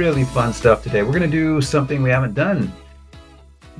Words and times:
Really 0.00 0.24
fun 0.24 0.50
stuff 0.50 0.82
today. 0.82 1.02
We're 1.02 1.10
going 1.10 1.30
to 1.30 1.36
do 1.36 1.60
something 1.60 2.02
we 2.02 2.08
haven't 2.08 2.32
done 2.32 2.72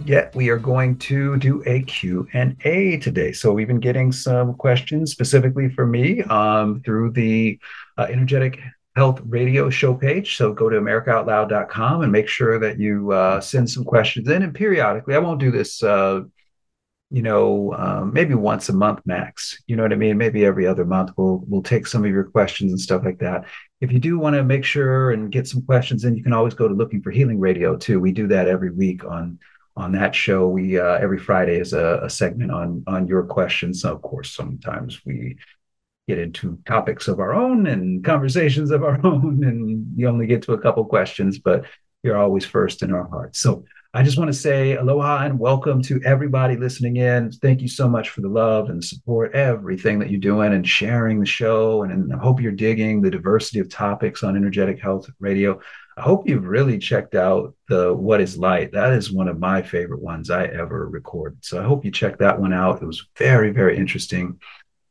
yet. 0.04 0.34
We 0.34 0.50
are 0.50 0.58
going 0.58 0.98
to 0.98 1.38
do 1.38 1.62
a 1.64 1.80
Q&A 1.84 2.98
today. 2.98 3.32
So 3.32 3.54
we've 3.54 3.66
been 3.66 3.80
getting 3.80 4.12
some 4.12 4.52
questions 4.52 5.12
specifically 5.12 5.70
for 5.70 5.86
me 5.86 6.20
um, 6.24 6.82
through 6.84 7.12
the 7.12 7.58
uh, 7.96 8.02
Energetic 8.10 8.60
Health 8.96 9.22
Radio 9.24 9.70
show 9.70 9.94
page. 9.94 10.36
So 10.36 10.52
go 10.52 10.68
to 10.68 10.78
americaoutloud.com 10.78 12.02
and 12.02 12.12
make 12.12 12.28
sure 12.28 12.58
that 12.58 12.78
you 12.78 13.12
uh, 13.12 13.40
send 13.40 13.70
some 13.70 13.84
questions 13.84 14.28
in. 14.28 14.42
And 14.42 14.54
periodically, 14.54 15.14
I 15.14 15.20
won't 15.20 15.40
do 15.40 15.50
this 15.50 15.82
uh, 15.82 16.20
you 17.10 17.22
know, 17.22 17.74
um, 17.76 18.12
maybe 18.12 18.34
once 18.34 18.68
a 18.68 18.72
month 18.74 19.00
max. 19.06 19.60
You 19.66 19.74
know 19.74 19.82
what 19.82 19.92
I 19.92 19.96
mean? 19.96 20.18
Maybe 20.18 20.44
every 20.44 20.66
other 20.66 20.84
month 20.84 21.12
we'll 21.16 21.42
we'll 21.48 21.62
take 21.62 21.86
some 21.86 22.04
of 22.04 22.10
your 22.10 22.24
questions 22.24 22.72
and 22.72 22.80
stuff 22.80 23.04
like 23.04 23.18
that. 23.20 23.46
If 23.80 23.92
you 23.92 23.98
do 23.98 24.18
want 24.18 24.36
to 24.36 24.44
make 24.44 24.64
sure 24.64 25.10
and 25.10 25.32
get 25.32 25.46
some 25.46 25.62
questions 25.62 26.04
in, 26.04 26.14
you 26.14 26.22
can 26.22 26.34
always 26.34 26.54
go 26.54 26.68
to 26.68 26.74
Looking 26.74 27.02
for 27.02 27.10
Healing 27.10 27.40
Radio 27.40 27.76
too. 27.76 27.98
We 27.98 28.12
do 28.12 28.26
that 28.28 28.48
every 28.48 28.70
week 28.70 29.04
on 29.04 29.38
on 29.76 29.92
that 29.92 30.14
show. 30.14 30.48
We 30.48 30.78
uh, 30.78 30.98
every 30.98 31.18
Friday 31.18 31.58
is 31.58 31.72
a, 31.72 32.00
a 32.02 32.10
segment 32.10 32.50
on 32.50 32.84
on 32.86 33.06
your 33.06 33.22
questions. 33.22 33.84
Of 33.84 34.02
course, 34.02 34.34
sometimes 34.34 35.04
we 35.06 35.36
get 36.08 36.18
into 36.18 36.58
topics 36.66 37.08
of 37.08 37.20
our 37.20 37.32
own 37.32 37.66
and 37.66 38.04
conversations 38.04 38.70
of 38.70 38.82
our 38.82 39.00
own, 39.06 39.44
and 39.44 39.92
you 39.96 40.08
only 40.08 40.26
get 40.26 40.42
to 40.42 40.52
a 40.52 40.60
couple 40.60 40.84
questions, 40.84 41.38
but 41.38 41.64
you're 42.02 42.18
always 42.18 42.44
first 42.44 42.82
in 42.82 42.92
our 42.92 43.08
hearts. 43.08 43.38
So 43.38 43.64
I 43.92 44.04
just 44.04 44.18
want 44.18 44.28
to 44.28 44.38
say 44.38 44.76
aloha 44.76 45.24
and 45.24 45.36
welcome 45.36 45.82
to 45.82 46.00
everybody 46.04 46.56
listening 46.56 46.98
in. 46.98 47.32
Thank 47.32 47.60
you 47.60 47.66
so 47.66 47.88
much 47.88 48.10
for 48.10 48.20
the 48.20 48.28
love 48.28 48.70
and 48.70 48.84
support, 48.84 49.34
everything 49.34 49.98
that 49.98 50.10
you're 50.10 50.20
doing 50.20 50.52
and 50.52 50.66
sharing 50.66 51.18
the 51.18 51.26
show. 51.26 51.82
And, 51.82 51.90
and 51.90 52.14
I 52.14 52.18
hope 52.18 52.40
you're 52.40 52.52
digging 52.52 53.00
the 53.00 53.10
diversity 53.10 53.58
of 53.58 53.68
topics 53.68 54.22
on 54.22 54.36
Energetic 54.36 54.80
Health 54.80 55.10
Radio. 55.18 55.60
I 55.96 56.02
hope 56.02 56.28
you've 56.28 56.46
really 56.46 56.78
checked 56.78 57.16
out 57.16 57.56
the 57.68 57.92
What 57.92 58.20
is 58.20 58.38
Light. 58.38 58.70
That 58.70 58.92
is 58.92 59.10
one 59.10 59.26
of 59.26 59.40
my 59.40 59.60
favorite 59.60 60.02
ones 60.02 60.30
I 60.30 60.44
ever 60.44 60.88
recorded. 60.88 61.44
So 61.44 61.60
I 61.60 61.64
hope 61.64 61.84
you 61.84 61.90
check 61.90 62.16
that 62.18 62.40
one 62.40 62.52
out. 62.52 62.80
It 62.80 62.86
was 62.86 63.08
very, 63.18 63.50
very 63.50 63.76
interesting. 63.76 64.38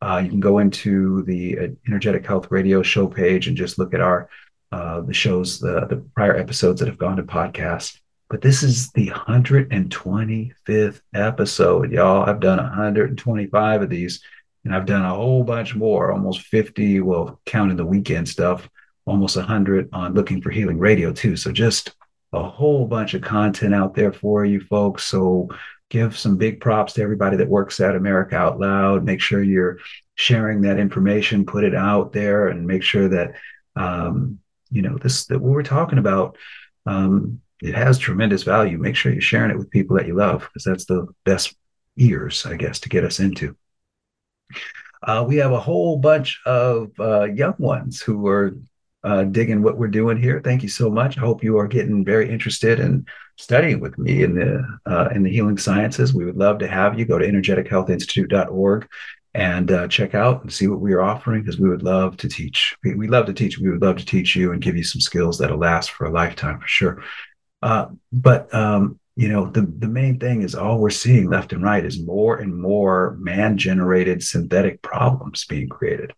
Uh, 0.02 0.20
you 0.22 0.30
can 0.30 0.42
go 0.42 0.60
into 0.60 1.24
the 1.24 1.58
uh, 1.58 1.68
Energetic 1.88 2.28
Health 2.28 2.52
Radio 2.52 2.84
show 2.84 3.08
page 3.08 3.48
and 3.48 3.56
just 3.56 3.80
look 3.80 3.94
at 3.94 4.02
our 4.02 4.30
uh, 4.74 5.00
the 5.02 5.14
shows, 5.14 5.58
the, 5.60 5.88
the 5.88 6.04
prior 6.16 6.36
episodes 6.36 6.82
that 6.82 6.90
have 6.90 6.98
gone 6.98 7.16
to 7.16 7.24
podcast 7.24 7.98
but 8.30 8.42
this 8.42 8.62
is 8.62 8.92
the 8.92 9.08
125th 9.08 11.02
episode, 11.16 11.92
y'all. 11.92 12.30
I've 12.30 12.40
done 12.40 12.58
125 12.58 13.82
of 13.82 13.90
these, 13.90 14.22
and 14.64 14.76
I've 14.76 14.86
done 14.86 15.04
a 15.04 15.16
whole 15.16 15.44
bunch 15.44 15.76
more, 15.76 16.12
almost 16.12 16.42
50, 16.44 17.02
well, 17.02 17.42
counting 17.46 17.78
the 17.78 17.86
weekend 17.86 18.30
stuff, 18.30 18.70
almost 19.06 19.36
100 19.36 19.90
on 19.94 20.14
Looking 20.14 20.42
for 20.42 20.52
Healing 20.52 20.78
Radio, 20.78 21.12
too. 21.12 21.36
So 21.36 21.52
just 21.52 21.96
a 22.32 22.44
whole 22.44 22.86
bunch 22.86 23.16
of 23.16 23.24
content 23.24 23.74
out 23.74 23.96
there 23.96 24.14
for 24.14 24.46
you 24.46 24.62
folks. 24.62 25.06
So 25.06 25.50
give 25.90 26.16
some 26.16 26.38
big 26.38 26.62
props 26.62 26.94
to 26.94 27.02
everybody 27.02 27.36
that 27.38 27.50
works 27.50 27.80
at 27.80 27.96
America 27.96 28.36
Out 28.36 28.60
Loud. 28.60 29.04
Make 29.04 29.22
sure 29.22 29.42
you're 29.42 29.80
sharing 30.14 30.62
that 30.62 30.78
information, 30.78 31.48
put 31.48 31.64
it 31.64 31.74
out 31.74 32.14
there, 32.14 32.50
and 32.50 32.68
make 32.68 32.84
sure 32.84 33.10
that 33.10 33.34
um, 33.76 34.38
you 34.70 34.84
know 34.84 34.98
this 34.98 35.26
that 35.26 35.40
what 35.40 35.52
we're 35.52 35.64
talking 35.64 35.98
about 35.98 36.38
um, 36.86 37.42
it 37.62 37.76
has 37.76 37.98
tremendous 37.98 38.44
value. 38.44 38.78
Make 38.78 38.96
sure 38.96 39.12
you're 39.12 39.22
sharing 39.22 39.52
it 39.52 39.58
with 39.58 39.70
people 39.70 39.98
that 39.98 40.08
you 40.08 40.16
love 40.16 40.42
because 40.42 40.64
that's 40.64 40.86
the 40.86 41.08
best 41.26 41.56
ears, 41.98 42.46
I 42.46 42.56
guess, 42.56 42.80
to 42.82 42.90
get 42.90 43.04
us 43.04 43.20
into. 43.20 43.56
Uh, 45.04 45.24
we 45.28 45.38
have 45.38 45.52
a 45.52 45.60
whole 45.60 45.98
bunch 45.98 46.42
of 46.46 46.92
uh, 47.00 47.26
young 47.26 47.56
ones 47.58 48.02
who 48.02 48.28
are 48.28 48.58
uh, 49.04 49.24
digging 49.24 49.62
what 49.62 49.78
we're 49.78 49.88
doing 49.88 50.18
here. 50.18 50.42
Thank 50.44 50.62
you 50.64 50.70
so 50.70 50.90
much. 50.90 51.18
I 51.18 51.22
hope 51.22 51.44
you 51.44 51.58
are 51.58 51.68
getting 51.68 52.04
very 52.04 52.30
interested 52.30 52.80
in 52.80 53.06
studying 53.38 53.80
with 53.80 53.98
me 53.98 54.24
in 54.24 54.36
the 54.36 54.68
uh, 54.86 55.10
in 55.16 55.24
the 55.24 55.32
healing 55.32 55.58
sciences. 55.58 56.14
We 56.14 56.26
would 56.26 56.36
love 56.36 56.60
to 56.60 56.68
have 56.68 57.00
you 57.00 57.06
go 57.06 57.18
to 57.18 57.26
energetichealthinstitute.org 57.26 58.88
and 59.36 59.72
uh, 59.72 59.88
check 59.88 60.16
out 60.16 60.42
and 60.42 60.52
see 60.52 60.68
what 60.68 60.82
we 60.82 60.92
are 60.94 61.02
offering 61.02 61.42
because 61.42 61.60
we 61.60 61.70
would 61.70 61.84
love 61.84 62.18
to 62.18 62.28
teach. 62.28 62.76
We, 62.84 62.96
we 62.96 63.08
love 63.08 63.28
to 63.28 63.34
teach. 63.34 63.60
We 63.60 63.70
would 63.70 63.82
love 63.82 63.98
to 63.98 64.06
teach 64.06 64.36
you 64.36 64.52
and 64.52 64.62
give 64.62 64.76
you 64.76 64.84
some 64.84 65.02
skills 65.02 65.38
that'll 65.38 65.60
last 65.60 65.92
for 65.92 66.06
a 66.06 66.12
lifetime 66.12 66.60
for 66.60 66.68
sure. 66.68 67.04
Uh, 67.62 67.88
but 68.12 68.54
um, 68.54 69.00
you 69.16 69.28
know, 69.28 69.50
the 69.50 69.62
the 69.62 69.88
main 69.88 70.18
thing 70.20 70.42
is 70.42 70.56
all 70.56 70.80
we're 70.80 70.90
seeing 70.90 71.30
left 71.30 71.52
and 71.52 71.62
right 71.62 71.84
is 71.84 72.02
more 72.02 72.38
and 72.38 72.56
more 72.56 73.18
man-generated 73.20 74.24
synthetic 74.24 74.82
problems 74.82 75.46
being 75.46 75.68
created, 75.68 76.14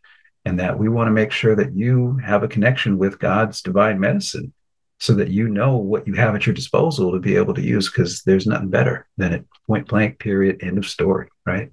and 0.46 0.60
that 0.60 0.78
we 0.78 0.88
want 0.88 1.08
to 1.08 1.12
make 1.12 1.32
sure 1.32 1.56
that 1.56 1.74
you 1.74 2.18
have 2.24 2.44
a 2.44 2.48
connection 2.48 2.98
with 2.98 3.20
God's 3.20 3.62
divine 3.62 4.00
medicine, 4.00 4.54
so 5.00 5.14
that 5.16 5.30
you 5.30 5.50
know 5.50 5.78
what 5.78 6.06
you 6.06 6.14
have 6.14 6.36
at 6.36 6.46
your 6.46 6.54
disposal 6.54 7.12
to 7.12 7.20
be 7.20 7.36
able 7.36 7.56
to 7.56 7.62
use. 7.62 7.90
Because 7.90 8.22
there's 8.24 8.46
nothing 8.46 8.70
better 8.70 9.08
than 9.18 9.34
it. 9.34 9.46
Point 9.66 9.88
blank. 9.88 10.20
Period. 10.20 10.62
End 10.62 10.78
of 10.78 10.86
story. 10.86 11.28
Right. 11.46 11.72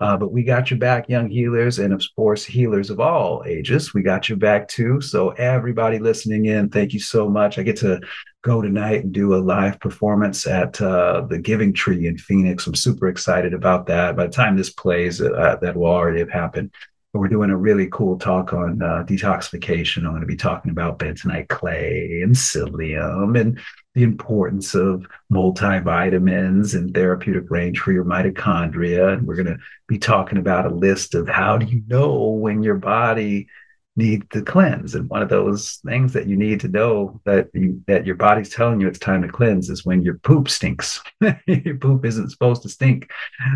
Uh, 0.00 0.16
but 0.16 0.32
we 0.32 0.42
got 0.42 0.70
you 0.70 0.76
back, 0.78 1.08
young 1.08 1.28
healers, 1.28 1.78
and 1.78 1.92
of 1.92 2.02
course, 2.16 2.44
healers 2.44 2.88
of 2.88 3.00
all 3.00 3.44
ages. 3.46 3.92
We 3.92 4.02
got 4.02 4.28
you 4.28 4.36
back 4.36 4.66
too. 4.66 5.00
So, 5.00 5.30
everybody 5.30 5.98
listening 5.98 6.46
in, 6.46 6.70
thank 6.70 6.92
you 6.92 7.00
so 7.00 7.28
much. 7.28 7.58
I 7.58 7.62
get 7.62 7.76
to 7.78 8.00
go 8.42 8.62
tonight 8.62 9.04
and 9.04 9.12
do 9.12 9.34
a 9.34 9.36
live 9.36 9.78
performance 9.78 10.46
at 10.46 10.80
uh, 10.80 11.26
the 11.28 11.38
Giving 11.38 11.74
Tree 11.74 12.06
in 12.06 12.16
Phoenix. 12.16 12.66
I'm 12.66 12.74
super 12.74 13.08
excited 13.08 13.52
about 13.52 13.86
that. 13.86 14.16
By 14.16 14.26
the 14.26 14.32
time 14.32 14.56
this 14.56 14.70
plays, 14.70 15.20
uh, 15.20 15.56
that 15.60 15.76
will 15.76 15.86
already 15.86 16.20
have 16.20 16.30
happened. 16.30 16.70
We're 17.12 17.28
doing 17.28 17.50
a 17.50 17.56
really 17.56 17.88
cool 17.90 18.18
talk 18.18 18.52
on 18.52 18.80
uh, 18.80 19.04
detoxification. 19.04 20.04
I'm 20.04 20.10
going 20.10 20.20
to 20.20 20.26
be 20.26 20.36
talking 20.36 20.70
about 20.70 21.00
bentonite 21.00 21.48
clay 21.48 22.20
and 22.22 22.34
psyllium 22.34 23.38
and 23.38 23.58
the 23.94 24.04
importance 24.04 24.76
of 24.76 25.06
multivitamins 25.32 26.76
and 26.76 26.94
therapeutic 26.94 27.50
range 27.50 27.80
for 27.80 27.90
your 27.90 28.04
mitochondria. 28.04 29.14
And 29.14 29.26
we're 29.26 29.34
going 29.34 29.46
to 29.46 29.58
be 29.88 29.98
talking 29.98 30.38
about 30.38 30.66
a 30.66 30.74
list 30.74 31.16
of 31.16 31.28
how 31.28 31.56
do 31.56 31.66
you 31.66 31.82
know 31.88 32.28
when 32.28 32.62
your 32.62 32.76
body 32.76 33.48
need 33.96 34.30
to 34.30 34.42
cleanse. 34.42 34.94
And 34.94 35.08
one 35.08 35.22
of 35.22 35.28
those 35.28 35.80
things 35.86 36.12
that 36.12 36.26
you 36.26 36.36
need 36.36 36.60
to 36.60 36.68
know 36.68 37.20
that 37.24 37.48
you, 37.52 37.82
that 37.86 38.06
your 38.06 38.14
body's 38.14 38.48
telling 38.48 38.80
you 38.80 38.88
it's 38.88 38.98
time 38.98 39.22
to 39.22 39.28
cleanse 39.28 39.68
is 39.68 39.84
when 39.84 40.02
your 40.02 40.18
poop 40.18 40.48
stinks. 40.48 41.02
Your 41.46 41.76
poop 41.76 42.04
isn't 42.04 42.30
supposed 42.30 42.62
to 42.62 42.68
stink 42.68 43.10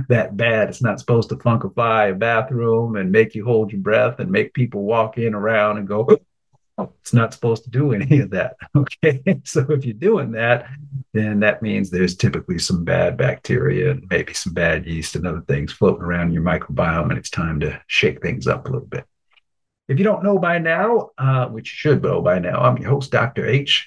that 0.08 0.36
bad. 0.36 0.68
It's 0.68 0.82
not 0.82 1.00
supposed 1.00 1.28
to 1.30 1.36
funkify 1.36 2.10
a 2.10 2.14
bathroom 2.14 2.96
and 2.96 3.10
make 3.10 3.34
you 3.34 3.44
hold 3.44 3.72
your 3.72 3.80
breath 3.80 4.18
and 4.18 4.30
make 4.30 4.52
people 4.52 4.82
walk 4.82 5.18
in 5.18 5.34
around 5.34 5.78
and 5.78 5.88
go 5.88 6.08
oh, 6.78 6.92
it's 7.00 7.14
not 7.14 7.32
supposed 7.32 7.62
to 7.64 7.70
do 7.70 7.92
any 7.92 8.20
of 8.20 8.30
that. 8.30 8.56
Okay. 8.76 9.40
So 9.44 9.64
if 9.70 9.84
you're 9.84 9.94
doing 9.94 10.32
that 10.32 10.66
then 11.12 11.40
that 11.40 11.62
means 11.62 11.88
there's 11.88 12.16
typically 12.16 12.58
some 12.58 12.84
bad 12.84 13.16
bacteria 13.16 13.92
and 13.92 14.04
maybe 14.10 14.34
some 14.34 14.52
bad 14.52 14.84
yeast 14.84 15.14
and 15.14 15.26
other 15.26 15.42
things 15.42 15.72
floating 15.72 16.02
around 16.02 16.28
in 16.28 16.32
your 16.32 16.42
microbiome 16.42 17.10
and 17.10 17.18
it's 17.18 17.30
time 17.30 17.60
to 17.60 17.80
shake 17.86 18.20
things 18.20 18.46
up 18.46 18.66
a 18.66 18.70
little 18.70 18.88
bit 18.88 19.04
if 19.88 19.98
you 19.98 20.04
don't 20.04 20.24
know 20.24 20.38
by 20.38 20.58
now, 20.58 21.10
uh, 21.18 21.46
which 21.48 21.72
you 21.72 21.76
should 21.76 22.02
know 22.02 22.22
by 22.22 22.38
now, 22.38 22.60
I'm 22.60 22.78
your 22.78 22.90
host, 22.90 23.10
Dr. 23.10 23.46
H. 23.46 23.86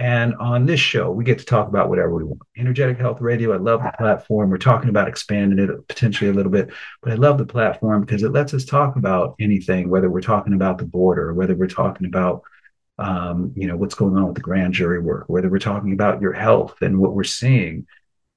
And 0.00 0.34
on 0.36 0.64
this 0.64 0.78
show, 0.78 1.10
we 1.10 1.24
get 1.24 1.40
to 1.40 1.44
talk 1.44 1.66
about 1.66 1.88
whatever 1.88 2.14
we 2.14 2.22
want. 2.22 2.42
Energetic 2.56 2.98
Health 2.98 3.20
Radio, 3.20 3.52
I 3.52 3.56
love 3.56 3.82
the 3.82 3.92
platform. 3.98 4.48
We're 4.48 4.58
talking 4.58 4.90
about 4.90 5.08
expanding 5.08 5.58
it 5.58 5.88
potentially 5.88 6.30
a 6.30 6.32
little 6.32 6.52
bit, 6.52 6.70
but 7.02 7.12
I 7.12 7.16
love 7.16 7.36
the 7.36 7.46
platform 7.46 8.02
because 8.02 8.22
it 8.22 8.30
lets 8.30 8.54
us 8.54 8.64
talk 8.64 8.94
about 8.94 9.34
anything, 9.40 9.90
whether 9.90 10.08
we're 10.08 10.20
talking 10.20 10.52
about 10.52 10.78
the 10.78 10.84
border, 10.84 11.34
whether 11.34 11.56
we're 11.56 11.66
talking 11.66 12.06
about 12.06 12.42
um, 12.98 13.52
you 13.56 13.66
know 13.66 13.76
what's 13.76 13.94
going 13.94 14.16
on 14.16 14.26
with 14.26 14.34
the 14.34 14.40
grand 14.40 14.74
jury 14.74 15.00
work, 15.00 15.24
whether 15.28 15.48
we're 15.48 15.58
talking 15.58 15.92
about 15.92 16.20
your 16.20 16.32
health 16.32 16.80
and 16.80 16.98
what 16.98 17.14
we're 17.14 17.24
seeing 17.24 17.86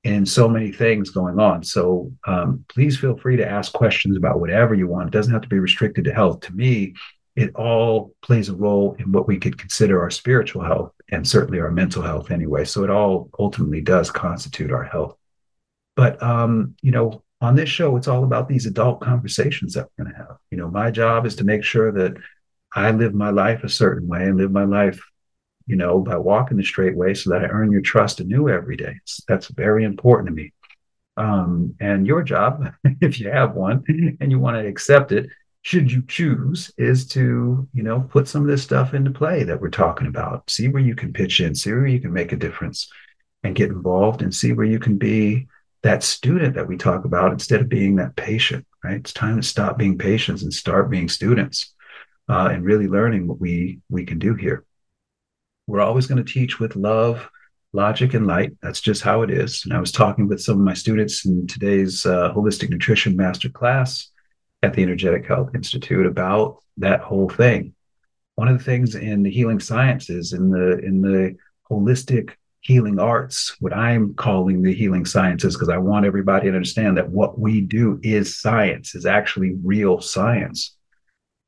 and 0.03 0.27
so 0.27 0.47
many 0.47 0.71
things 0.71 1.11
going 1.11 1.39
on. 1.39 1.63
So 1.63 2.11
um, 2.25 2.65
please 2.69 2.97
feel 2.97 3.17
free 3.17 3.37
to 3.37 3.47
ask 3.47 3.71
questions 3.71 4.17
about 4.17 4.39
whatever 4.39 4.73
you 4.73 4.87
want. 4.87 5.07
It 5.07 5.11
doesn't 5.11 5.33
have 5.33 5.43
to 5.43 5.49
be 5.49 5.59
restricted 5.59 6.05
to 6.05 6.13
health. 6.13 6.41
To 6.41 6.53
me, 6.53 6.95
it 7.35 7.55
all 7.55 8.13
plays 8.21 8.49
a 8.49 8.55
role 8.55 8.95
in 8.99 9.11
what 9.11 9.27
we 9.27 9.37
could 9.37 9.57
consider 9.57 10.01
our 10.01 10.09
spiritual 10.09 10.63
health 10.63 10.91
and 11.09 11.27
certainly 11.27 11.59
our 11.59 11.71
mental 11.71 12.01
health 12.01 12.31
anyway. 12.31 12.65
So 12.65 12.83
it 12.83 12.89
all 12.89 13.29
ultimately 13.37 13.81
does 13.81 14.09
constitute 14.11 14.71
our 14.71 14.83
health. 14.83 15.15
But 15.95 16.21
um, 16.21 16.75
you 16.81 16.91
know, 16.91 17.23
on 17.39 17.55
this 17.55 17.69
show, 17.69 17.97
it's 17.97 18.07
all 18.07 18.23
about 18.23 18.47
these 18.47 18.65
adult 18.65 19.01
conversations 19.01 19.73
that 19.73 19.87
we're 19.97 20.05
going 20.05 20.15
to 20.15 20.19
have. 20.19 20.37
You 20.51 20.57
know, 20.57 20.69
my 20.69 20.91
job 20.91 21.25
is 21.25 21.35
to 21.37 21.43
make 21.43 21.63
sure 21.63 21.91
that 21.91 22.13
I 22.73 22.91
live 22.91 23.13
my 23.13 23.29
life 23.29 23.63
a 23.63 23.69
certain 23.69 24.07
way 24.07 24.23
and 24.23 24.37
live 24.37 24.51
my 24.51 24.63
life, 24.63 25.01
you 25.71 25.77
know, 25.77 25.99
by 25.99 26.17
walking 26.17 26.57
the 26.57 26.63
straight 26.65 26.97
way 26.97 27.13
so 27.13 27.29
that 27.29 27.45
I 27.45 27.47
earn 27.47 27.71
your 27.71 27.79
trust 27.79 28.19
anew 28.19 28.49
every 28.49 28.75
day. 28.75 28.99
that's 29.25 29.47
very 29.47 29.85
important 29.85 30.27
to 30.27 30.33
me. 30.33 30.51
Um, 31.15 31.75
and 31.79 32.05
your 32.05 32.23
job, 32.23 32.73
if 33.01 33.21
you 33.21 33.31
have 33.31 33.55
one 33.55 33.85
and 34.19 34.29
you 34.29 34.37
want 34.37 34.57
to 34.57 34.67
accept 34.67 35.13
it, 35.13 35.29
should 35.61 35.89
you 35.89 36.03
choose, 36.07 36.73
is 36.77 37.07
to, 37.09 37.69
you 37.73 37.83
know, 37.83 38.01
put 38.01 38.27
some 38.27 38.41
of 38.41 38.49
this 38.49 38.63
stuff 38.63 38.93
into 38.93 39.11
play 39.11 39.43
that 39.43 39.61
we're 39.61 39.69
talking 39.69 40.07
about. 40.07 40.49
See 40.49 40.67
where 40.67 40.81
you 40.81 40.93
can 40.93 41.13
pitch 41.13 41.39
in, 41.39 41.55
see 41.55 41.71
where 41.71 41.87
you 41.87 42.01
can 42.01 42.11
make 42.11 42.33
a 42.33 42.37
difference 42.37 42.91
and 43.43 43.55
get 43.55 43.69
involved 43.69 44.21
and 44.21 44.35
see 44.35 44.51
where 44.51 44.65
you 44.65 44.79
can 44.79 44.97
be 44.97 45.47
that 45.83 46.03
student 46.03 46.55
that 46.55 46.67
we 46.67 46.75
talk 46.75 47.05
about 47.05 47.31
instead 47.31 47.61
of 47.61 47.69
being 47.69 47.95
that 47.95 48.17
patient, 48.17 48.65
right? 48.83 48.97
It's 48.97 49.13
time 49.13 49.37
to 49.37 49.47
stop 49.47 49.77
being 49.77 49.97
patients 49.97 50.43
and 50.43 50.53
start 50.53 50.89
being 50.89 51.07
students 51.07 51.73
uh, 52.27 52.49
and 52.51 52.65
really 52.65 52.87
learning 52.87 53.27
what 53.27 53.39
we 53.39 53.79
we 53.89 54.03
can 54.05 54.19
do 54.19 54.33
here. 54.33 54.65
We're 55.67 55.81
always 55.81 56.07
going 56.07 56.23
to 56.23 56.33
teach 56.33 56.59
with 56.59 56.75
love, 56.75 57.29
logic, 57.73 58.13
and 58.13 58.27
light. 58.27 58.53
That's 58.61 58.81
just 58.81 59.01
how 59.01 59.21
it 59.21 59.31
is. 59.31 59.63
And 59.63 59.73
I 59.73 59.79
was 59.79 59.91
talking 59.91 60.27
with 60.27 60.41
some 60.41 60.59
of 60.59 60.65
my 60.65 60.73
students 60.73 61.25
in 61.25 61.47
today's 61.47 62.05
uh, 62.05 62.33
holistic 62.33 62.69
nutrition 62.69 63.15
master 63.15 63.49
class 63.49 64.09
at 64.63 64.73
the 64.73 64.83
Energetic 64.83 65.25
Health 65.27 65.55
Institute 65.55 66.05
about 66.05 66.57
that 66.77 67.01
whole 67.01 67.29
thing. 67.29 67.73
One 68.35 68.47
of 68.47 68.57
the 68.57 68.63
things 68.63 68.95
in 68.95 69.23
the 69.23 69.29
healing 69.29 69.59
sciences, 69.59 70.33
in 70.33 70.49
the 70.49 70.79
in 70.79 71.01
the 71.01 71.35
holistic 71.69 72.31
healing 72.61 72.99
arts, 72.99 73.55
what 73.59 73.75
I'm 73.75 74.13
calling 74.13 74.61
the 74.61 74.73
healing 74.73 75.05
sciences, 75.05 75.55
because 75.55 75.69
I 75.69 75.77
want 75.77 76.05
everybody 76.05 76.49
to 76.49 76.55
understand 76.55 76.97
that 76.97 77.09
what 77.09 77.39
we 77.39 77.61
do 77.61 77.99
is 78.03 78.39
science, 78.39 78.95
is 78.95 79.05
actually 79.05 79.55
real 79.63 79.99
science. 79.99 80.75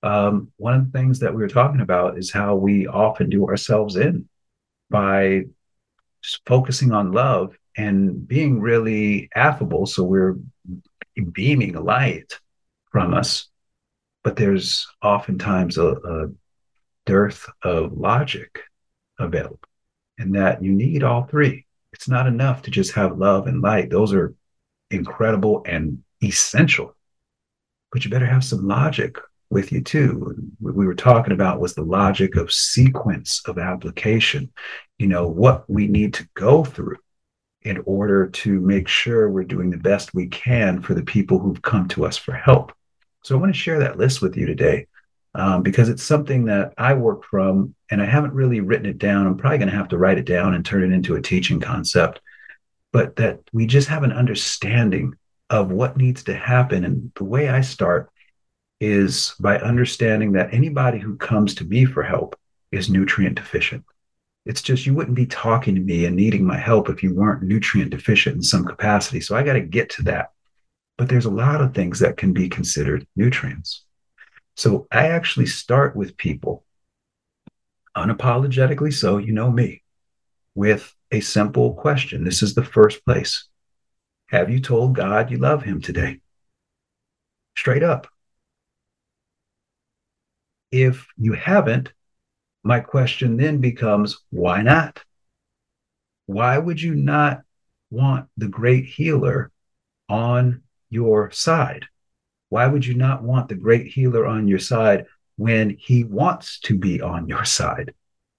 Um, 0.03 0.51
one 0.57 0.75
of 0.75 0.91
the 0.91 0.97
things 0.97 1.19
that 1.19 1.33
we 1.33 1.41
were 1.41 1.47
talking 1.47 1.81
about 1.81 2.17
is 2.17 2.29
how 2.31 2.55
we 2.55 2.87
often 2.87 3.29
do 3.29 3.47
ourselves 3.47 3.95
in 3.95 4.27
by 4.89 5.43
focusing 6.45 6.91
on 6.91 7.13
love 7.13 7.57
and 7.77 8.27
being 8.27 8.59
really 8.59 9.29
affable. 9.33 9.85
So 9.85 10.03
we're 10.03 10.37
beaming 11.31 11.73
light 11.73 12.37
from 12.91 13.13
us, 13.13 13.49
but 14.23 14.35
there's 14.35 14.87
oftentimes 15.01 15.77
a, 15.77 15.87
a 15.87 16.27
dearth 17.05 17.49
of 17.63 17.93
logic 17.93 18.59
available 19.19 19.59
and 20.17 20.35
that 20.35 20.61
you 20.61 20.73
need 20.73 21.03
all 21.03 21.23
three. 21.23 21.65
It's 21.93 22.09
not 22.09 22.27
enough 22.27 22.63
to 22.63 22.71
just 22.71 22.93
have 22.93 23.17
love 23.17 23.47
and 23.47 23.61
light. 23.61 23.89
Those 23.89 24.13
are 24.13 24.33
incredible 24.91 25.63
and 25.65 26.03
essential. 26.21 26.95
But 27.91 28.03
you 28.03 28.11
better 28.11 28.25
have 28.25 28.43
some 28.43 28.67
logic 28.67 29.17
with 29.53 29.71
you 29.71 29.81
too. 29.81 30.35
What 30.59 30.75
we 30.75 30.85
were 30.85 30.95
talking 30.95 31.33
about 31.33 31.61
was 31.61 31.73
the 31.73 31.83
logic 31.83 32.35
of 32.35 32.51
sequence 32.51 33.41
of 33.45 33.57
application, 33.57 34.51
you 34.97 35.07
know, 35.07 35.27
what 35.27 35.69
we 35.69 35.87
need 35.87 36.13
to 36.15 36.27
go 36.33 36.63
through 36.63 36.97
in 37.61 37.81
order 37.85 38.27
to 38.27 38.59
make 38.59 38.87
sure 38.87 39.29
we're 39.29 39.43
doing 39.43 39.69
the 39.69 39.77
best 39.77 40.13
we 40.13 40.27
can 40.27 40.81
for 40.81 40.93
the 40.93 41.03
people 41.03 41.39
who've 41.39 41.61
come 41.61 41.87
to 41.87 42.05
us 42.05 42.17
for 42.17 42.33
help. 42.33 42.73
So 43.23 43.35
I 43.35 43.39
want 43.39 43.53
to 43.53 43.59
share 43.59 43.79
that 43.79 43.97
list 43.97 44.21
with 44.21 44.35
you 44.35 44.45
today 44.45 44.87
um, 45.33 45.63
because 45.63 45.87
it's 45.87 46.03
something 46.03 46.45
that 46.45 46.73
I 46.77 46.93
work 46.93 47.23
from 47.23 47.73
and 47.89 48.01
I 48.01 48.05
haven't 48.05 48.33
really 48.33 48.59
written 48.59 48.85
it 48.85 48.97
down. 48.97 49.25
I'm 49.25 49.37
probably 49.37 49.59
going 49.59 49.69
to 49.69 49.77
have 49.77 49.87
to 49.89 49.97
write 49.97 50.17
it 50.17 50.25
down 50.25 50.53
and 50.53 50.65
turn 50.65 50.83
it 50.83 50.93
into 50.93 51.15
a 51.15 51.21
teaching 51.21 51.59
concept, 51.59 52.19
but 52.91 53.15
that 53.15 53.39
we 53.53 53.65
just 53.65 53.87
have 53.87 54.03
an 54.03 54.11
understanding 54.11 55.13
of 55.49 55.71
what 55.71 55.97
needs 55.97 56.23
to 56.23 56.35
happen. 56.35 56.83
And 56.83 57.11
the 57.15 57.23
way 57.23 57.47
I 57.47 57.61
start 57.61 58.09
is 58.79 59.33
by 59.39 59.57
understanding 59.59 60.33
that 60.33 60.53
anybody 60.53 60.99
who 60.99 61.15
comes 61.17 61.55
to 61.55 61.63
me 61.63 61.85
for 61.85 62.03
help 62.03 62.37
is 62.71 62.89
nutrient 62.89 63.35
deficient. 63.35 63.83
It's 64.45 64.61
just 64.61 64.85
you 64.85 64.93
wouldn't 64.93 65.15
be 65.15 65.25
talking 65.25 65.75
to 65.75 65.81
me 65.81 66.05
and 66.05 66.15
needing 66.15 66.45
my 66.45 66.57
help 66.57 66.89
if 66.89 67.01
you 67.01 67.15
weren't 67.15 67.43
nutrient 67.43 67.91
deficient 67.91 68.35
in 68.35 68.41
some 68.41 68.65
capacity. 68.65 69.21
So 69.21 69.35
I 69.35 69.43
got 69.43 69.53
to 69.53 69.61
get 69.61 69.89
to 69.91 70.03
that. 70.03 70.31
But 70.97 71.07
there's 71.07 71.25
a 71.25 71.31
lot 71.31 71.61
of 71.61 71.73
things 71.73 71.99
that 71.99 72.17
can 72.17 72.33
be 72.33 72.49
considered 72.49 73.07
nutrients. 73.15 73.85
So 74.55 74.87
I 74.91 75.07
actually 75.07 75.47
start 75.47 75.95
with 75.95 76.17
people, 76.17 76.65
unapologetically 77.97 78.93
so, 78.93 79.17
you 79.17 79.33
know 79.33 79.49
me, 79.49 79.81
with 80.55 80.93
a 81.11 81.21
simple 81.21 81.73
question. 81.73 82.23
This 82.23 82.43
is 82.43 82.53
the 82.53 82.63
first 82.65 83.03
place. 83.05 83.47
Have 84.27 84.49
you 84.49 84.59
told 84.59 84.95
God 84.95 85.31
you 85.31 85.37
love 85.37 85.63
him 85.63 85.81
today? 85.81 86.19
Straight 87.57 87.83
up. 87.83 88.07
If 90.73 91.05
you 91.17 91.33
haven't, 91.33 91.93
my 92.63 92.79
question 92.79 93.37
then 93.37 93.59
becomes 93.59 94.17
why 94.31 94.63
not? 94.63 95.03
Why 96.25 96.57
would 96.57 96.81
you 96.81 96.95
not 96.95 97.41
want 97.91 98.27
the 98.37 98.47
great 98.47 98.85
healer 98.85 99.51
on 100.09 100.63
your 100.89 101.29
side? 101.29 101.85
Why 102.49 102.65
would 102.65 102.87
you 102.87 102.95
not 102.95 103.21
want 103.21 103.49
the 103.49 103.55
great 103.55 103.85
healer 103.85 104.25
on 104.25 104.47
your 104.47 104.57
side 104.57 105.05
when 105.35 105.77
he 105.79 106.05
wants 106.05 106.59
to 106.61 106.75
be 106.75 107.01
on 107.01 107.27
your 107.27 107.45
side 107.45 107.93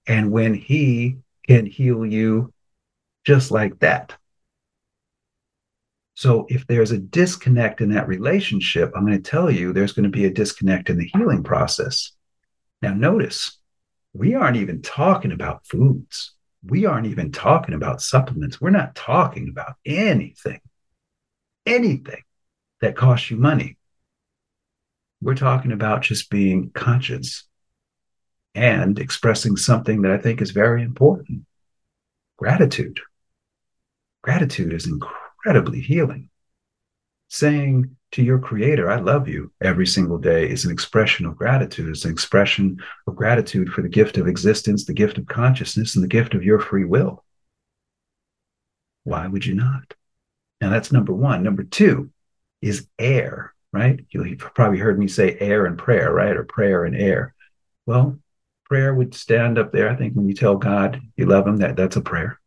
and 0.05 0.29
when 0.29 0.53
he 0.53 1.19
can 1.47 1.65
heal 1.65 2.05
you 2.05 2.51
just 3.23 3.49
like 3.49 3.79
that? 3.79 4.13
So, 6.15 6.47
if 6.49 6.67
there's 6.67 6.91
a 6.91 6.97
disconnect 6.97 7.79
in 7.79 7.93
that 7.93 8.09
relationship, 8.09 8.91
I'm 8.93 9.05
going 9.05 9.21
to 9.21 9.31
tell 9.31 9.49
you 9.49 9.71
there's 9.71 9.93
going 9.93 10.03
to 10.03 10.09
be 10.09 10.25
a 10.25 10.29
disconnect 10.29 10.89
in 10.89 10.97
the 10.97 11.09
healing 11.13 11.41
process. 11.41 12.11
Now, 12.85 12.93
notice 12.93 13.57
we 14.13 14.35
aren't 14.35 14.57
even 14.57 14.83
talking 14.83 15.31
about 15.31 15.65
foods. 15.65 16.35
We 16.63 16.85
aren't 16.85 17.07
even 17.07 17.31
talking 17.31 17.73
about 17.73 17.99
supplements. 17.99 18.61
We're 18.61 18.69
not 18.69 18.93
talking 18.93 19.49
about 19.49 19.73
anything, 19.87 20.59
anything 21.65 22.21
that 22.81 22.95
costs 22.95 23.31
you 23.31 23.37
money. 23.37 23.79
We're 25.19 25.33
talking 25.33 25.71
about 25.71 26.03
just 26.03 26.29
being 26.29 26.69
conscious 26.75 27.47
and 28.53 28.99
expressing 28.99 29.57
something 29.57 30.03
that 30.03 30.11
I 30.11 30.19
think 30.19 30.39
is 30.39 30.51
very 30.51 30.83
important 30.83 31.47
gratitude. 32.37 32.99
Gratitude 34.21 34.73
is 34.73 34.85
incredibly 34.85 35.81
healing. 35.81 36.29
Saying 37.29 37.95
to 38.15 38.23
your 38.23 38.39
creator, 38.39 38.89
I 38.89 38.99
love 38.99 39.27
you 39.27 39.51
every 39.61 39.87
single 39.87 40.17
day 40.17 40.49
is 40.49 40.65
an 40.65 40.71
expression 40.71 41.25
of 41.25 41.37
gratitude. 41.37 41.89
It's 41.89 42.05
an 42.05 42.11
expression 42.11 42.77
of 43.07 43.15
gratitude 43.15 43.69
for 43.69 43.81
the 43.81 43.89
gift 43.89 44.17
of 44.17 44.27
existence, 44.27 44.85
the 44.85 44.93
gift 44.93 45.17
of 45.17 45.27
consciousness, 45.27 45.95
and 45.95 46.03
the 46.03 46.09
gift 46.09 46.33
of 46.33 46.43
your 46.43 46.59
free 46.59 46.85
will. 46.85 47.23
Why 49.03 49.27
would 49.27 49.45
you 49.45 49.55
not? 49.55 49.93
Now, 50.59 50.69
that's 50.69 50.91
number 50.91 51.13
one. 51.13 51.43
Number 51.43 51.63
two 51.63 52.09
is 52.61 52.87
air 52.97 53.55
right? 53.75 53.99
You've 54.09 54.39
probably 54.39 54.79
heard 54.79 54.97
me 54.97 55.09
say 55.09 55.37
air 55.37 55.65
and 55.65 55.77
prayer, 55.77 56.13
right? 56.13 56.37
Or 56.37 56.45
prayer 56.45 56.85
and 56.85 56.95
air. 56.95 57.35
Well, 57.85 58.17
prayer 58.63 58.95
would 58.95 59.13
stand 59.13 59.59
up 59.59 59.73
there. 59.73 59.89
I 59.89 59.97
think 59.97 60.13
when 60.13 60.29
you 60.29 60.33
tell 60.33 60.55
God 60.55 61.01
you 61.17 61.25
love 61.25 61.45
him, 61.45 61.57
that, 61.57 61.75
that's 61.75 61.97
a 61.97 62.01
prayer. 62.01 62.39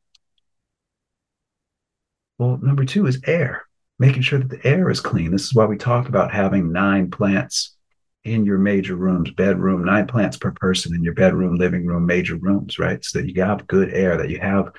Well, 2.39 2.59
number 2.63 2.87
two 2.87 3.07
is 3.07 3.21
air, 3.27 3.68
making 3.99 4.23
sure 4.23 4.39
that 4.39 4.51
the 4.51 4.67
air 4.67 4.91
is 4.91 5.01
clean. 5.01 5.31
This 5.31 5.45
is 5.45 5.55
why 5.55 5.67
we 5.67 5.77
talk 5.77 6.09
about 6.09 6.33
having 6.33 6.73
nine 6.73 7.11
plants 7.11 7.77
in 8.25 8.45
your 8.45 8.59
major 8.59 8.95
rooms, 8.95 9.31
bedroom, 9.31 9.85
nine 9.85 10.07
plants 10.07 10.37
per 10.37 10.53
person 10.53 10.95
in 10.95 11.03
your 11.03 11.15
bedroom, 11.15 11.57
living 11.57 11.87
room, 11.87 12.07
major 12.07 12.37
rooms, 12.37 12.79
right? 12.79 13.05
So 13.05 13.21
that 13.21 13.35
you 13.35 13.43
have 13.43 13.67
good 13.67 13.93
air, 13.93 14.17
that 14.17 14.31
you 14.31 14.39
have 14.41 14.73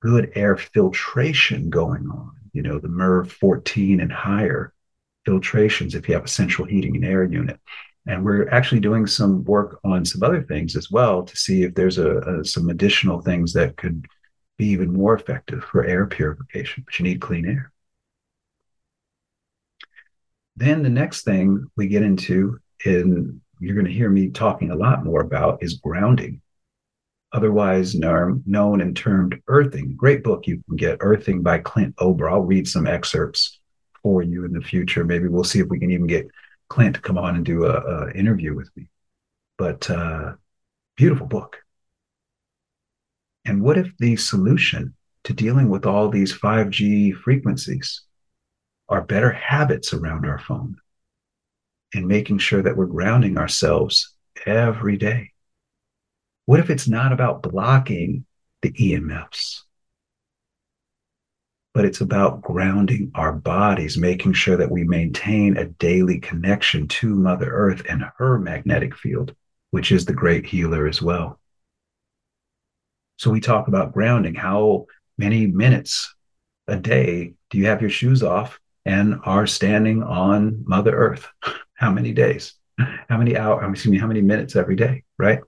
good 0.00 0.32
air 0.34 0.56
filtration 0.56 1.70
going 1.70 2.08
on, 2.10 2.32
you 2.52 2.62
know, 2.62 2.78
the 2.78 2.88
MERV 2.88 3.30
14 3.30 4.00
and 4.00 4.12
higher 4.12 4.72
filtrations 5.26 5.94
if 5.94 6.08
you 6.08 6.14
have 6.14 6.24
a 6.24 6.28
central 6.28 6.66
heating 6.66 6.96
and 6.96 7.04
air 7.04 7.24
unit. 7.24 7.60
And 8.06 8.24
we're 8.24 8.48
actually 8.50 8.80
doing 8.80 9.06
some 9.06 9.44
work 9.44 9.80
on 9.84 10.04
some 10.04 10.22
other 10.22 10.42
things 10.42 10.76
as 10.76 10.90
well 10.90 11.24
to 11.24 11.36
see 11.36 11.64
if 11.64 11.74
there's 11.74 11.98
a, 11.98 12.18
a, 12.18 12.44
some 12.44 12.70
additional 12.70 13.20
things 13.20 13.52
that 13.54 13.76
could 13.76 14.06
be 14.58 14.66
even 14.66 14.92
more 14.92 15.14
effective 15.14 15.64
for 15.64 15.84
air 15.84 16.06
purification, 16.06 16.84
but 16.86 16.98
you 16.98 17.04
need 17.04 17.20
clean 17.20 17.46
air. 17.46 17.72
Then 20.56 20.82
the 20.82 20.90
next 20.90 21.22
thing 21.22 21.70
we 21.76 21.86
get 21.88 22.02
into, 22.02 22.58
and 22.84 23.40
you're 23.60 23.74
going 23.74 23.86
to 23.86 23.92
hear 23.92 24.08
me 24.08 24.30
talking 24.30 24.70
a 24.70 24.76
lot 24.76 25.04
more 25.04 25.20
about, 25.20 25.62
is 25.62 25.74
grounding, 25.74 26.40
otherwise 27.32 27.94
known 27.94 28.80
and 28.80 28.96
termed 28.96 29.40
earthing. 29.48 29.94
Great 29.96 30.22
book 30.24 30.46
you 30.46 30.62
can 30.66 30.76
get, 30.76 30.98
Earthing 31.00 31.42
by 31.42 31.58
Clint 31.58 31.94
Ober. 31.98 32.30
I'll 32.30 32.40
read 32.40 32.66
some 32.66 32.86
excerpts 32.86 33.60
for 34.02 34.22
you 34.22 34.44
in 34.44 34.52
the 34.52 34.60
future. 34.62 35.04
Maybe 35.04 35.28
we'll 35.28 35.44
see 35.44 35.60
if 35.60 35.68
we 35.68 35.78
can 35.78 35.90
even 35.90 36.06
get 36.06 36.28
Clint 36.68 36.96
to 36.96 37.00
come 37.02 37.18
on 37.18 37.36
and 37.36 37.44
do 37.44 37.66
a, 37.66 37.76
a 37.76 38.12
interview 38.12 38.54
with 38.54 38.70
me. 38.76 38.88
but 39.58 39.88
uh, 39.90 40.32
beautiful 40.96 41.26
book. 41.26 41.58
And 43.44 43.62
what 43.62 43.78
if 43.78 43.88
the 43.98 44.16
solution 44.16 44.94
to 45.24 45.32
dealing 45.32 45.68
with 45.68 45.86
all 45.86 46.08
these 46.08 46.32
5G 46.36 47.14
frequencies 47.14 48.02
are 48.88 49.02
better 49.02 49.32
habits 49.32 49.92
around 49.92 50.26
our 50.26 50.38
phone 50.38 50.76
and 51.94 52.06
making 52.06 52.38
sure 52.38 52.62
that 52.62 52.76
we're 52.76 52.86
grounding 52.86 53.38
ourselves 53.38 54.14
every 54.44 54.96
day? 54.96 55.32
What 56.44 56.60
if 56.60 56.70
it's 56.70 56.88
not 56.88 57.12
about 57.12 57.42
blocking 57.42 58.24
the 58.62 58.70
EMFs, 58.72 59.62
but 61.74 61.84
it's 61.84 62.00
about 62.00 62.40
grounding 62.40 63.10
our 63.14 63.32
bodies, 63.32 63.98
making 63.98 64.32
sure 64.32 64.56
that 64.56 64.70
we 64.70 64.84
maintain 64.84 65.56
a 65.56 65.66
daily 65.66 66.18
connection 66.18 66.88
to 66.88 67.14
Mother 67.14 67.50
Earth 67.50 67.82
and 67.88 68.04
her 68.16 68.38
magnetic 68.38 68.96
field, 68.96 69.34
which 69.72 69.92
is 69.92 70.04
the 70.04 70.14
great 70.14 70.46
healer 70.46 70.86
as 70.86 71.02
well. 71.02 71.38
So 73.18 73.30
we 73.30 73.40
talk 73.40 73.68
about 73.68 73.92
grounding. 73.92 74.34
How 74.34 74.86
many 75.18 75.46
minutes 75.46 76.14
a 76.66 76.76
day 76.76 77.34
do 77.50 77.58
you 77.58 77.66
have 77.66 77.80
your 77.80 77.90
shoes 77.90 78.22
off 78.22 78.58
and 78.86 79.20
are 79.24 79.46
standing 79.46 80.02
on 80.02 80.64
Mother 80.64 80.96
Earth? 80.96 81.26
How 81.74 81.90
many 81.90 82.12
days? 82.12 82.54
How 82.78 83.18
many 83.18 83.36
hours? 83.36 83.64
Excuse 83.70 83.90
me, 83.92 83.98
how 83.98 84.06
many 84.06 84.22
minutes 84.22 84.56
every 84.56 84.76
day? 84.76 85.02
Right? 85.18 85.40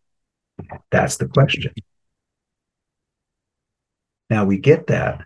That's 0.91 1.17
the 1.17 1.27
question. 1.29 1.73
Now 4.29 4.45
we 4.45 4.59
get 4.59 4.89
that. 4.89 5.23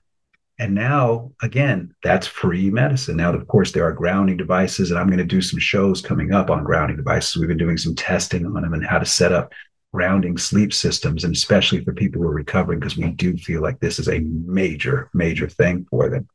And 0.59 0.75
now, 0.75 1.33
again, 1.43 1.95
that's 2.05 2.27
free 2.27 2.71
medicine. 2.71 3.17
Now, 3.17 3.33
of 3.33 3.49
course, 3.49 3.73
there 3.73 3.85
are 3.85 3.93
grounding 3.93 4.37
devices, 4.37 4.91
and 4.91 4.99
I'm 4.99 5.09
going 5.09 5.19
to 5.19 5.25
do 5.25 5.41
some 5.41 5.59
shows 5.59 6.01
coming 6.01 6.33
up 6.33 6.51
on 6.51 6.63
grounding 6.63 6.97
devices. 6.97 7.37
We've 7.37 7.49
been 7.49 7.57
doing 7.57 7.79
some 7.79 7.97
testing 7.97 8.47
on 8.47 8.55
them 8.55 8.75
and 8.75 8.87
how 8.87 8.99
to 8.99 9.07
set 9.07 9.33
up 9.33 9.53
grounding 9.93 10.39
sleep 10.39 10.73
systems, 10.73 11.25
and 11.25 11.35
especially 11.35 11.85
for 11.85 11.93
people 11.93 12.23
who 12.23 12.29
are 12.29 12.35
recovering, 12.35 12.79
because 12.79 12.97
we 12.97 13.11
do 13.11 13.37
feel 13.37 13.61
like 13.61 13.81
this 13.81 13.99
is 13.99 14.09
a 14.09 14.21
major, 14.21 15.11
major 15.15 15.49
thing 15.49 15.87
for 15.91 16.09
them. 16.09 16.29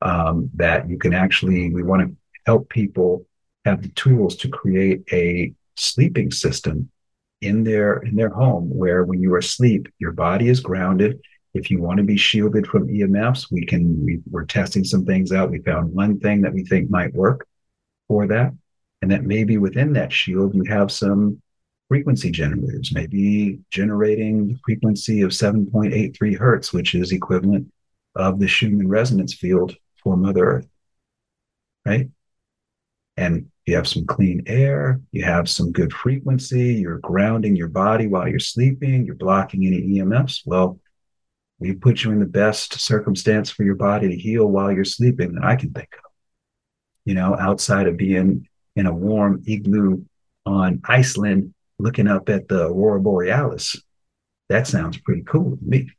Um, 0.00 0.50
that 0.54 0.88
you 0.88 0.96
can 0.96 1.12
actually, 1.12 1.72
we 1.72 1.82
want 1.82 2.02
to 2.02 2.16
help 2.46 2.68
people 2.68 3.26
have 3.64 3.82
the 3.82 3.88
tools 3.88 4.36
to 4.36 4.48
create 4.48 5.02
a 5.12 5.52
sleeping 5.76 6.30
system 6.30 6.90
in 7.40 7.62
their 7.62 7.98
in 7.98 8.16
their 8.16 8.30
home 8.30 8.68
where 8.70 9.04
when 9.04 9.22
you 9.22 9.32
are 9.34 9.38
asleep 9.38 9.88
your 9.98 10.12
body 10.12 10.48
is 10.48 10.60
grounded. 10.60 11.20
If 11.54 11.70
you 11.70 11.80
want 11.80 11.98
to 11.98 12.04
be 12.04 12.16
shielded 12.16 12.66
from 12.66 12.88
emfs 12.88 13.50
we 13.50 13.64
can 13.64 14.04
we, 14.04 14.20
we're 14.30 14.44
testing 14.44 14.84
some 14.84 15.04
things 15.04 15.32
out. 15.32 15.50
We 15.50 15.60
found 15.60 15.92
one 15.92 16.18
thing 16.18 16.42
that 16.42 16.52
we 16.52 16.64
think 16.64 16.90
might 16.90 17.14
work 17.14 17.46
for 18.08 18.26
that. 18.26 18.52
And 19.00 19.10
that 19.12 19.24
maybe 19.24 19.58
within 19.58 19.92
that 19.92 20.12
shield 20.12 20.54
you 20.54 20.64
have 20.64 20.90
some 20.90 21.40
frequency 21.88 22.30
generators 22.30 22.92
maybe 22.92 23.60
generating 23.70 24.48
the 24.48 24.58
frequency 24.64 25.22
of 25.22 25.30
7.83 25.30 26.36
hertz 26.36 26.72
which 26.72 26.94
is 26.94 27.12
equivalent 27.12 27.72
of 28.14 28.40
the 28.40 28.48
schumann 28.48 28.88
resonance 28.88 29.32
field 29.32 29.76
for 30.02 30.16
mother 30.16 30.44
earth 30.44 30.68
right 31.84 32.08
and 33.18 33.50
you 33.68 33.76
have 33.76 33.86
some 33.86 34.06
clean 34.06 34.42
air, 34.46 35.00
you 35.12 35.24
have 35.24 35.48
some 35.48 35.72
good 35.72 35.92
frequency, 35.92 36.74
you're 36.74 36.98
grounding 36.98 37.54
your 37.54 37.68
body 37.68 38.06
while 38.06 38.26
you're 38.26 38.38
sleeping, 38.38 39.04
you're 39.04 39.14
blocking 39.14 39.66
any 39.66 39.82
EMFs. 39.82 40.40
Well, 40.46 40.80
we 41.58 41.74
put 41.74 42.02
you 42.02 42.12
in 42.12 42.18
the 42.18 42.26
best 42.26 42.80
circumstance 42.80 43.50
for 43.50 43.64
your 43.64 43.74
body 43.74 44.08
to 44.08 44.16
heal 44.16 44.46
while 44.46 44.72
you're 44.72 44.84
sleeping 44.84 45.34
that 45.34 45.44
I 45.44 45.56
can 45.56 45.72
think 45.72 45.88
of. 45.92 46.10
You 47.04 47.14
know, 47.14 47.36
outside 47.38 47.88
of 47.88 47.98
being 47.98 48.48
in 48.74 48.86
a 48.86 48.94
warm 48.94 49.42
igloo 49.46 50.04
on 50.46 50.80
Iceland 50.84 51.52
looking 51.78 52.06
up 52.06 52.28
at 52.28 52.48
the 52.48 52.68
aurora 52.68 53.00
borealis. 53.00 53.76
That 54.48 54.66
sounds 54.66 54.96
pretty 54.96 55.22
cool 55.22 55.56
to 55.58 55.64
me. 55.64 55.90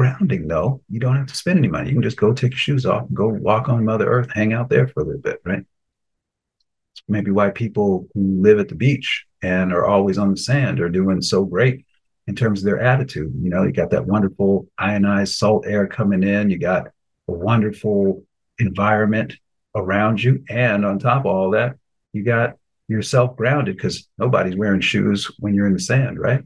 Grounding, 0.00 0.48
though, 0.48 0.80
you 0.88 0.98
don't 0.98 1.16
have 1.16 1.26
to 1.26 1.36
spend 1.36 1.58
any 1.58 1.68
money. 1.68 1.90
You 1.90 1.96
can 1.96 2.02
just 2.02 2.16
go 2.16 2.32
take 2.32 2.52
your 2.52 2.58
shoes 2.58 2.86
off 2.86 3.06
and 3.06 3.14
go 3.14 3.28
walk 3.28 3.68
on 3.68 3.84
Mother 3.84 4.08
Earth, 4.08 4.30
hang 4.32 4.54
out 4.54 4.70
there 4.70 4.88
for 4.88 5.02
a 5.02 5.04
little 5.04 5.20
bit, 5.20 5.42
right? 5.44 5.58
It's 5.58 7.02
maybe 7.06 7.30
why 7.30 7.50
people 7.50 8.08
who 8.14 8.40
live 8.40 8.58
at 8.58 8.70
the 8.70 8.74
beach 8.74 9.26
and 9.42 9.74
are 9.74 9.84
always 9.84 10.16
on 10.16 10.30
the 10.30 10.38
sand 10.38 10.80
are 10.80 10.88
doing 10.88 11.20
so 11.20 11.44
great 11.44 11.84
in 12.26 12.34
terms 12.34 12.60
of 12.60 12.64
their 12.64 12.80
attitude. 12.80 13.30
You 13.42 13.50
know, 13.50 13.62
you 13.64 13.72
got 13.72 13.90
that 13.90 14.06
wonderful 14.06 14.68
ionized 14.78 15.34
salt 15.34 15.66
air 15.66 15.86
coming 15.86 16.22
in, 16.22 16.48
you 16.48 16.56
got 16.56 16.86
a 17.28 17.32
wonderful 17.32 18.24
environment 18.58 19.34
around 19.74 20.22
you. 20.22 20.42
And 20.48 20.86
on 20.86 20.98
top 20.98 21.26
of 21.26 21.26
all 21.26 21.50
that, 21.50 21.76
you 22.14 22.22
got 22.24 22.56
yourself 22.88 23.36
grounded 23.36 23.76
because 23.76 24.08
nobody's 24.16 24.56
wearing 24.56 24.80
shoes 24.80 25.30
when 25.40 25.52
you're 25.52 25.66
in 25.66 25.74
the 25.74 25.78
sand, 25.78 26.18
right? 26.18 26.42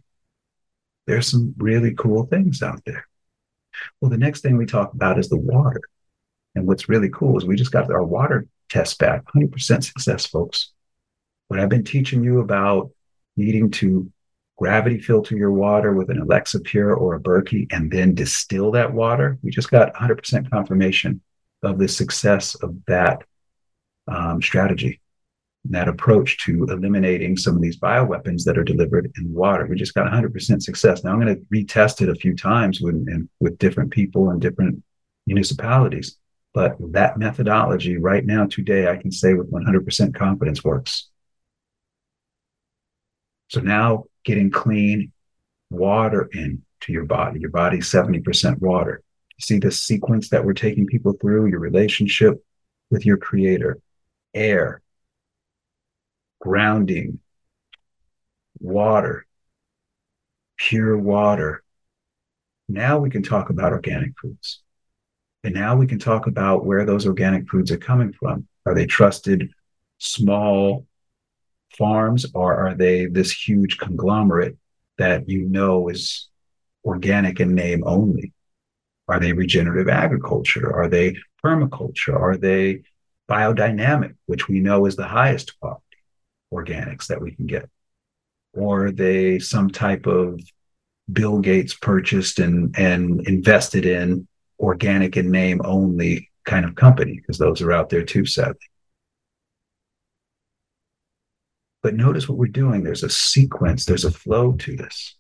There's 1.07 1.31
some 1.31 1.55
really 1.57 1.95
cool 1.95 2.27
things 2.27 2.61
out 2.61 2.83
there. 2.85 3.07
Well, 4.01 4.11
the 4.11 4.19
next 4.19 4.41
thing 4.41 4.57
we 4.57 4.67
talk 4.67 4.93
about 4.95 5.19
is 5.19 5.29
the 5.29 5.37
water. 5.37 5.81
And 6.55 6.67
what's 6.67 6.89
really 6.89 7.11
cool 7.11 7.37
is 7.37 7.45
we 7.45 7.57
just 7.57 7.73
got 7.73 7.91
our 7.91 8.05
water 8.05 8.47
test 8.69 8.99
back 8.99 9.25
100% 9.35 9.85
success, 9.85 10.27
folks. 10.27 10.73
What 11.49 11.61
I've 11.61 11.69
been 11.69 11.85
teaching 11.85 12.23
you 12.23 12.41
about 12.41 12.91
needing 13.37 13.71
to 13.73 14.11
gravity 14.57 14.99
filter 14.99 15.37
your 15.37 15.53
water 15.53 15.95
with 15.95 16.11
an 16.11 16.21
Alexapure 16.21 16.97
or 16.97 17.15
a 17.15 17.21
Berkey 17.21 17.67
and 17.73 17.91
then 17.91 18.15
distill 18.15 18.71
that 18.73 18.93
water, 18.93 19.39
we 19.43 19.51
just 19.51 19.71
got 19.71 19.93
100% 19.95 20.51
confirmation 20.51 21.21
of 21.63 21.79
the 21.79 21.89
success 21.89 22.55
of 22.57 22.77
that 22.87 23.23
um, 24.07 24.41
strategy, 24.41 25.01
that 25.71 25.89
approach 25.89 26.39
to 26.45 26.65
eliminating 26.65 27.37
some 27.37 27.57
of 27.57 27.63
these 27.63 27.79
bioweapons 27.79 28.45
that 28.45 28.59
are 28.59 28.65
delivered 28.65 29.11
in 29.17 29.33
water. 29.33 29.67
We 29.67 29.77
just 29.77 29.95
got 29.95 30.11
100% 30.11 30.63
success. 30.63 31.03
Now 31.03 31.13
I'm 31.13 31.21
going 31.21 31.35
to 31.35 31.43
retest 31.53 32.03
it 32.03 32.11
a 32.11 32.15
few 32.15 32.37
times 32.37 32.81
with, 32.81 33.07
with 33.41 33.59
different 33.59 33.91
people 33.91 34.31
and 34.31 34.41
different 34.41 34.83
municipalities. 35.27 36.19
But 36.53 36.77
that 36.93 37.19
methodology 37.19 37.97
right 37.97 38.25
now, 38.25 38.47
today, 38.47 38.89
I 38.89 38.97
can 38.97 39.11
say 39.11 39.35
with 39.35 39.51
100% 39.51 40.15
confidence 40.15 40.63
works. 40.63 41.09
So 43.49 43.61
now 43.61 44.05
getting 44.25 44.51
clean 44.51 45.13
water 45.71 46.29
into 46.33 46.61
your 46.89 47.05
body, 47.05 47.41
your 47.41 47.51
body's 47.51 47.91
70% 47.91 48.61
water. 48.61 49.03
You 49.39 49.43
see 49.43 49.59
the 49.59 49.73
sequence 49.73 50.29
that 50.29 50.45
we're 50.45 50.53
taking 50.53 50.87
people 50.87 51.15
through, 51.21 51.47
your 51.47 51.59
relationship 51.59 52.45
with 52.91 53.05
your 53.05 53.17
creator, 53.17 53.79
air, 54.35 54.83
grounding, 56.45 57.19
water, 58.61 59.27
pure 60.59 60.97
water. 60.97 61.65
Now 62.69 62.99
we 62.99 63.09
can 63.09 63.23
talk 63.23 63.49
about 63.49 63.73
organic 63.73 64.13
foods. 64.21 64.61
And 65.43 65.55
now 65.55 65.75
we 65.75 65.87
can 65.87 65.99
talk 65.99 66.27
about 66.27 66.67
where 66.67 66.85
those 66.85 67.07
organic 67.07 67.49
foods 67.49 67.73
are 67.73 67.79
coming 67.79 68.13
from. 68.13 68.47
Are 68.67 68.75
they 68.75 68.85
trusted 68.85 69.51
small 69.99 70.87
farms 71.79 72.27
or 72.35 72.55
are 72.55 72.75
they 72.75 73.07
this 73.07 73.33
huge 73.33 73.79
conglomerate 73.79 74.59
that 74.99 75.27
you 75.27 75.49
know 75.49 75.89
is 75.89 76.29
organic 76.85 77.41
in 77.41 77.55
name 77.55 77.83
only? 77.87 78.35
Are 79.09 79.19
they 79.19 79.33
regenerative 79.33 79.89
agriculture? 79.89 80.75
Are 80.75 80.89
they 80.89 81.17
permaculture? 81.43 82.15
Are 82.15 82.37
they 82.37 82.83
biodynamic, 83.31 84.15
which 84.27 84.47
we 84.47 84.61
know 84.61 84.85
is 84.85 84.97
the 84.97 85.09
highest 85.09 85.59
quality 85.59 85.84
organics 86.53 87.07
that 87.09 87.21
we 87.21 87.33
can 87.33 87.47
get? 87.47 87.69
Or 88.53 88.91
they 88.91 89.39
some 89.39 89.71
type 89.71 90.07
of 90.07 90.41
Bill 91.13 91.41
Gates 91.41 91.75
purchased 91.75 92.39
and, 92.39 92.75
and 92.79 93.27
invested 93.27 93.85
in 93.85 94.27
organic 94.59 95.17
and 95.17 95.31
name 95.31 95.61
only 95.65 96.31
kind 96.45 96.65
of 96.65 96.75
company 96.75 97.17
because 97.17 97.39
those 97.39 97.61
are 97.63 97.73
out 97.73 97.91
there 97.91 98.05
too, 98.05 98.27
sadly. 98.27 98.59
But 101.83 101.95
notice 101.95 102.29
what 102.29 102.39
we're 102.39 102.47
doing. 102.47 102.83
There's 102.83 103.03
a 103.03 103.11
sequence, 103.11 103.85
there's 103.85 104.07
a 104.07 104.11
flow 104.11 104.53
to 104.53 104.77
this. 104.77 105.17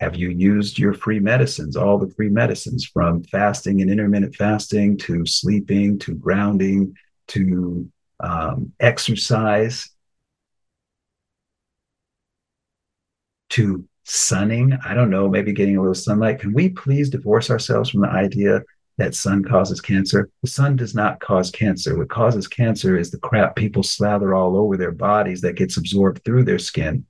Have 0.00 0.16
you 0.16 0.28
used 0.28 0.78
your 0.78 0.92
free 0.92 1.20
medicines, 1.20 1.76
all 1.76 1.98
the 1.98 2.12
free 2.14 2.28
medicines 2.28 2.84
from 2.84 3.22
fasting 3.24 3.80
and 3.80 3.90
intermittent 3.90 4.34
fasting 4.34 4.98
to 4.98 5.24
sleeping 5.24 5.98
to 6.00 6.14
grounding 6.14 6.94
to 7.28 7.88
um, 8.20 8.72
exercise 8.80 9.88
to 13.54 13.84
sunning. 14.02 14.76
I 14.84 14.94
don't 14.94 15.10
know, 15.10 15.28
maybe 15.28 15.52
getting 15.52 15.76
a 15.76 15.80
little 15.80 15.94
sunlight. 15.94 16.40
Can 16.40 16.52
we 16.52 16.70
please 16.70 17.08
divorce 17.08 17.50
ourselves 17.50 17.90
from 17.90 18.00
the 18.00 18.08
idea 18.08 18.62
that 18.98 19.14
sun 19.14 19.44
causes 19.44 19.80
cancer? 19.80 20.28
The 20.42 20.50
sun 20.50 20.74
does 20.74 20.94
not 20.94 21.20
cause 21.20 21.52
cancer. 21.52 21.96
What 21.96 22.08
causes 22.08 22.48
cancer 22.48 22.96
is 22.96 23.10
the 23.10 23.18
crap 23.18 23.54
people 23.54 23.84
slather 23.84 24.34
all 24.34 24.56
over 24.56 24.76
their 24.76 24.90
bodies 24.90 25.40
that 25.42 25.56
gets 25.56 25.76
absorbed 25.76 26.24
through 26.24 26.44
their 26.44 26.58
skin. 26.58 27.06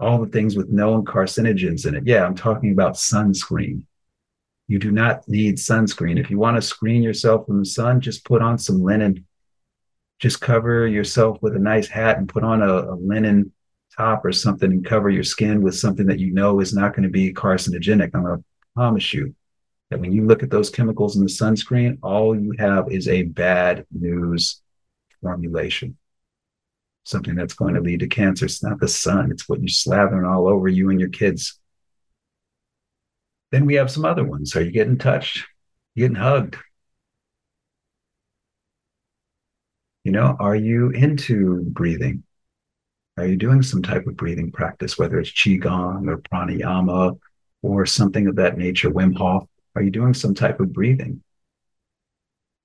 All 0.00 0.18
the 0.18 0.30
things 0.30 0.56
with 0.56 0.70
known 0.70 1.04
carcinogens 1.04 1.86
in 1.86 1.94
it. 1.94 2.04
Yeah, 2.04 2.24
I'm 2.24 2.34
talking 2.34 2.72
about 2.72 2.94
sunscreen. 2.94 3.84
You 4.66 4.78
do 4.78 4.90
not 4.90 5.28
need 5.28 5.56
sunscreen. 5.56 6.18
If 6.18 6.30
you 6.30 6.38
want 6.38 6.56
to 6.56 6.62
screen 6.62 7.02
yourself 7.02 7.46
from 7.46 7.60
the 7.60 7.66
sun, 7.66 8.00
just 8.00 8.24
put 8.24 8.42
on 8.42 8.58
some 8.58 8.82
linen. 8.82 9.24
Just 10.18 10.40
cover 10.40 10.86
yourself 10.86 11.38
with 11.42 11.54
a 11.54 11.60
nice 11.60 11.86
hat 11.86 12.18
and 12.18 12.28
put 12.28 12.42
on 12.42 12.60
a, 12.60 12.92
a 12.92 12.96
linen 12.96 13.52
top 14.00 14.24
or 14.24 14.32
something 14.32 14.70
and 14.72 14.84
cover 14.84 15.10
your 15.10 15.22
skin 15.22 15.60
with 15.60 15.76
something 15.76 16.06
that 16.06 16.18
you 16.18 16.32
know 16.32 16.60
is 16.60 16.72
not 16.72 16.94
going 16.94 17.02
to 17.02 17.10
be 17.10 17.32
carcinogenic. 17.32 18.10
I'm 18.14 18.24
going 18.24 18.38
to 18.38 18.44
promise 18.74 19.12
you 19.12 19.34
that 19.90 20.00
when 20.00 20.12
you 20.12 20.26
look 20.26 20.42
at 20.42 20.50
those 20.50 20.70
chemicals 20.70 21.16
in 21.16 21.22
the 21.22 21.28
sunscreen, 21.28 21.98
all 22.02 22.34
you 22.38 22.54
have 22.58 22.90
is 22.90 23.08
a 23.08 23.22
bad 23.22 23.84
news 23.92 24.62
formulation. 25.20 25.98
Something 27.04 27.34
that's 27.34 27.54
going 27.54 27.74
to 27.74 27.80
lead 27.80 28.00
to 28.00 28.06
cancer. 28.06 28.46
It's 28.46 28.62
not 28.62 28.80
the 28.80 28.88
sun, 28.88 29.30
it's 29.30 29.48
what 29.48 29.60
you're 29.60 29.68
slathering 29.68 30.28
all 30.30 30.48
over 30.48 30.68
you 30.68 30.90
and 30.90 30.98
your 30.98 31.10
kids. 31.10 31.58
Then 33.52 33.66
we 33.66 33.74
have 33.74 33.90
some 33.90 34.04
other 34.04 34.24
ones. 34.24 34.56
Are 34.56 34.62
you 34.62 34.70
getting 34.70 34.96
touched? 34.96 35.44
You 35.94 36.04
getting 36.04 36.22
hugged? 36.22 36.56
You 40.04 40.12
know, 40.12 40.36
are 40.38 40.56
you 40.56 40.90
into 40.90 41.64
breathing? 41.64 42.22
Are 43.20 43.26
you 43.26 43.36
doing 43.36 43.62
some 43.62 43.82
type 43.82 44.06
of 44.06 44.16
breathing 44.16 44.50
practice, 44.50 44.96
whether 44.96 45.20
it's 45.20 45.30
Qigong 45.30 46.08
or 46.08 46.16
pranayama 46.16 47.18
or 47.60 47.84
something 47.84 48.26
of 48.26 48.36
that 48.36 48.56
nature, 48.56 48.90
Wim 48.90 49.14
Hof? 49.14 49.46
Are 49.74 49.82
you 49.82 49.90
doing 49.90 50.14
some 50.14 50.34
type 50.34 50.58
of 50.58 50.72
breathing? 50.72 51.22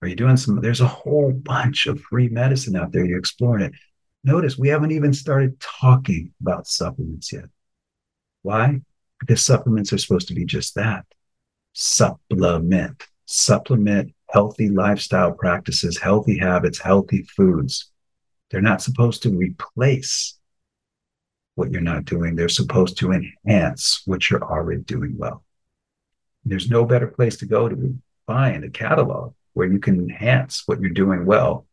Are 0.01 0.07
you 0.07 0.15
doing 0.15 0.37
some? 0.37 0.61
There's 0.61 0.79
a 0.79 0.87
whole 0.87 1.33
bunch 1.33 1.87
of 1.87 1.99
free 1.99 2.29
medicine 2.29 2.77
out 2.77 2.93
there. 2.93 3.03
You're 3.03 3.19
exploring 3.19 3.65
it. 3.65 3.73
Notice 4.23 4.57
we 4.57 4.69
haven't 4.69 4.93
even 4.93 5.11
started 5.11 5.59
talking 5.59 6.31
about 6.39 6.67
supplements 6.67 7.33
yet. 7.33 7.49
Why? 8.41 8.79
Because 9.19 9.43
supplements 9.43 9.91
are 9.91 9.97
supposed 9.97 10.29
to 10.29 10.35
be 10.35 10.45
just 10.45 10.75
that 10.75 11.03
supplement, 11.73 13.03
supplement 13.25 14.15
healthy 14.29 14.69
lifestyle 14.69 15.33
practices, 15.33 15.97
healthy 15.97 16.37
habits, 16.37 16.79
healthy 16.79 17.23
foods. 17.23 17.91
They're 18.49 18.61
not 18.61 18.81
supposed 18.81 19.21
to 19.23 19.35
replace 19.35 20.39
what 21.55 21.71
you're 21.71 21.81
not 21.81 22.05
doing. 22.05 22.35
They're 22.35 22.49
supposed 22.49 22.97
to 22.99 23.11
enhance 23.11 24.01
what 24.05 24.29
you're 24.29 24.43
already 24.43 24.81
doing 24.81 25.17
well. 25.17 25.43
There's 26.43 26.69
no 26.69 26.85
better 26.85 27.07
place 27.07 27.37
to 27.37 27.45
go 27.45 27.67
to 27.67 27.97
find 28.27 28.63
a 28.63 28.69
catalog 28.69 29.33
where 29.53 29.67
you 29.67 29.79
can 29.79 29.99
enhance 29.99 30.63
what 30.65 30.79
you're 30.79 30.91
doing 30.91 31.25
well 31.25 31.65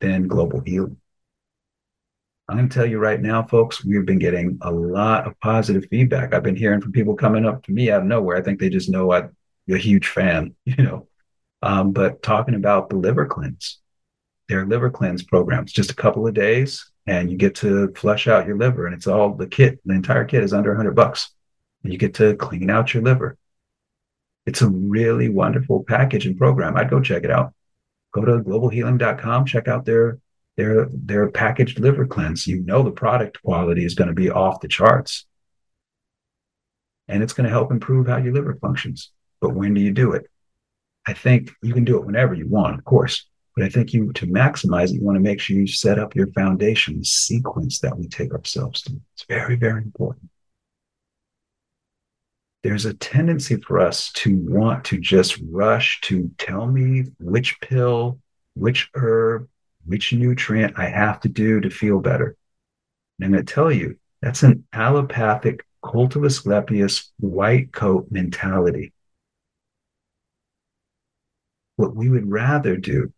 than 0.00 0.26
global 0.26 0.60
healing. 0.60 0.96
I'm 2.48 2.56
going 2.56 2.68
to 2.68 2.74
tell 2.74 2.86
you 2.86 2.98
right 2.98 3.20
now, 3.20 3.42
folks, 3.42 3.84
we've 3.84 4.06
been 4.06 4.18
getting 4.18 4.58
a 4.62 4.72
lot 4.72 5.26
of 5.26 5.38
positive 5.40 5.86
feedback. 5.90 6.32
I've 6.32 6.42
been 6.42 6.56
hearing 6.56 6.80
from 6.80 6.92
people 6.92 7.14
coming 7.14 7.44
up 7.44 7.62
to 7.64 7.72
me 7.72 7.90
out 7.90 8.00
of 8.00 8.06
nowhere. 8.06 8.38
I 8.38 8.42
think 8.42 8.58
they 8.58 8.70
just 8.70 8.88
know 8.88 9.12
I'm 9.12 9.36
a 9.68 9.76
huge 9.76 10.08
fan, 10.08 10.54
you 10.64 10.82
know. 10.82 11.06
Um, 11.60 11.92
but 11.92 12.22
talking 12.22 12.54
about 12.54 12.88
the 12.88 12.96
liver 12.96 13.26
cleanse, 13.26 13.78
their 14.48 14.64
liver 14.64 14.88
cleanse 14.88 15.22
programs, 15.22 15.72
just 15.72 15.90
a 15.90 15.96
couple 15.96 16.26
of 16.26 16.32
days, 16.32 16.90
and 17.08 17.30
you 17.30 17.38
get 17.38 17.54
to 17.56 17.90
flush 17.94 18.28
out 18.28 18.46
your 18.46 18.58
liver, 18.58 18.86
and 18.86 18.94
it's 18.94 19.06
all 19.06 19.34
the 19.34 19.46
kit. 19.46 19.80
The 19.86 19.94
entire 19.94 20.26
kit 20.26 20.44
is 20.44 20.52
under 20.52 20.70
100 20.70 20.94
bucks, 20.94 21.30
and 21.82 21.90
you 21.90 21.98
get 21.98 22.14
to 22.14 22.36
clean 22.36 22.68
out 22.68 22.92
your 22.92 23.02
liver. 23.02 23.38
It's 24.44 24.60
a 24.60 24.68
really 24.68 25.30
wonderful 25.30 25.84
package 25.84 26.26
and 26.26 26.36
program. 26.36 26.76
I'd 26.76 26.90
go 26.90 27.00
check 27.00 27.24
it 27.24 27.30
out. 27.30 27.54
Go 28.12 28.24
to 28.26 28.38
globalhealing.com, 28.38 29.46
check 29.46 29.68
out 29.68 29.86
their 29.86 30.18
their 30.56 30.88
their 30.92 31.30
packaged 31.30 31.80
liver 31.80 32.06
cleanse. 32.06 32.46
You 32.46 32.60
know 32.60 32.82
the 32.82 32.90
product 32.90 33.42
quality 33.42 33.86
is 33.86 33.94
going 33.94 34.08
to 34.08 34.14
be 34.14 34.30
off 34.30 34.60
the 34.60 34.68
charts. 34.68 35.26
And 37.06 37.22
it's 37.22 37.32
going 37.32 37.44
to 37.44 37.50
help 37.50 37.70
improve 37.70 38.06
how 38.06 38.18
your 38.18 38.34
liver 38.34 38.58
functions. 38.60 39.12
But 39.40 39.54
when 39.54 39.72
do 39.72 39.80
you 39.80 39.92
do 39.92 40.12
it? 40.12 40.26
I 41.06 41.14
think 41.14 41.52
you 41.62 41.72
can 41.72 41.84
do 41.84 41.96
it 41.96 42.04
whenever 42.04 42.34
you 42.34 42.46
want, 42.46 42.78
of 42.78 42.84
course. 42.84 43.26
But 43.58 43.64
I 43.64 43.70
think 43.70 43.92
you 43.92 44.12
to 44.12 44.26
maximize 44.28 44.90
it, 44.90 45.00
you 45.00 45.02
want 45.02 45.16
to 45.16 45.20
make 45.20 45.40
sure 45.40 45.56
you 45.56 45.66
set 45.66 45.98
up 45.98 46.14
your 46.14 46.28
foundation, 46.28 47.00
the 47.00 47.04
sequence 47.04 47.80
that 47.80 47.98
we 47.98 48.06
take 48.06 48.32
ourselves 48.32 48.82
to. 48.82 49.00
It's 49.14 49.24
very, 49.24 49.56
very 49.56 49.82
important. 49.82 50.30
There's 52.62 52.84
a 52.84 52.94
tendency 52.94 53.56
for 53.56 53.80
us 53.80 54.12
to 54.12 54.36
want 54.36 54.84
to 54.84 55.00
just 55.00 55.40
rush 55.50 56.00
to 56.02 56.30
tell 56.38 56.68
me 56.68 57.06
which 57.18 57.60
pill, 57.60 58.20
which 58.54 58.90
herb, 58.94 59.48
which 59.84 60.12
nutrient 60.12 60.78
I 60.78 60.88
have 60.88 61.18
to 61.22 61.28
do 61.28 61.60
to 61.60 61.68
feel 61.68 61.98
better. 61.98 62.36
And 63.18 63.26
I'm 63.26 63.32
going 63.32 63.44
to 63.44 63.52
tell 63.52 63.72
you, 63.72 63.98
that's 64.22 64.44
an 64.44 64.66
allopathic, 64.72 65.66
cult 65.84 66.14
of 66.14 66.22
Asclepius, 66.22 67.10
white 67.18 67.72
coat 67.72 68.06
mentality. 68.12 68.92
What 71.74 71.96
we 71.96 72.08
would 72.08 72.30
rather 72.30 72.76
do 72.76 73.12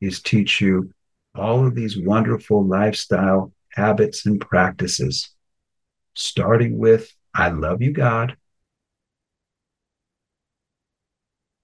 is 0.00 0.20
teach 0.20 0.60
you 0.60 0.92
all 1.34 1.66
of 1.66 1.74
these 1.74 1.98
wonderful 1.98 2.66
lifestyle 2.66 3.52
habits 3.72 4.26
and 4.26 4.40
practices, 4.40 5.30
starting 6.14 6.78
with 6.78 7.12
I 7.34 7.50
love 7.50 7.82
you, 7.82 7.92
God, 7.92 8.36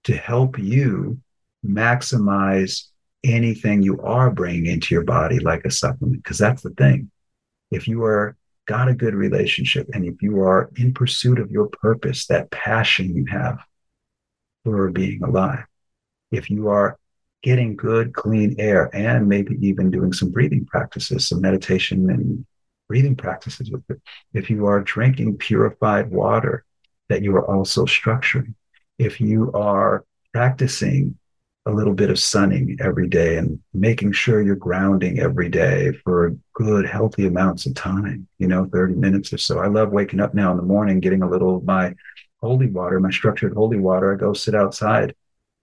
to 0.05 0.15
help 0.15 0.59
you 0.59 1.19
maximize 1.67 2.89
anything 3.25 3.83
you 3.83 4.01
are 4.03 4.31
bringing 4.31 4.67
into 4.67 4.95
your 4.95 5.05
body 5.05 5.39
like 5.39 5.65
a 5.65 5.71
supplement. 5.71 6.23
Because 6.23 6.39
that's 6.39 6.63
the 6.63 6.71
thing. 6.71 7.11
If 7.71 7.89
you 7.89 8.05
are 8.05 8.37
got 8.67 8.89
a 8.89 8.95
good 8.95 9.15
relationship 9.15 9.89
and 9.95 10.05
if 10.05 10.21
you 10.21 10.41
are 10.41 10.71
in 10.77 10.93
pursuit 10.93 11.39
of 11.39 11.51
your 11.51 11.69
purpose, 11.69 12.27
that 12.27 12.51
passion 12.51 13.17
you 13.17 13.25
have 13.27 13.61
for 14.65 14.91
being 14.91 15.23
alive, 15.23 15.65
if 16.31 16.51
you 16.51 16.69
are 16.69 16.99
getting 17.43 17.77
good, 17.77 18.15
clean 18.15 18.55
air 18.59 18.91
and 18.95 19.29
maybe 19.29 19.57
even 19.67 19.91
doing 19.91 20.13
some 20.13 20.31
breathing 20.31 20.65
practices, 20.65 21.29
some 21.29 21.41
meditation 21.41 22.09
and 22.11 22.47
breathing 22.89 23.17
practices 23.17 23.71
with 23.71 23.83
it. 23.89 24.01
If 24.33 24.51
you 24.51 24.67
are 24.67 24.81
drinking 24.81 25.39
purified 25.39 26.11
water 26.11 26.65
that 27.09 27.23
you 27.23 27.35
are 27.37 27.51
also 27.51 27.85
structuring, 27.85 28.55
if 28.99 29.21
you 29.21 29.51
are 29.53 30.05
practicing 30.33 31.19
a 31.67 31.71
little 31.71 31.95
bit 31.95 32.11
of 32.11 32.19
sunning 32.19 32.77
every 32.81 33.09
day 33.09 33.37
and 33.37 33.61
making 33.73 34.13
sure 34.13 34.43
you're 34.43 34.57
grounding 34.57 35.21
every 35.21 35.49
day 35.49 35.93
for 36.05 36.37
good, 36.55 36.85
healthy 36.85 37.27
amounts 37.27 37.67
of 37.67 37.75
time, 37.75 38.27
you 38.39 38.49
know, 38.49 38.69
30 38.73 38.95
minutes 38.95 39.33
or 39.33 39.39
so. 39.39 39.61
I 39.61 39.69
love 39.69 39.93
waking 39.93 40.21
up 40.21 40.35
now 40.35 40.51
in 40.51 40.57
the 40.57 40.65
morning, 40.65 40.99
getting 40.99 41.23
a 41.23 41.31
little 41.31 41.57
of 41.57 41.65
my 41.65 41.95
holy 42.41 42.67
water, 42.67 42.99
my 42.99 43.11
structured 43.11 43.55
holy 43.55 43.79
water. 43.79 44.13
I 44.13 44.17
go 44.17 44.33
sit 44.33 44.57
outside 44.57 45.15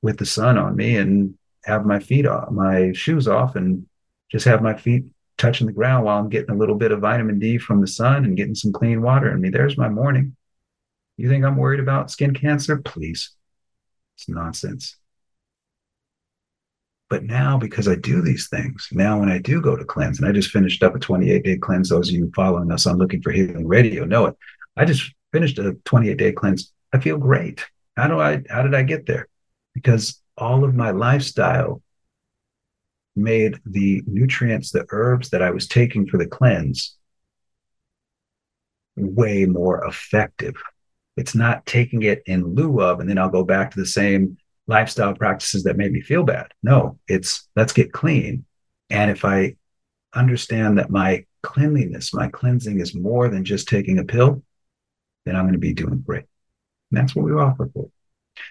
with 0.01 0.17
the 0.17 0.25
sun 0.25 0.57
on 0.57 0.77
me 0.77 0.95
and 0.95 1.37
have 1.65 1.85
my 1.85 1.99
feet 1.99 2.25
off, 2.25 2.51
my 2.51 2.91
shoes 2.93 3.27
off, 3.27 3.55
and 3.55 3.85
just 4.31 4.45
have 4.45 4.61
my 4.61 4.75
feet 4.75 5.05
touching 5.37 5.67
the 5.67 5.73
ground 5.73 6.05
while 6.05 6.19
I'm 6.19 6.29
getting 6.29 6.51
a 6.51 6.57
little 6.57 6.75
bit 6.75 6.91
of 6.91 6.99
vitamin 6.99 7.39
D 7.39 7.57
from 7.57 7.81
the 7.81 7.87
sun 7.87 8.25
and 8.25 8.37
getting 8.37 8.55
some 8.55 8.71
clean 8.71 9.01
water 9.01 9.31
in 9.31 9.41
me. 9.41 9.49
There's 9.49 9.77
my 9.77 9.89
morning. 9.89 10.35
You 11.17 11.29
think 11.29 11.43
I'm 11.43 11.57
worried 11.57 11.79
about 11.79 12.11
skin 12.11 12.33
cancer? 12.33 12.77
Please. 12.77 13.31
It's 14.17 14.29
nonsense. 14.29 14.97
But 17.09 17.23
now, 17.23 17.57
because 17.57 17.87
I 17.87 17.95
do 17.95 18.21
these 18.21 18.49
things, 18.49 18.87
now 18.91 19.19
when 19.19 19.29
I 19.29 19.39
do 19.39 19.61
go 19.61 19.75
to 19.75 19.83
cleanse, 19.83 20.19
and 20.19 20.27
I 20.27 20.31
just 20.31 20.51
finished 20.51 20.83
up 20.83 20.95
a 20.95 20.99
28 20.99 21.43
day 21.43 21.57
cleanse, 21.57 21.89
those 21.89 22.09
of 22.09 22.15
you 22.15 22.31
following 22.35 22.71
us 22.71 22.85
on 22.85 22.97
Looking 22.97 23.21
for 23.21 23.31
Healing 23.31 23.67
Radio 23.67 24.05
know 24.05 24.27
it. 24.27 24.37
I 24.77 24.85
just 24.85 25.11
finished 25.31 25.57
a 25.57 25.73
28 25.85 26.17
day 26.17 26.31
cleanse. 26.31 26.71
I 26.93 26.99
feel 26.99 27.17
great. 27.17 27.65
How 27.97 28.07
do 28.07 28.19
I, 28.19 28.43
how 28.49 28.61
did 28.61 28.75
I 28.75 28.83
get 28.83 29.05
there? 29.07 29.27
because 29.73 30.18
all 30.39 30.63
of 30.63 30.75
my 30.75 30.91
lifestyle 30.91 31.81
made 33.15 33.59
the 33.65 34.01
nutrients, 34.07 34.71
the 34.71 34.85
herbs 34.89 35.29
that 35.29 35.41
I 35.41 35.51
was 35.51 35.67
taking 35.67 36.07
for 36.07 36.17
the 36.17 36.27
cleanse 36.27 36.95
way 38.95 39.45
more 39.45 39.85
effective. 39.85 40.55
It's 41.17 41.35
not 41.35 41.65
taking 41.65 42.03
it 42.03 42.23
in 42.25 42.55
lieu 42.55 42.81
of, 42.81 42.99
and 42.99 43.09
then 43.09 43.17
I'll 43.17 43.29
go 43.29 43.43
back 43.43 43.71
to 43.71 43.79
the 43.79 43.85
same 43.85 44.37
lifestyle 44.67 45.13
practices 45.13 45.63
that 45.63 45.77
made 45.77 45.91
me 45.91 46.01
feel 46.01 46.23
bad. 46.23 46.47
No, 46.63 46.97
it's 47.07 47.47
let's 47.55 47.73
get 47.73 47.91
clean. 47.91 48.45
And 48.89 49.11
if 49.11 49.25
I 49.25 49.55
understand 50.13 50.77
that 50.77 50.89
my 50.89 51.25
cleanliness, 51.43 52.13
my 52.13 52.29
cleansing 52.29 52.79
is 52.79 52.95
more 52.95 53.29
than 53.29 53.45
just 53.45 53.67
taking 53.67 53.99
a 53.99 54.03
pill, 54.03 54.43
then 55.25 55.35
I'm 55.35 55.43
going 55.43 55.53
to 55.53 55.59
be 55.59 55.73
doing 55.73 56.03
great. 56.05 56.25
And 56.91 56.99
that's 56.99 57.15
what 57.15 57.25
we 57.25 57.31
offer 57.31 57.69
for. 57.73 57.89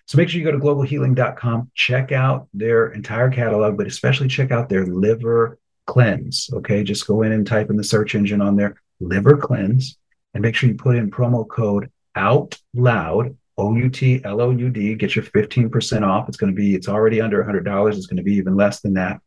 So 0.06 0.18
make 0.18 0.28
sure 0.28 0.40
you 0.40 0.44
go 0.44 0.52
to 0.52 0.58
globalhealing.com, 0.58 1.70
check 1.74 2.12
out 2.12 2.48
their 2.54 2.88
entire 2.88 3.30
catalog, 3.30 3.76
but 3.76 3.86
especially 3.86 4.28
check 4.28 4.50
out 4.50 4.68
their 4.68 4.86
liver 4.86 5.58
cleanse. 5.86 6.50
Okay. 6.52 6.84
Just 6.84 7.06
go 7.06 7.22
in 7.22 7.32
and 7.32 7.46
type 7.46 7.70
in 7.70 7.76
the 7.76 7.84
search 7.84 8.14
engine 8.14 8.40
on 8.40 8.56
their 8.56 8.80
liver 9.00 9.36
cleanse 9.36 9.98
and 10.34 10.42
make 10.42 10.54
sure 10.54 10.68
you 10.68 10.76
put 10.76 10.96
in 10.96 11.10
promo 11.10 11.48
code 11.48 11.90
out 12.14 12.58
loud, 12.74 13.36
O 13.56 13.74
U 13.74 13.88
T 13.88 14.20
L 14.24 14.40
O 14.40 14.50
U 14.50 14.70
D, 14.70 14.94
get 14.94 15.16
your 15.16 15.24
15% 15.24 16.02
off. 16.02 16.28
It's 16.28 16.36
going 16.36 16.52
to 16.52 16.56
be, 16.56 16.74
it's 16.74 16.88
already 16.88 17.20
under 17.20 17.42
$100. 17.42 17.96
It's 17.96 18.06
going 18.06 18.18
to 18.18 18.22
be 18.22 18.34
even 18.34 18.56
less 18.56 18.80
than 18.80 18.94
that. 18.94 19.20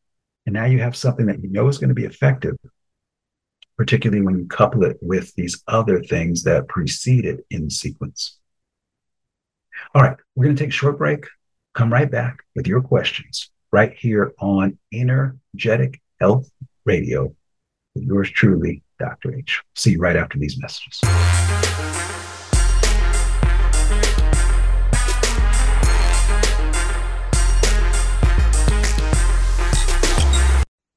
And 0.46 0.54
now 0.54 0.66
you 0.66 0.80
have 0.80 0.96
something 0.96 1.26
that 1.28 1.42
you 1.42 1.50
know 1.50 1.68
is 1.68 1.78
going 1.78 1.90
to 1.90 1.96
be 1.96 2.06
effective, 2.06 2.56
particularly 3.78 4.24
when 4.24 4.38
you 4.38 4.46
couple 4.48 4.84
it 4.84 4.98
with 5.02 5.34
these 5.36 5.64
other 5.68 6.02
things 6.02 6.44
that 6.44 6.68
precede 6.68 7.26
it 7.26 7.46
in 7.50 7.70
sequence. 7.70 8.40
All 9.94 10.02
right, 10.02 10.16
we're 10.36 10.46
going 10.46 10.56
to 10.56 10.64
take 10.64 10.70
a 10.70 10.74
short 10.74 10.98
break. 10.98 11.26
Come 11.74 11.92
right 11.92 12.10
back 12.10 12.44
with 12.56 12.68
your 12.68 12.82
questions 12.82 13.50
right 13.72 13.94
here 13.94 14.34
on 14.40 14.78
Energetic 14.94 16.02
Health 16.20 16.50
Radio 16.86 17.36
with 17.96 18.04
yours 18.04 18.30
truly, 18.30 18.84
Dr. 19.00 19.36
H. 19.36 19.62
See 19.76 19.92
you 19.92 20.00
right 20.00 20.16
after 20.16 20.38
these 20.38 20.58
messages. 20.62 21.00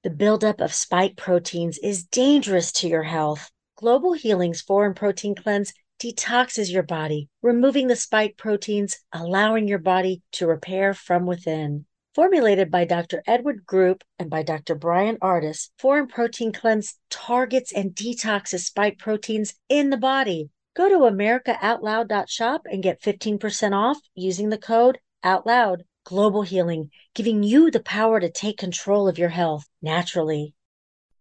The 0.02 0.10
buildup 0.10 0.60
of 0.60 0.74
spike 0.74 1.16
proteins 1.16 1.78
is 1.78 2.04
dangerous 2.04 2.70
to 2.72 2.88
your 2.88 3.04
health. 3.04 3.50
Global 3.76 4.12
Healing's 4.12 4.60
Foreign 4.60 4.94
Protein 4.94 5.34
Cleanse 5.34 5.72
detoxes 6.04 6.70
your 6.70 6.82
body, 6.82 7.30
removing 7.40 7.86
the 7.86 7.96
spike 7.96 8.36
proteins, 8.36 8.98
allowing 9.10 9.66
your 9.66 9.78
body 9.78 10.20
to 10.32 10.46
repair 10.46 10.92
from 10.92 11.24
within. 11.24 11.86
Formulated 12.14 12.70
by 12.70 12.84
Dr. 12.84 13.22
Edward 13.26 13.64
Group 13.64 14.04
and 14.18 14.28
by 14.28 14.42
Dr. 14.42 14.74
Bryan 14.74 15.16
Ardis, 15.22 15.70
Foreign 15.78 16.06
Protein 16.06 16.52
Cleanse 16.52 16.98
targets 17.08 17.72
and 17.72 17.92
detoxes 17.92 18.66
spike 18.66 18.98
proteins 18.98 19.54
in 19.70 19.88
the 19.88 19.96
body. 19.96 20.50
Go 20.76 20.90
to 20.90 21.10
americaoutloud.shop 21.10 22.66
and 22.70 22.82
get 22.82 23.00
15% 23.00 23.72
off 23.72 23.98
using 24.14 24.50
the 24.50 24.58
code 24.58 24.98
OUTLOUD. 25.24 25.84
Global 26.04 26.42
Healing, 26.42 26.90
giving 27.14 27.42
you 27.42 27.70
the 27.70 27.80
power 27.80 28.20
to 28.20 28.30
take 28.30 28.58
control 28.58 29.08
of 29.08 29.16
your 29.16 29.30
health 29.30 29.66
naturally. 29.80 30.52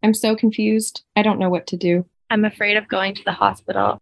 I'm 0.03 0.13
so 0.13 0.35
confused. 0.35 1.05
I 1.15 1.21
don't 1.21 1.39
know 1.39 1.49
what 1.49 1.67
to 1.67 1.77
do. 1.77 2.05
I'm 2.29 2.43
afraid 2.43 2.75
of 2.75 2.89
going 2.89 3.15
to 3.15 3.23
the 3.23 3.31
hospital. 3.31 4.01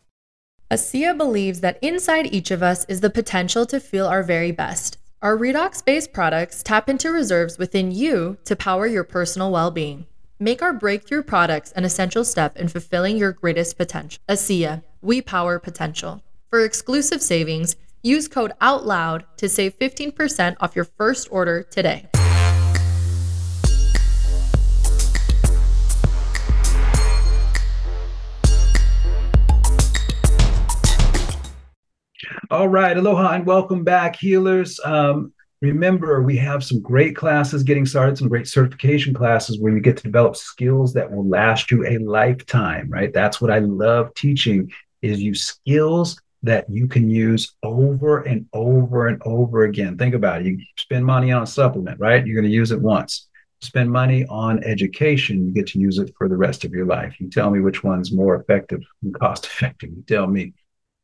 ASEA 0.71 1.17
believes 1.17 1.59
that 1.59 1.77
inside 1.81 2.33
each 2.33 2.49
of 2.49 2.63
us 2.63 2.85
is 2.85 3.01
the 3.01 3.09
potential 3.09 3.65
to 3.65 3.77
feel 3.77 4.07
our 4.07 4.23
very 4.23 4.53
best. 4.53 4.97
Our 5.21 5.37
redox 5.37 5.83
based 5.83 6.13
products 6.13 6.63
tap 6.63 6.87
into 6.87 7.11
reserves 7.11 7.57
within 7.57 7.91
you 7.91 8.37
to 8.45 8.55
power 8.55 8.87
your 8.87 9.03
personal 9.03 9.51
well 9.51 9.69
being. 9.69 10.05
Make 10.39 10.61
our 10.61 10.71
breakthrough 10.71 11.23
products 11.23 11.73
an 11.73 11.83
essential 11.83 12.23
step 12.23 12.55
in 12.55 12.69
fulfilling 12.69 13.17
your 13.17 13.33
greatest 13.33 13.77
potential. 13.77 14.23
ASEA, 14.29 14.81
we 15.01 15.21
power 15.21 15.59
potential. 15.59 16.23
For 16.49 16.63
exclusive 16.63 17.21
savings, 17.21 17.75
use 18.01 18.29
code 18.29 18.53
OUTLOUD 18.61 19.25
to 19.37 19.49
save 19.49 19.77
15% 19.77 20.55
off 20.61 20.73
your 20.73 20.85
first 20.85 21.27
order 21.31 21.63
today. 21.63 22.07
All 32.51 32.67
right, 32.67 32.97
aloha 32.97 33.31
and 33.31 33.45
welcome 33.45 33.85
back, 33.85 34.17
healers. 34.17 34.77
Um, 34.83 35.31
remember, 35.61 36.21
we 36.21 36.35
have 36.35 36.65
some 36.65 36.81
great 36.81 37.15
classes 37.15 37.63
getting 37.63 37.85
started, 37.85 38.17
some 38.17 38.27
great 38.27 38.45
certification 38.45 39.13
classes 39.13 39.57
where 39.57 39.71
you 39.71 39.79
get 39.79 39.95
to 39.95 40.03
develop 40.03 40.35
skills 40.35 40.93
that 40.95 41.09
will 41.09 41.25
last 41.25 41.71
you 41.71 41.87
a 41.87 41.97
lifetime. 41.99 42.89
Right? 42.89 43.13
That's 43.13 43.39
what 43.39 43.51
I 43.51 43.59
love 43.59 44.13
teaching: 44.15 44.69
is 45.01 45.21
you 45.21 45.33
skills 45.33 46.19
that 46.43 46.69
you 46.69 46.89
can 46.89 47.09
use 47.09 47.55
over 47.63 48.23
and 48.23 48.45
over 48.51 49.07
and 49.07 49.21
over 49.23 49.63
again. 49.63 49.97
Think 49.97 50.13
about 50.13 50.41
it. 50.41 50.47
You 50.47 50.59
spend 50.75 51.05
money 51.05 51.31
on 51.31 51.43
a 51.43 51.47
supplement, 51.47 52.01
right? 52.01 52.27
You're 52.27 52.35
going 52.35 52.51
to 52.51 52.53
use 52.53 52.71
it 52.71 52.81
once. 52.81 53.29
Spend 53.61 53.89
money 53.89 54.25
on 54.25 54.61
education, 54.65 55.45
you 55.45 55.53
get 55.53 55.67
to 55.67 55.79
use 55.79 55.99
it 55.99 56.13
for 56.17 56.27
the 56.27 56.35
rest 56.35 56.65
of 56.65 56.73
your 56.73 56.85
life. 56.85 57.15
You 57.21 57.29
tell 57.29 57.49
me 57.49 57.61
which 57.61 57.81
one's 57.81 58.11
more 58.11 58.35
effective 58.35 58.81
and 59.03 59.17
cost 59.17 59.45
effective. 59.45 59.91
You 59.95 60.03
tell 60.05 60.27
me. 60.27 60.53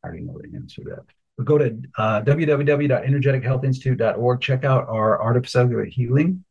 I 0.04 0.08
already 0.08 0.24
know 0.24 0.38
the 0.38 0.54
answer 0.54 0.82
to 0.82 0.90
that 0.90 1.17
go 1.44 1.58
to 1.58 1.80
uh, 1.96 2.22
www.energetichealthinstitute.org. 2.22 4.40
Check 4.40 4.64
out 4.64 4.88
our 4.88 5.18
Art 5.18 5.36
of 5.36 5.48
Cellular 5.48 5.84
Healing 5.84 6.44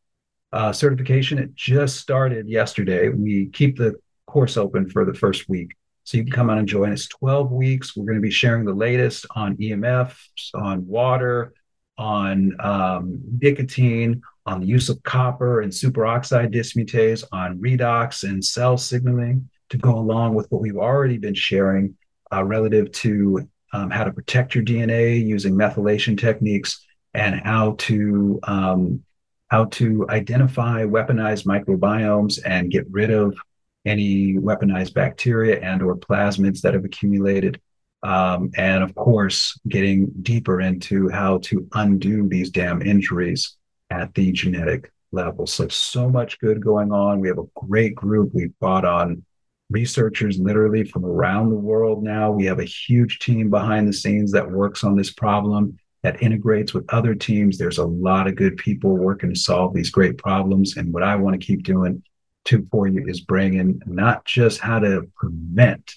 uh, 0.52 0.72
certification. 0.72 1.40
It 1.40 1.56
just 1.56 1.98
started 1.98 2.48
yesterday. 2.48 3.10
We 3.10 3.48
keep 3.48 3.78
the 3.78 3.96
course 4.26 4.58
open 4.58 4.90
for 4.90 5.06
the 5.06 5.14
first 5.14 5.50
week. 5.50 5.76
So 6.04 6.18
you 6.18 6.24
can 6.24 6.32
come 6.32 6.50
on 6.50 6.58
and 6.58 6.68
join 6.68 6.94
us 6.94 7.08
12 7.08 7.52
weeks. 7.52 7.96
We're 7.96 8.06
going 8.06 8.16
to 8.16 8.22
be 8.22 8.32
sharing 8.32 8.64
the 8.64 8.74
latest 8.74 9.26
on 9.36 9.58
EMFs, 9.58 10.52
on 10.54 10.88
water, 10.88 11.54
on 11.98 12.56
um, 12.60 13.20
nicotine, 13.42 14.22
on 14.46 14.62
the 14.62 14.68
use 14.68 14.88
of 14.88 15.04
copper 15.04 15.62
and 15.62 15.72
superoxide 15.72 16.54
dismutase, 16.54 17.26
on 17.34 17.60
redox 17.60 18.24
and 18.24 18.44
cell 18.44 18.78
signaling 18.78 19.50
to 19.70 19.78
go 19.78 19.98
along 19.98 20.34
with 20.34 20.50
what 20.50 20.62
we've 20.62 20.78
already 20.78 21.18
been 21.18 21.34
sharing 21.34 21.96
uh, 22.32 22.44
relative 22.44 22.90
to 22.94 23.50
um, 23.74 23.90
how 23.90 24.04
to 24.04 24.12
protect 24.12 24.56
your 24.56 24.64
DNA 24.64 25.24
using 25.26 25.54
methylation 25.54 26.20
techniques, 26.20 26.86
and 27.14 27.40
how 27.42 27.76
to 27.80 28.40
um, 28.44 29.04
how 29.50 29.66
to 29.66 30.06
identify 30.10 30.84
weaponized 30.84 31.46
microbiomes 31.46 32.40
and 32.46 32.72
get 32.72 32.86
rid 32.92 33.12
of 33.12 33.38
any 33.86 34.34
weaponized 34.34 34.94
bacteria 34.94 35.60
and 35.62 35.82
or 35.82 35.96
plasmids 35.96 36.62
that 36.62 36.74
have 36.74 36.86
accumulated. 36.86 37.60
Um, 38.04 38.52
and 38.56 38.84
of 38.84 38.94
course, 38.94 39.60
getting 39.68 40.12
deeper 40.22 40.62
into 40.62 41.10
how 41.10 41.40
to 41.44 41.68
undo 41.74 42.28
these 42.28 42.52
damn 42.52 42.82
injuries 42.82 43.56
at 43.90 44.14
the 44.14 44.32
genetic 44.34 44.92
level. 45.12 45.48
So, 45.48 45.68
so 45.70 46.10
much 46.10 46.40
good 46.40 46.64
going 46.64 46.92
on. 46.92 47.22
We 47.22 47.30
have 47.30 47.40
a 47.40 47.48
great 47.56 47.96
group. 47.96 48.32
We've 48.34 48.58
brought 48.60 48.86
on 48.86 49.26
researchers 49.70 50.40
literally 50.40 50.84
from 50.84 51.06
around 51.06 51.50
the 51.50 51.56
world 51.56 52.04
now. 52.04 52.32
We 52.32 52.46
have 52.46 52.60
a 52.60 52.66
huge 52.66 53.20
team 53.20 53.50
behind 53.50 53.88
the 53.88 53.94
scenes 53.94 54.32
that 54.32 54.50
works 54.50 54.84
on 54.84 54.96
this 54.96 55.12
problem, 55.12 55.78
that 56.04 56.22
integrates 56.22 56.74
with 56.74 56.86
other 56.90 57.16
teams. 57.16 57.58
There's 57.58 57.80
a 57.80 57.86
lot 57.86 58.28
of 58.28 58.36
good 58.36 58.58
people 58.58 58.96
working 58.96 59.34
to 59.34 59.40
solve 59.40 59.74
these 59.74 59.90
great 59.90 60.18
problems. 60.18 60.78
And 60.78 60.94
what 60.94 61.04
I 61.04 61.16
want 61.16 61.40
to 61.40 61.46
keep 61.46 61.64
doing 61.64 62.04
too 62.46 62.66
for 62.72 62.88
you 62.88 63.06
is 63.08 63.20
bringing 63.20 63.82
not 63.86 64.24
just 64.26 64.60
how 64.60 64.80
to 64.80 65.10
prevent, 65.16 65.96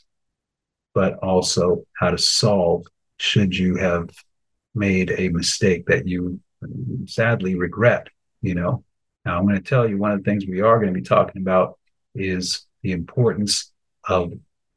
but 0.94 1.14
also 1.18 1.84
how 1.96 2.10
to 2.10 2.18
solve 2.18 2.84
should 3.18 3.56
you 3.56 3.76
have 3.76 4.10
made 4.74 5.12
a 5.16 5.28
mistake 5.28 5.86
that 5.86 6.08
you 6.08 6.40
sadly 7.06 7.54
regret, 7.54 8.08
you 8.42 8.54
know. 8.54 8.84
Now, 9.24 9.38
I'm 9.38 9.44
going 9.44 9.56
to 9.56 9.62
tell 9.62 9.88
you 9.88 9.98
one 9.98 10.12
of 10.12 10.18
the 10.18 10.30
things 10.30 10.46
we 10.46 10.60
are 10.60 10.78
going 10.78 10.92
to 10.92 10.98
be 10.98 11.06
talking 11.06 11.42
about 11.42 11.78
is 12.14 12.66
the 12.82 12.92
importance 12.92 13.72
of 14.08 14.32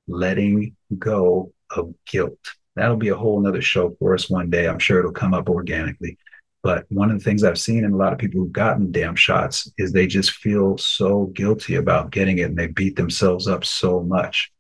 letting 0.07 0.75
go 0.97 1.53
of 1.69 1.93
guilt. 2.05 2.37
That'll 2.75 2.97
be 2.97 3.09
a 3.09 3.15
whole 3.15 3.39
nother 3.39 3.61
show 3.61 3.95
for 3.99 4.13
us 4.13 4.29
one 4.29 4.49
day. 4.49 4.67
I'm 4.67 4.79
sure 4.79 4.99
it'll 4.99 5.11
come 5.11 5.33
up 5.33 5.49
organically. 5.49 6.17
But 6.63 6.85
one 6.89 7.11
of 7.11 7.19
the 7.19 7.23
things 7.23 7.43
I've 7.43 7.59
seen 7.59 7.83
in 7.83 7.91
a 7.91 7.97
lot 7.97 8.13
of 8.13 8.19
people 8.19 8.39
who've 8.39 8.51
gotten 8.51 8.91
damn 8.91 9.15
shots 9.15 9.69
is 9.77 9.91
they 9.91 10.07
just 10.07 10.31
feel 10.31 10.77
so 10.77 11.25
guilty 11.27 11.75
about 11.75 12.11
getting 12.11 12.37
it 12.37 12.43
and 12.43 12.57
they 12.57 12.67
beat 12.67 12.95
themselves 12.95 13.47
up 13.47 13.65
so 13.65 14.01
much. 14.01 14.51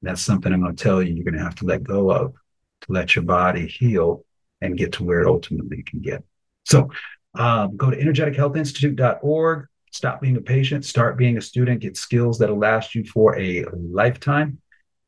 And 0.00 0.10
that's 0.10 0.22
something 0.22 0.52
I'm 0.52 0.60
going 0.60 0.74
to 0.74 0.82
tell 0.82 1.00
you 1.00 1.14
you're 1.14 1.24
going 1.24 1.38
to 1.38 1.44
have 1.44 1.54
to 1.56 1.64
let 1.64 1.84
go 1.84 2.10
of 2.10 2.34
to 2.82 2.92
let 2.92 3.14
your 3.14 3.24
body 3.24 3.68
heal 3.68 4.24
and 4.60 4.76
get 4.76 4.92
to 4.94 5.04
where 5.04 5.20
it 5.20 5.28
ultimately 5.28 5.84
can 5.84 6.00
get. 6.00 6.24
So 6.64 6.90
um, 7.34 7.76
go 7.76 7.90
to 7.90 7.96
energetichealthinstitute.org 7.96 9.66
stop 9.92 10.20
being 10.20 10.36
a 10.36 10.40
patient, 10.40 10.84
start 10.84 11.16
being 11.16 11.36
a 11.36 11.40
student, 11.40 11.80
get 11.80 11.96
skills 11.96 12.38
that'll 12.38 12.58
last 12.58 12.94
you 12.94 13.04
for 13.04 13.38
a 13.38 13.64
lifetime, 13.72 14.58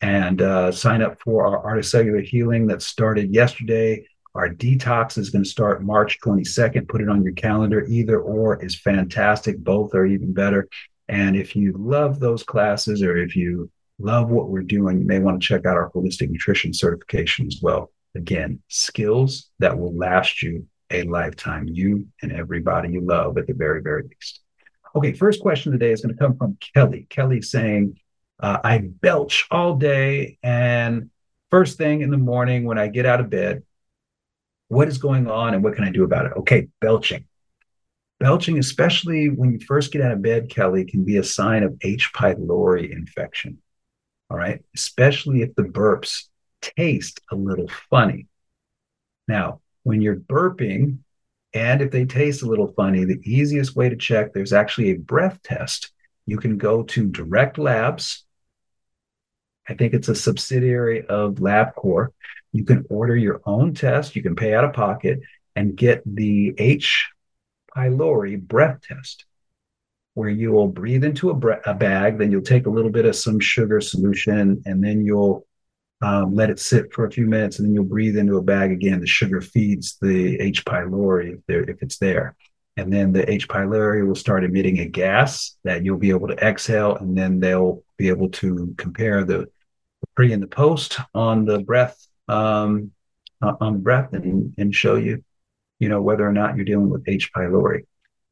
and 0.01 0.41
uh, 0.43 0.71
sign 0.71 1.03
up 1.03 1.19
for 1.21 1.47
our 1.47 1.59
Art 1.59 1.79
of 1.79 1.87
Cellular 1.87 2.21
Healing 2.21 2.67
that 2.69 2.83
started 2.83 3.35
yesterday. 3.35 4.07
Our 4.35 4.51
detox 4.51 5.17
is 5.17 5.31
going 5.31 5.45
to 5.45 5.51
start 5.51 5.83
March 5.83 6.19
22nd. 6.21 6.89
Put 6.89 7.01
it 7.01 7.09
on 7.09 7.23
your 7.23 7.33
calendar. 7.33 7.85
Either 7.87 8.21
or 8.21 8.63
is 8.63 8.79
fantastic. 8.79 9.59
Both 9.59 9.95
are 9.95 10.07
even 10.07 10.35
better. 10.35 10.69
And 11.09 11.37
if 11.37 11.57
you 11.57 11.75
love 11.79 12.21
those 12.21 12.43
classes 12.43 13.03
or 13.03 13.17
if 13.17 13.37
you 13.37 13.71
love 13.99 14.31
what 14.31 14.49
we're 14.49 14.63
doing, 14.63 14.99
you 14.99 15.07
may 15.07 15.21
want 15.21 15.41
to 15.41 15.47
check 15.47 15.67
out 15.67 15.77
our 15.77 15.91
holistic 15.93 16.31
nutrition 16.31 16.75
certification 16.75 17.47
as 17.47 17.61
well. 17.63 17.91
Again, 18.15 18.61
skills 18.69 19.51
that 19.61 19.79
will 19.79 19.97
last 19.97 20.43
you 20.43 20.67
a 20.91 21.03
lifetime, 21.05 21.67
you 21.69 22.07
and 22.23 22.33
everybody 22.33 22.91
you 22.91 23.01
love 23.01 23.39
at 23.39 23.47
the 23.47 23.55
very, 23.55 23.83
very 23.83 24.03
least. 24.03 24.44
Okay, 24.97 25.13
first 25.13 25.43
question 25.43 25.73
today 25.73 25.91
is 25.91 26.03
going 26.03 26.15
to 26.15 26.21
come 26.21 26.37
from 26.37 26.57
Kelly. 26.73 27.09
Kelly 27.11 27.43
saying, 27.43 27.99
uh, 28.39 28.59
I 28.63 28.79
belch 28.79 29.45
all 29.51 29.75
day, 29.75 30.39
and 30.41 31.11
first 31.51 31.79
thing 31.79 32.03
in 32.03 32.11
the 32.11 32.17
morning 32.17 32.65
when 32.65 32.79
I 32.79 32.87
get 32.87 33.05
out 33.05 33.19
of 33.19 33.29
bed, 33.29 33.65
what 34.69 34.87
is 34.87 34.99
going 34.99 35.29
on 35.29 35.53
and 35.53 35.65
what 35.65 35.75
can 35.75 35.83
I 35.83 35.91
do 35.91 36.05
about 36.05 36.27
it? 36.27 36.33
Okay, 36.37 36.69
belching. 36.81 37.27
Belching, 38.21 38.59
especially 38.59 39.29
when 39.29 39.51
you 39.51 39.59
first 39.67 39.91
get 39.91 40.01
out 40.01 40.13
of 40.13 40.23
bed, 40.23 40.49
Kelly, 40.49 40.85
can 40.85 41.05
be 41.05 41.17
a 41.17 41.25
sign 41.25 41.65
of 41.65 41.77
H. 41.83 42.13
pylori 42.15 42.93
infection. 42.93 43.59
All 44.31 44.37
right, 44.37 44.63
especially 44.77 45.43
if 45.43 45.57
the 45.57 45.65
burps 45.65 46.29
taste 46.63 47.21
a 47.33 47.35
little 47.35 47.69
funny. 47.91 48.29
Now, 49.27 49.61
when 49.83 50.01
you're 50.01 50.17
burping, 50.17 50.99
and 51.55 51.81
if 51.81 51.93
they 51.93 52.05
taste 52.05 52.43
a 52.43 52.47
little 52.47 52.73
funny, 52.77 53.05
the 53.05 53.21
easiest 53.25 53.77
way 53.77 53.89
to 53.89 53.97
check, 53.97 54.33
there's 54.33 54.53
actually 54.53 54.91
a 54.91 54.99
breath 54.99 55.41
test. 55.45 55.93
You 56.27 56.37
can 56.37 56.59
go 56.59 56.83
to 56.83 57.07
Direct 57.07 57.59
Labs. 57.59 58.25
I 59.69 59.75
think 59.75 59.95
it's 59.95 60.09
a 60.09 60.15
subsidiary 60.17 61.07
of 61.07 61.37
LabCorp. 61.37 62.09
You 62.53 62.65
can 62.65 62.85
order 62.91 63.17
your 63.17 63.41
own 63.47 63.73
test. 63.73 64.17
You 64.17 64.23
can 64.23 64.35
pay 64.35 64.53
out 64.53 64.65
of 64.65 64.73
pocket 64.73 65.21
and 65.55 65.77
get 65.77 66.03
the 66.05 66.55
H. 66.59 67.09
pylori 67.77 68.41
breath 68.41 68.81
test, 68.83 69.25
where 70.15 70.29
you 70.29 70.51
will 70.51 70.69
breathe 70.69 71.05
into 71.05 71.31
a, 71.31 71.35
bre- 71.35 71.63
a 71.65 71.75
bag. 71.75 72.19
Then 72.19 72.33
you'll 72.33 72.43
take 72.43 72.67
a 72.67 72.71
little 72.71 72.91
bit 72.91 73.07
of 73.07 73.15
some 73.15 73.39
sugar 73.39 73.81
solution, 73.81 74.63
and 74.67 74.83
then 74.83 75.05
you'll 75.05 75.47
um, 76.05 76.35
let 76.35 76.51
it 76.51 76.59
sit 76.59 76.93
for 76.93 77.07
a 77.07 77.11
few 77.11 77.27
minutes, 77.27 77.59
and 77.59 77.67
then 77.67 77.75
you'll 77.75 77.85
breathe 77.85 78.19
into 78.19 78.37
a 78.37 78.43
bag 78.43 78.71
again. 78.71 79.01
The 79.01 79.07
sugar 79.07 79.41
feeds 79.41 79.97
the 80.03 80.39
H. 80.39 80.63
pylori 80.65 81.35
if, 81.35 81.41
there, 81.47 81.63
if 81.63 81.81
it's 81.81 81.97
there. 81.97 82.37
And 82.77 82.93
then 82.93 83.13
the 83.13 83.31
H. 83.31 83.49
pylori 83.49 84.07
will 84.07 84.15
start 84.15 84.45
emitting 84.45 84.81
a 84.81 84.85
gas 84.85 85.57
that 85.65 85.83
you'll 85.83 85.97
be 85.97 86.11
able 86.11 86.29
to 86.29 86.37
exhale, 86.47 86.97
and 86.97 87.17
then 87.17 87.41
they'll 87.41 87.83
be 87.97 88.09
able 88.09 88.29
to 88.31 88.75
compare 88.77 89.25
the 89.25 89.49
pre 90.15 90.33
and 90.35 90.43
the 90.43 90.47
post 90.47 90.99
on 91.15 91.47
the 91.47 91.61
breath 91.61 91.97
um, 92.29 92.91
on 93.41 93.81
breath 93.81 94.13
and, 94.13 94.55
and 94.59 94.75
show 94.75 94.97
you, 94.97 95.25
you 95.79 95.89
know, 95.89 96.03
whether 96.03 96.27
or 96.27 96.33
not 96.33 96.57
you're 96.57 96.67
dealing 96.67 96.91
with 96.91 97.09
H. 97.09 97.33
pylori. 97.33 97.87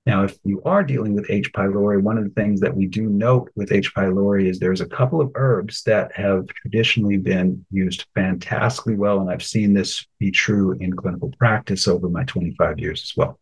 Now, 0.04 0.24
if 0.24 0.36
you 0.42 0.60
are 0.64 0.82
dealing 0.82 1.14
with 1.14 1.30
H. 1.30 1.52
pylori, 1.52 2.02
one 2.02 2.18
of 2.18 2.24
the 2.24 2.30
things 2.30 2.60
that 2.60 2.76
we 2.76 2.86
do 2.86 3.08
note 3.08 3.50
with 3.54 3.70
H. 3.70 3.94
pylori 3.94 4.48
is 4.48 4.58
there's 4.58 4.80
a 4.80 4.86
couple 4.86 5.20
of 5.20 5.30
herbs 5.36 5.84
that 5.84 6.10
have 6.12 6.46
traditionally 6.48 7.18
been 7.18 7.64
used 7.70 8.06
fantastically 8.16 8.96
well, 8.96 9.20
and 9.20 9.30
I've 9.30 9.44
seen 9.44 9.74
this 9.74 10.04
be 10.18 10.32
true 10.32 10.72
in 10.80 10.96
clinical 10.96 11.32
practice 11.38 11.86
over 11.86 12.08
my 12.08 12.24
25 12.24 12.80
years 12.80 13.02
as 13.02 13.16
well. 13.16 13.38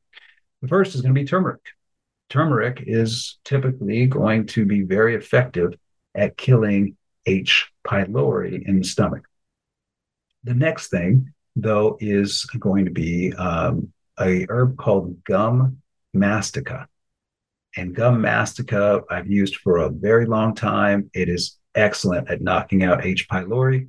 The 0.60 0.68
first 0.68 0.94
is 0.94 1.00
going 1.00 1.14
to 1.14 1.20
be 1.20 1.26
turmeric. 1.26 1.62
Turmeric 2.28 2.84
is 2.86 3.38
typically 3.44 4.06
going 4.06 4.46
to 4.48 4.66
be 4.66 4.82
very 4.82 5.14
effective 5.14 5.74
at 6.14 6.36
killing 6.36 6.96
H. 7.24 7.70
pylori 7.86 8.68
in 8.68 8.80
the 8.80 8.84
stomach. 8.84 9.24
The 10.44 10.54
next 10.54 10.88
thing, 10.88 11.32
though, 11.56 11.96
is 12.00 12.44
going 12.44 12.84
to 12.84 12.90
be 12.90 13.32
um, 13.32 13.92
a 14.18 14.44
herb 14.50 14.76
called 14.76 15.24
gum 15.24 15.79
mastica. 16.14 16.86
And 17.76 17.94
gum 17.94 18.20
mastica, 18.22 19.02
I've 19.10 19.28
used 19.28 19.56
for 19.56 19.78
a 19.78 19.90
very 19.90 20.26
long 20.26 20.54
time. 20.54 21.10
It 21.14 21.28
is 21.28 21.58
excellent 21.74 22.28
at 22.28 22.40
knocking 22.40 22.82
out 22.82 23.04
H. 23.04 23.28
pylori, 23.28 23.88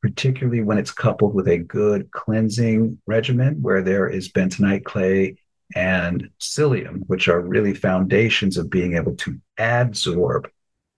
particularly 0.00 0.62
when 0.62 0.78
it's 0.78 0.92
coupled 0.92 1.34
with 1.34 1.48
a 1.48 1.58
good 1.58 2.10
cleansing 2.12 2.98
regimen 3.06 3.60
where 3.60 3.82
there 3.82 4.08
is 4.08 4.30
bentonite 4.30 4.84
clay 4.84 5.36
and 5.74 6.30
psyllium, 6.40 7.02
which 7.08 7.28
are 7.28 7.40
really 7.40 7.74
foundations 7.74 8.56
of 8.56 8.70
being 8.70 8.94
able 8.94 9.16
to 9.16 9.38
adsorb 9.58 10.46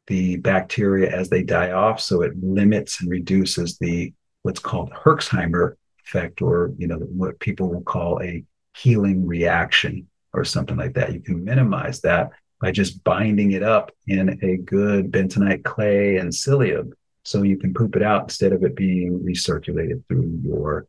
the 0.07 0.37
bacteria 0.37 1.11
as 1.11 1.29
they 1.31 1.43
die 1.43 1.73
off. 1.73 2.01
So 2.01 2.23
it 2.23 2.33
limits 2.43 3.01
and 3.01 3.11
reduces 3.11 3.79
the 3.79 4.13
what's 4.43 4.61
called 4.61 4.91
Herxheimer 4.93 5.75
effect, 6.05 6.43
or 6.43 6.73
you 6.77 6.87
know 6.87 6.99
what 6.99 7.41
people 7.41 7.69
will 7.69 7.83
call 7.83 8.21
a 8.23 8.45
healing 8.77 9.27
reaction 9.27 10.09
or 10.33 10.45
something 10.45 10.77
like 10.77 10.95
that. 10.95 11.13
You 11.13 11.21
can 11.21 11.45
minimize 11.45 12.01
that 12.03 12.31
by 12.61 12.71
just 12.71 13.03
binding 13.05 13.53
it 13.53 13.63
up 13.63 13.91
in 14.07 14.39
a 14.43 14.57
good 14.59 15.11
bentonite 15.11 15.65
clay 15.65 16.17
and 16.17 16.31
psyllium, 16.31 16.93
so 17.25 17.43
you 17.43 17.57
can 17.57 17.75
poop 17.75 17.97
it 17.97 18.03
out 18.03 18.25
instead 18.25 18.53
of 18.53 18.63
it 18.63 18.77
being 18.77 19.21
recirculated 19.21 20.03
through 20.09 20.41
your 20.45 20.87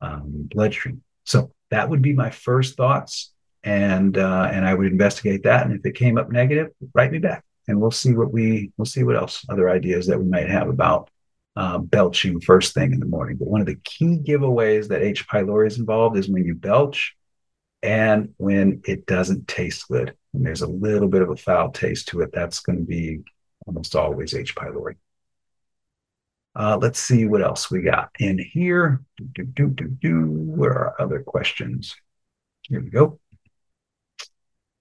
um, 0.00 0.48
bloodstream. 0.50 1.02
So 1.24 1.52
that 1.70 1.88
would 1.88 2.02
be 2.02 2.12
my 2.12 2.30
first 2.30 2.76
thoughts, 2.76 3.32
and 3.64 4.16
uh, 4.16 4.50
and 4.52 4.66
I 4.66 4.74
would 4.74 4.86
investigate 4.86 5.42
that. 5.44 5.66
And 5.66 5.74
if 5.78 5.84
it 5.84 5.94
came 5.94 6.18
up 6.18 6.30
negative, 6.30 6.68
write 6.94 7.12
me 7.12 7.18
back, 7.18 7.44
and 7.66 7.80
we'll 7.80 7.90
see 7.90 8.14
what 8.14 8.32
we 8.32 8.70
we'll 8.76 8.86
see 8.86 9.02
what 9.02 9.16
else 9.16 9.44
other 9.48 9.68
ideas 9.70 10.06
that 10.06 10.18
we 10.18 10.26
might 10.26 10.48
have 10.48 10.68
about 10.68 11.10
uh, 11.56 11.78
belching 11.78 12.40
first 12.40 12.74
thing 12.74 12.92
in 12.92 13.00
the 13.00 13.06
morning. 13.06 13.36
But 13.36 13.48
one 13.48 13.60
of 13.60 13.66
the 13.66 13.80
key 13.84 14.18
giveaways 14.18 14.88
that 14.88 15.02
H. 15.02 15.26
pylori 15.26 15.66
is 15.66 15.78
involved 15.78 16.16
is 16.16 16.28
when 16.28 16.44
you 16.44 16.54
belch 16.54 17.16
and 17.82 18.34
when 18.36 18.82
it 18.86 19.06
doesn't 19.06 19.48
taste 19.48 19.88
good. 19.88 20.14
And 20.34 20.44
there's 20.44 20.62
a 20.62 20.66
little 20.66 21.08
bit 21.08 21.22
of 21.22 21.30
a 21.30 21.36
foul 21.36 21.70
taste 21.70 22.08
to 22.08 22.20
it. 22.20 22.30
That's 22.32 22.60
going 22.60 22.78
to 22.78 22.84
be 22.84 23.20
almost 23.66 23.94
always 23.94 24.34
H. 24.34 24.54
pylori. 24.54 24.96
Uh, 26.54 26.76
let's 26.80 26.98
see 26.98 27.24
what 27.26 27.42
else 27.42 27.70
we 27.70 27.82
got 27.82 28.10
in 28.18 28.38
here. 28.38 29.02
Do, 29.16 29.44
do, 29.44 29.68
do, 29.68 29.84
do, 29.86 30.26
Where 30.26 30.72
are 30.72 31.00
other 31.00 31.22
questions? 31.22 31.94
Here 32.62 32.80
we 32.80 32.90
go. 32.90 33.20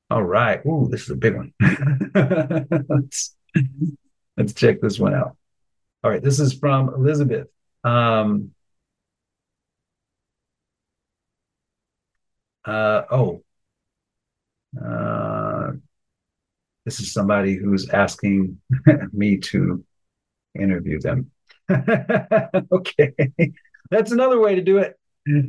All 0.10 0.24
right. 0.24 0.66
Ooh, 0.66 0.88
this 0.90 1.04
is 1.04 1.12
a 1.12 1.16
big 1.16 1.36
one. 1.36 1.54
let's, 2.90 3.36
let's 4.38 4.54
check 4.54 4.82
this 4.82 4.98
one 4.98 5.14
out. 5.14 5.38
All 6.04 6.10
right. 6.10 6.24
This 6.24 6.40
is 6.40 6.54
from 6.54 6.90
Elizabeth. 6.90 7.48
Um, 7.84 8.52
uh, 12.68 13.04
oh, 13.10 13.44
uh, 14.84 15.72
this 16.86 17.00
is 17.00 17.14
somebody 17.14 17.56
who's 17.56 17.90
asking 17.90 18.60
me 19.14 19.38
to 19.38 19.84
interview 20.60 21.00
them. 21.00 21.32
okay, 22.72 23.14
that's 23.90 24.12
another 24.12 24.40
way 24.40 24.56
to 24.56 24.62
do 24.62 24.78
it. 24.78 24.98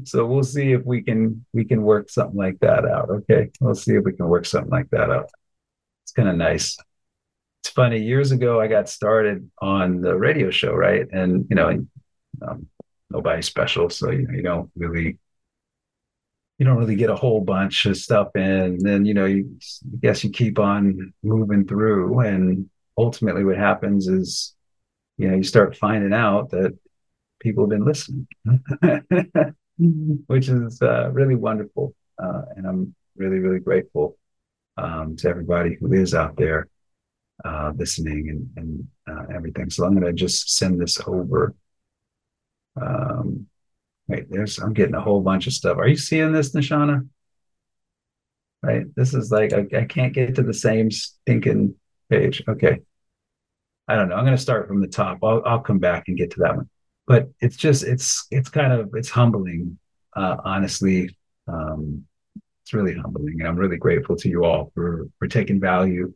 So 0.04 0.26
we'll 0.26 0.42
see 0.42 0.72
if 0.72 0.84
we 0.84 1.02
can 1.02 1.44
we 1.52 1.64
can 1.64 1.82
work 1.82 2.10
something 2.10 2.36
like 2.36 2.58
that 2.60 2.84
out. 2.84 3.10
Okay, 3.10 3.50
we'll 3.60 3.74
see 3.74 3.94
if 3.94 4.04
we 4.04 4.12
can 4.12 4.26
work 4.26 4.46
something 4.46 4.70
like 4.70 4.90
that 4.90 5.10
out. 5.10 5.30
It's 6.04 6.12
kind 6.12 6.28
of 6.28 6.36
nice. 6.36 6.76
It's 7.62 7.70
funny. 7.70 8.00
Years 8.00 8.32
ago, 8.32 8.60
I 8.60 8.66
got 8.66 8.88
started 8.88 9.48
on 9.60 10.00
the 10.00 10.16
radio 10.16 10.50
show, 10.50 10.72
right? 10.72 11.06
And 11.12 11.46
you 11.50 11.56
know, 11.56 11.86
um, 12.42 12.66
nobody 13.10 13.42
special, 13.42 13.90
so 13.90 14.10
you 14.10 14.26
know, 14.26 14.34
you 14.34 14.42
don't 14.42 14.70
really 14.76 15.18
you 16.58 16.66
don't 16.66 16.76
really 16.76 16.96
get 16.96 17.10
a 17.10 17.16
whole 17.16 17.40
bunch 17.40 17.86
of 17.86 17.96
stuff 17.96 18.28
in. 18.34 18.42
And 18.42 18.80
then, 18.80 19.04
you 19.04 19.14
know, 19.14 19.26
you 19.26 19.58
I 19.84 19.96
guess 20.02 20.24
you 20.24 20.30
keep 20.30 20.58
on 20.58 21.14
moving 21.22 21.66
through. 21.66 22.18
And 22.20 22.68
ultimately 22.96 23.44
what 23.44 23.56
happens 23.56 24.08
is, 24.08 24.54
you 25.16 25.28
know, 25.28 25.36
you 25.36 25.44
start 25.44 25.76
finding 25.76 26.12
out 26.12 26.50
that 26.50 26.76
people 27.40 27.64
have 27.64 27.70
been 27.70 27.84
listening, 27.84 28.26
which 30.26 30.48
is 30.48 30.82
uh, 30.82 31.10
really 31.12 31.36
wonderful. 31.36 31.94
Uh, 32.20 32.42
and 32.56 32.66
I'm 32.66 32.94
really, 33.16 33.38
really 33.38 33.60
grateful 33.60 34.18
um, 34.76 35.14
to 35.16 35.28
everybody 35.28 35.76
who 35.80 35.92
is 35.92 36.12
out 36.12 36.36
there 36.36 36.68
uh, 37.44 37.72
listening 37.76 38.28
and, 38.30 38.50
and 38.56 38.88
uh, 39.08 39.32
everything. 39.32 39.70
So 39.70 39.84
I'm 39.84 39.94
going 39.94 40.06
to 40.06 40.12
just 40.12 40.56
send 40.56 40.80
this 40.80 41.00
over. 41.06 41.54
Um, 42.80 43.46
Wait, 44.08 44.30
there's 44.30 44.58
I'm 44.58 44.72
getting 44.72 44.94
a 44.94 45.00
whole 45.00 45.20
bunch 45.20 45.46
of 45.46 45.52
stuff. 45.52 45.76
Are 45.76 45.86
you 45.86 45.96
seeing 45.96 46.32
this, 46.32 46.54
Nishana? 46.54 47.06
Right. 48.62 48.86
This 48.96 49.14
is 49.14 49.30
like 49.30 49.52
I, 49.52 49.66
I 49.76 49.84
can't 49.84 50.12
get 50.12 50.34
to 50.36 50.42
the 50.42 50.54
same 50.54 50.90
stinking 50.90 51.74
page. 52.10 52.42
Okay. 52.48 52.80
I 53.86 53.94
don't 53.94 54.08
know. 54.08 54.16
I'm 54.16 54.24
going 54.24 54.36
to 54.36 54.42
start 54.42 54.66
from 54.68 54.80
the 54.80 54.88
top. 54.88 55.18
I'll 55.22 55.42
I'll 55.46 55.60
come 55.60 55.78
back 55.78 56.08
and 56.08 56.16
get 56.16 56.30
to 56.32 56.40
that 56.40 56.56
one. 56.56 56.68
But 57.06 57.28
it's 57.40 57.56
just 57.56 57.84
it's 57.84 58.26
it's 58.30 58.48
kind 58.50 58.72
of 58.72 58.90
it's 58.94 59.10
humbling, 59.10 59.78
uh, 60.16 60.36
honestly. 60.44 61.16
Um, 61.46 62.04
it's 62.62 62.74
really 62.74 62.94
humbling, 62.94 63.36
and 63.40 63.48
I'm 63.48 63.56
really 63.56 63.78
grateful 63.78 64.16
to 64.16 64.28
you 64.28 64.44
all 64.44 64.70
for 64.74 65.08
for 65.18 65.26
taking 65.26 65.60
value 65.60 66.12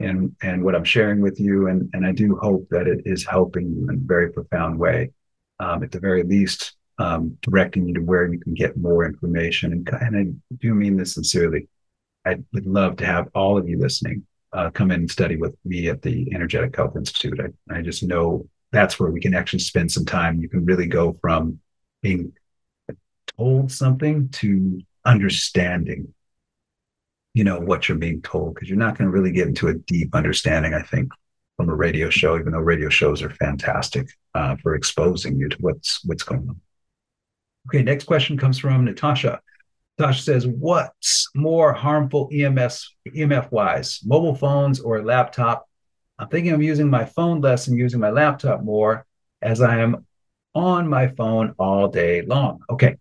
and 0.00 0.34
and 0.42 0.64
what 0.64 0.74
I'm 0.74 0.84
sharing 0.84 1.20
with 1.20 1.38
you, 1.38 1.68
and 1.68 1.88
and 1.92 2.04
I 2.06 2.12
do 2.12 2.36
hope 2.36 2.66
that 2.70 2.88
it 2.88 3.02
is 3.04 3.24
helping 3.24 3.70
you 3.70 3.88
in 3.88 3.94
a 3.96 3.98
very 3.98 4.32
profound 4.32 4.78
way. 4.78 5.12
Um, 5.60 5.84
at 5.84 5.92
the 5.92 6.00
very 6.00 6.24
least, 6.24 6.74
um, 7.02 7.36
directing 7.42 7.88
you 7.88 7.94
to 7.94 8.00
where 8.00 8.32
you 8.32 8.38
can 8.38 8.54
get 8.54 8.76
more 8.76 9.04
information. 9.04 9.72
And, 9.72 9.88
and 9.88 10.16
I 10.16 10.54
do 10.56 10.72
mean 10.72 10.96
this 10.96 11.14
sincerely. 11.14 11.68
I 12.24 12.36
would 12.52 12.66
love 12.66 12.96
to 12.98 13.06
have 13.06 13.28
all 13.34 13.58
of 13.58 13.68
you 13.68 13.78
listening 13.78 14.24
uh, 14.52 14.70
come 14.70 14.92
in 14.92 15.00
and 15.00 15.10
study 15.10 15.36
with 15.36 15.56
me 15.64 15.88
at 15.88 16.02
the 16.02 16.32
Energetic 16.32 16.76
Health 16.76 16.94
Institute. 16.96 17.40
I, 17.40 17.76
I 17.76 17.82
just 17.82 18.04
know 18.04 18.48
that's 18.70 19.00
where 19.00 19.10
we 19.10 19.20
can 19.20 19.34
actually 19.34 19.58
spend 19.58 19.90
some 19.90 20.04
time. 20.04 20.40
You 20.40 20.48
can 20.48 20.64
really 20.64 20.86
go 20.86 21.18
from 21.20 21.58
being 22.02 22.32
told 23.36 23.72
something 23.72 24.28
to 24.28 24.80
understanding 25.04 26.14
you 27.34 27.44
know 27.44 27.58
what 27.58 27.88
you're 27.88 27.98
being 27.98 28.20
told 28.22 28.54
because 28.54 28.68
you're 28.68 28.78
not 28.78 28.96
going 28.96 29.10
to 29.10 29.12
really 29.12 29.32
get 29.32 29.48
into 29.48 29.66
a 29.68 29.74
deep 29.74 30.14
understanding 30.14 30.74
i 30.74 30.82
think 30.82 31.10
from 31.56 31.68
a 31.68 31.74
radio 31.74 32.08
show 32.08 32.38
even 32.38 32.52
though 32.52 32.60
radio 32.60 32.88
shows 32.88 33.22
are 33.22 33.30
fantastic 33.30 34.06
uh, 34.34 34.54
for 34.62 34.76
exposing 34.76 35.36
you 35.36 35.48
to 35.48 35.56
what's 35.60 36.04
what's 36.04 36.22
going 36.22 36.46
on 36.48 36.60
Okay, 37.68 37.82
next 37.82 38.04
question 38.04 38.36
comes 38.36 38.58
from 38.58 38.84
Natasha. 38.84 39.40
Natasha 39.98 40.22
says, 40.22 40.46
"What's 40.46 41.28
more 41.34 41.72
harmful 41.72 42.28
EMS 42.32 42.94
EMF 43.06 43.50
wise, 43.52 44.00
mobile 44.04 44.34
phones 44.34 44.80
or 44.80 44.98
a 44.98 45.02
laptop? 45.02 45.68
I'm 46.18 46.28
thinking 46.28 46.52
of 46.52 46.62
using 46.62 46.90
my 46.90 47.04
phone 47.04 47.40
less 47.40 47.68
and 47.68 47.78
using 47.78 48.00
my 48.00 48.10
laptop 48.10 48.62
more, 48.62 49.06
as 49.40 49.60
I 49.60 49.78
am 49.78 50.06
on 50.54 50.88
my 50.88 51.08
phone 51.08 51.54
all 51.58 51.88
day 51.88 52.22
long." 52.22 52.60
Okay, 52.70 52.96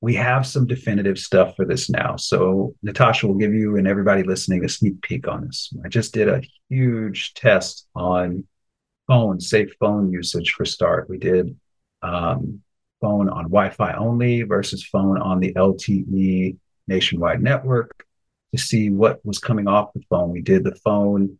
we 0.00 0.14
have 0.14 0.46
some 0.46 0.66
definitive 0.66 1.18
stuff 1.18 1.56
for 1.56 1.64
this 1.64 1.90
now. 1.90 2.16
So 2.16 2.74
Natasha 2.82 3.26
will 3.26 3.34
give 3.34 3.52
you 3.52 3.76
and 3.76 3.86
everybody 3.86 4.22
listening 4.22 4.64
a 4.64 4.68
sneak 4.68 5.00
peek 5.02 5.28
on 5.28 5.46
this. 5.46 5.72
I 5.84 5.88
just 5.88 6.14
did 6.14 6.28
a 6.28 6.42
huge 6.68 7.34
test 7.34 7.86
on 7.94 8.44
phone, 9.06 9.40
safe 9.40 9.74
phone 9.78 10.10
usage 10.10 10.52
for 10.52 10.64
start. 10.64 11.10
We 11.10 11.18
did 11.18 11.54
um, 12.02 12.62
phone 13.00 13.28
on 13.28 13.44
Wi-Fi 13.44 13.92
only 13.94 14.42
versus 14.42 14.84
phone 14.84 15.20
on 15.20 15.40
the 15.40 15.52
LTE 15.54 16.56
nationwide 16.86 17.42
network 17.42 18.04
to 18.52 18.60
see 18.60 18.90
what 18.90 19.24
was 19.24 19.38
coming 19.38 19.68
off 19.68 19.92
the 19.94 20.02
phone. 20.10 20.30
We 20.30 20.42
did 20.42 20.64
the 20.64 20.74
phone 20.74 21.38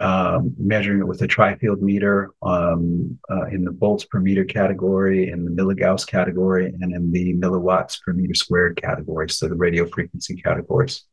um, 0.00 0.54
measuring 0.58 1.00
it 1.00 1.06
with 1.06 1.20
a 1.20 1.26
tri-field 1.26 1.82
meter 1.82 2.30
um, 2.42 3.18
uh, 3.30 3.44
in 3.46 3.64
the 3.64 3.70
volts 3.70 4.04
per 4.06 4.18
meter 4.18 4.44
category, 4.44 5.28
in 5.28 5.44
the 5.44 5.50
milligauss 5.50 6.06
category, 6.06 6.74
and 6.80 6.94
in 6.94 7.12
the 7.12 7.34
milliwatts 7.34 8.00
per 8.00 8.14
meter 8.14 8.34
squared 8.34 8.80
category, 8.80 9.28
so 9.28 9.46
the 9.46 9.54
radio 9.54 9.86
frequency 9.86 10.36
categories. 10.36 11.04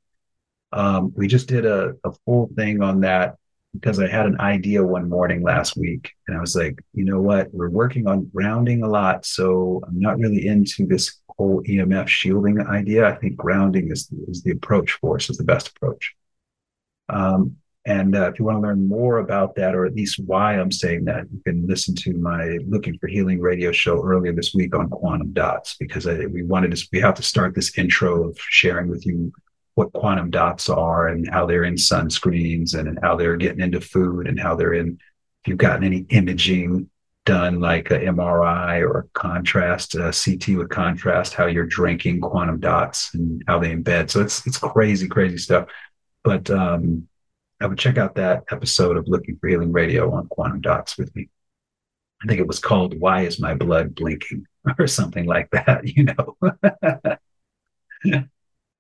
Um, 0.72 1.14
we 1.16 1.28
just 1.28 1.48
did 1.48 1.66
a, 1.66 1.96
a 2.06 2.14
full 2.26 2.50
thing 2.56 2.82
on 2.82 3.02
that 3.02 3.36
because 3.74 4.00
I 4.00 4.08
had 4.08 4.26
an 4.26 4.40
idea 4.40 4.84
one 4.84 5.10
morning 5.10 5.44
last 5.44 5.78
week, 5.78 6.12
and 6.28 6.38
I 6.38 6.40
was 6.40 6.56
like, 6.56 6.80
you 6.94 7.06
know 7.06 7.22
what, 7.22 7.54
we're 7.54 7.70
working 7.70 8.08
on 8.08 8.30
grounding 8.34 8.84
a 8.84 8.90
lot, 8.90 9.26
so 9.26 9.82
I'm 9.88 10.00
not 10.00 10.18
really 10.18 10.48
into 10.48 10.86
this 10.88 11.20
whole 11.38 11.62
EMF 11.64 12.08
shielding 12.08 12.60
idea. 12.62 13.08
I 13.08 13.16
think 13.16 13.36
grounding 13.36 13.92
is 13.92 14.10
is 14.28 14.44
the 14.44 14.52
approach 14.52 14.94
for 14.94 15.16
us, 15.16 15.30
is 15.30 15.38
the 15.38 15.44
best 15.44 15.70
approach. 15.70 16.16
Um, 17.10 17.58
and 17.86 18.18
uh, 18.18 18.30
if 18.30 18.38
you 18.38 18.44
want 18.44 18.58
to 18.58 18.62
learn 18.68 18.86
more 18.86 19.20
about 19.20 19.56
that, 19.56 19.74
or 19.74 19.86
at 19.86 19.96
least 19.96 20.20
why 20.26 20.60
I'm 20.60 20.74
saying 20.74 21.06
that, 21.06 21.24
you 21.32 21.42
can 21.46 21.66
listen 21.66 21.96
to 21.96 22.14
my 22.14 22.58
Looking 22.68 22.98
for 23.00 23.08
Healing 23.08 23.40
radio 23.40 23.72
show 23.72 24.04
earlier 24.04 24.34
this 24.34 24.54
week 24.54 24.76
on 24.76 24.90
quantum 24.90 25.32
dots, 25.32 25.78
because 25.80 26.06
I, 26.06 26.26
we 26.26 26.44
wanted 26.44 26.76
to, 26.76 26.88
we 26.92 27.00
have 27.00 27.16
to 27.16 27.24
start 27.24 27.56
this 27.56 27.78
intro 27.78 28.28
of 28.28 28.38
sharing 28.50 28.90
with 28.90 29.06
you 29.06 29.32
what 29.78 29.94
quantum 29.94 30.32
dots 30.32 30.70
are 30.70 31.08
and 31.08 31.30
how 31.30 31.46
they're 31.46 31.64
in 31.64 31.76
sunscreens 31.76 32.74
and, 32.74 32.98
how 33.04 33.16
they're 33.16 33.38
getting 33.38 33.62
into 33.62 33.80
food 33.80 34.28
and 34.28 34.40
how 34.40 34.56
they're 34.56 34.74
in, 34.74 34.98
if 35.44 35.48
you've 35.48 35.60
gotten 35.60 35.84
any 35.84 36.00
imaging 36.10 36.90
done 37.28 37.60
like 37.60 37.92
a 37.92 38.00
MRI 38.00 38.82
or 38.82 39.08
contrast, 39.14 39.96
uh, 39.96 40.12
CT 40.12 40.58
with 40.58 40.70
contrast, 40.70 41.36
how 41.36 41.46
you're 41.46 41.68
drinking 41.68 42.22
quantum 42.22 42.60
dots 42.60 43.14
and 43.14 43.44
how 43.46 43.60
they 43.60 43.72
embed. 43.72 44.10
So 44.10 44.20
it's, 44.20 44.48
it's 44.48 44.58
crazy, 44.58 45.08
crazy 45.08 45.38
stuff. 45.38 45.68
But, 46.24 46.50
um, 46.50 47.08
I 47.62 47.68
would 47.68 47.78
check 47.78 48.00
out 48.00 48.16
that 48.16 48.46
episode 48.50 48.98
of 48.98 49.08
Looking 49.08 49.38
for 49.38 49.48
Healing 49.48 49.72
Radio 49.72 50.12
on 50.12 50.28
Quantum 50.28 50.62
Dots 50.62 50.98
with 50.98 51.16
me. 51.16 51.30
I 52.24 52.28
think 52.28 52.40
it 52.40 52.48
was 52.48 52.58
called 52.58 53.00
Why 53.00 53.22
is 53.28 53.40
My 53.40 53.54
Blood 53.54 53.94
Blinking 53.94 54.48
or 54.80 54.88
something 54.88 55.28
like 55.28 55.52
that, 55.52 55.88
you 55.88 56.08
know. 58.04 58.24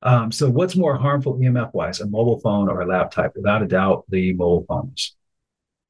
um, 0.08 0.32
so, 0.32 0.50
what's 0.50 0.78
more 0.78 0.96
harmful 0.96 1.38
EMF 1.38 1.74
wise, 1.74 2.00
a 2.00 2.08
mobile 2.08 2.39
phone 2.39 2.70
or 2.70 2.80
a 2.80 2.86
laptop? 2.86 3.34
Without 3.36 3.62
a 3.62 3.67
doubt, 3.67 4.06
the 4.08 4.32
mobile 4.32 4.65
phones. 4.65 5.17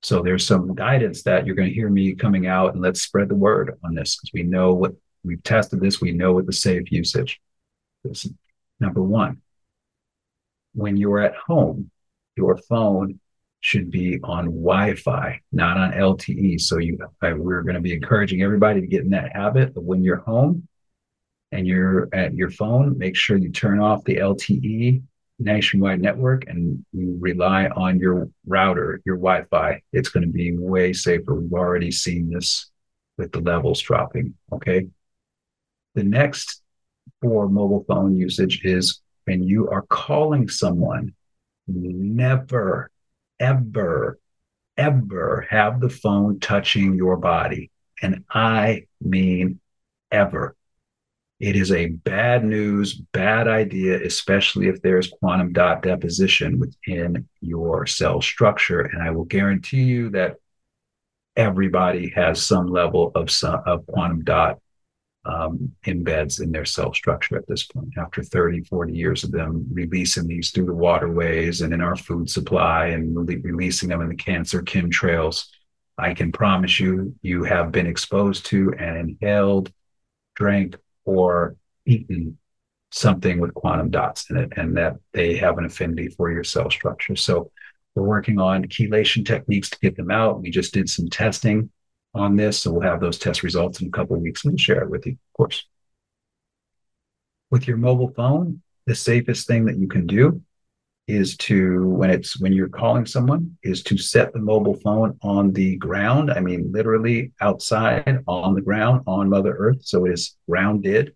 So, 0.01 0.23
there's 0.23 0.43
some 0.43 0.73
guidance 0.73 1.21
that 1.23 1.45
you're 1.45 1.55
going 1.55 1.69
to 1.69 1.75
hear 1.75 1.87
me 1.87 2.15
coming 2.15 2.47
out, 2.47 2.73
and 2.73 2.81
let's 2.81 3.03
spread 3.03 3.29
the 3.29 3.35
word 3.35 3.77
on 3.83 3.93
this 3.93 4.15
because 4.15 4.31
we 4.33 4.41
know 4.41 4.73
what 4.73 4.93
we've 5.23 5.43
tested 5.43 5.81
this, 5.81 6.01
we 6.01 6.13
know 6.13 6.33
what 6.33 6.47
the 6.47 6.53
safe 6.53 6.91
usage 6.91 7.39
is. 8.05 8.27
Number 8.79 9.03
one, 9.03 9.43
when 10.73 10.97
you're 10.97 11.19
at 11.19 11.35
home, 11.35 11.91
your 12.35 12.57
phone 12.57 13.19
should 13.59 13.91
be 13.91 14.19
on 14.23 14.45
Wi-Fi, 14.45 15.41
not 15.51 15.77
on 15.77 15.91
LTE. 15.91 16.59
So 16.59 16.79
you, 16.79 16.97
we're 17.21 17.61
going 17.61 17.75
to 17.75 17.81
be 17.81 17.93
encouraging 17.93 18.41
everybody 18.41 18.81
to 18.81 18.87
get 18.87 19.03
in 19.03 19.11
that 19.11 19.35
habit 19.35 19.77
of 19.77 19.83
when 19.83 20.03
you're 20.03 20.17
home 20.21 20.67
and 21.51 21.65
you're 21.65 22.09
at 22.13 22.33
your 22.33 22.49
phone, 22.49 22.97
make 22.97 23.15
sure 23.15 23.37
you 23.37 23.51
turn 23.51 23.79
off 23.79 24.03
the 24.03 24.17
LTE 24.17 25.01
nationwide 25.39 26.01
network 26.01 26.47
and 26.47 26.83
you 26.91 27.17
rely 27.19 27.67
on 27.67 27.99
your 27.99 28.29
router, 28.45 29.01
your 29.05 29.17
Wi-Fi. 29.17 29.81
It's 29.93 30.09
going 30.09 30.25
to 30.25 30.31
be 30.31 30.57
way 30.57 30.93
safer. 30.93 31.35
We've 31.35 31.53
already 31.53 31.91
seen 31.91 32.29
this 32.29 32.69
with 33.17 33.31
the 33.31 33.41
levels 33.41 33.81
dropping. 33.81 34.33
Okay. 34.51 34.87
The 35.95 36.03
next 36.03 36.61
for 37.21 37.47
mobile 37.47 37.85
phone 37.87 38.15
usage 38.15 38.61
is 38.63 39.01
when 39.25 39.43
you 39.43 39.69
are 39.69 39.83
calling 39.83 40.49
someone 40.49 41.13
never, 41.67 42.89
ever, 43.39 44.19
ever 44.77 45.47
have 45.49 45.79
the 45.79 45.89
phone 45.89 46.39
touching 46.39 46.95
your 46.95 47.17
body. 47.17 47.71
And 48.01 48.23
I 48.29 48.85
mean 49.01 49.59
ever. 50.11 50.55
It 51.39 51.55
is 51.55 51.71
a 51.71 51.87
bad 51.87 52.43
news, 52.43 52.95
bad 52.95 53.47
idea, 53.47 54.03
especially 54.03 54.67
if 54.67 54.81
there's 54.81 55.09
quantum 55.09 55.53
dot 55.53 55.83
deposition 55.83 56.59
within 56.59 57.27
your 57.41 57.85
cell 57.85 58.21
structure. 58.21 58.81
And 58.81 59.03
I 59.03 59.11
will 59.11 59.25
guarantee 59.25 59.83
you 59.83 60.09
that 60.11 60.37
everybody 61.35 62.09
has 62.15 62.43
some 62.43 62.67
level 62.67 63.11
of, 63.13 63.29
of 63.65 63.85
quantum 63.85 64.23
dot 64.23 64.59
um, 65.25 65.73
embeds 65.85 66.41
in 66.41 66.51
their 66.51 66.65
cell 66.65 66.93
structure 66.93 67.37
at 67.37 67.47
this 67.47 67.63
point 67.63 67.89
after 67.97 68.23
30 68.23 68.63
40 68.63 68.93
years 68.93 69.23
of 69.25 69.31
them 69.31 69.67
releasing 69.73 70.25
these 70.25 70.51
through 70.51 70.65
the 70.65 70.73
waterways 70.73 71.61
and 71.61 71.73
in 71.73 71.81
our 71.81 71.97
food 71.97 72.29
supply 72.29 72.87
and 72.87 73.27
re- 73.27 73.35
releasing 73.37 73.89
them 73.89 73.99
in 73.99 74.07
the 74.07 74.15
cancer 74.15 74.61
chemtrails 74.61 75.47
i 75.97 76.13
can 76.13 76.31
promise 76.31 76.79
you 76.79 77.13
you 77.21 77.43
have 77.43 77.73
been 77.73 77.87
exposed 77.87 78.45
to 78.45 78.73
and 78.79 78.97
inhaled 78.97 79.69
drank 80.35 80.77
or 81.07 81.55
eaten 81.85 82.37
something 82.91 83.39
with 83.39 83.53
quantum 83.53 83.89
dots 83.89 84.29
in 84.29 84.37
it 84.37 84.53
and 84.55 84.77
that 84.77 84.95
they 85.13 85.35
have 85.35 85.57
an 85.57 85.65
affinity 85.65 86.07
for 86.07 86.31
your 86.31 86.43
cell 86.43 86.69
structure 86.69 87.15
so 87.15 87.51
we're 87.95 88.03
working 88.03 88.39
on 88.39 88.63
chelation 88.65 89.25
techniques 89.25 89.69
to 89.69 89.79
get 89.79 89.97
them 89.97 90.11
out 90.11 90.41
we 90.41 90.49
just 90.49 90.73
did 90.73 90.87
some 90.87 91.09
testing 91.09 91.69
on 92.17 92.35
this. 92.35 92.59
So 92.59 92.71
we'll 92.71 92.81
have 92.81 92.99
those 92.99 93.17
test 93.17 93.43
results 93.43 93.81
in 93.81 93.87
a 93.87 93.91
couple 93.91 94.15
of 94.15 94.21
weeks 94.21 94.43
and 94.43 94.51
we'll 94.51 94.57
share 94.57 94.81
it 94.81 94.89
with 94.89 95.05
you, 95.05 95.13
of 95.13 95.37
course. 95.37 95.65
With 97.49 97.67
your 97.67 97.77
mobile 97.77 98.11
phone, 98.13 98.61
the 98.85 98.95
safest 98.95 99.47
thing 99.47 99.65
that 99.65 99.77
you 99.77 99.87
can 99.87 100.05
do 100.05 100.41
is 101.07 101.37
to 101.37 101.87
when 101.87 102.09
it's 102.09 102.39
when 102.39 102.51
you're 102.51 102.67
calling 102.67 103.05
someone 103.05 103.57
is 103.63 103.81
to 103.81 103.97
set 103.97 104.33
the 104.33 104.39
mobile 104.39 104.75
phone 104.75 105.17
on 105.21 105.53
the 105.53 105.75
ground 105.77 106.31
i 106.31 106.39
mean 106.39 106.69
literally 106.71 107.31
outside 107.41 108.23
on 108.27 108.53
the 108.53 108.61
ground 108.61 109.01
on 109.07 109.29
mother 109.29 109.55
earth 109.57 109.79
so 109.81 110.05
it 110.05 110.11
is 110.11 110.35
grounded 110.49 111.13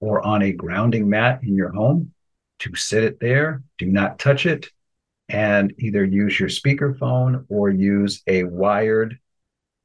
or 0.00 0.24
on 0.26 0.42
a 0.42 0.52
grounding 0.52 1.08
mat 1.08 1.40
in 1.42 1.54
your 1.54 1.72
home 1.72 2.12
to 2.58 2.74
sit 2.74 3.04
it 3.04 3.20
there 3.20 3.62
do 3.78 3.86
not 3.86 4.18
touch 4.18 4.44
it 4.44 4.70
and 5.28 5.74
either 5.78 6.04
use 6.04 6.40
your 6.40 6.48
speakerphone 6.48 7.44
or 7.48 7.68
use 7.68 8.22
a 8.26 8.44
wired 8.44 9.18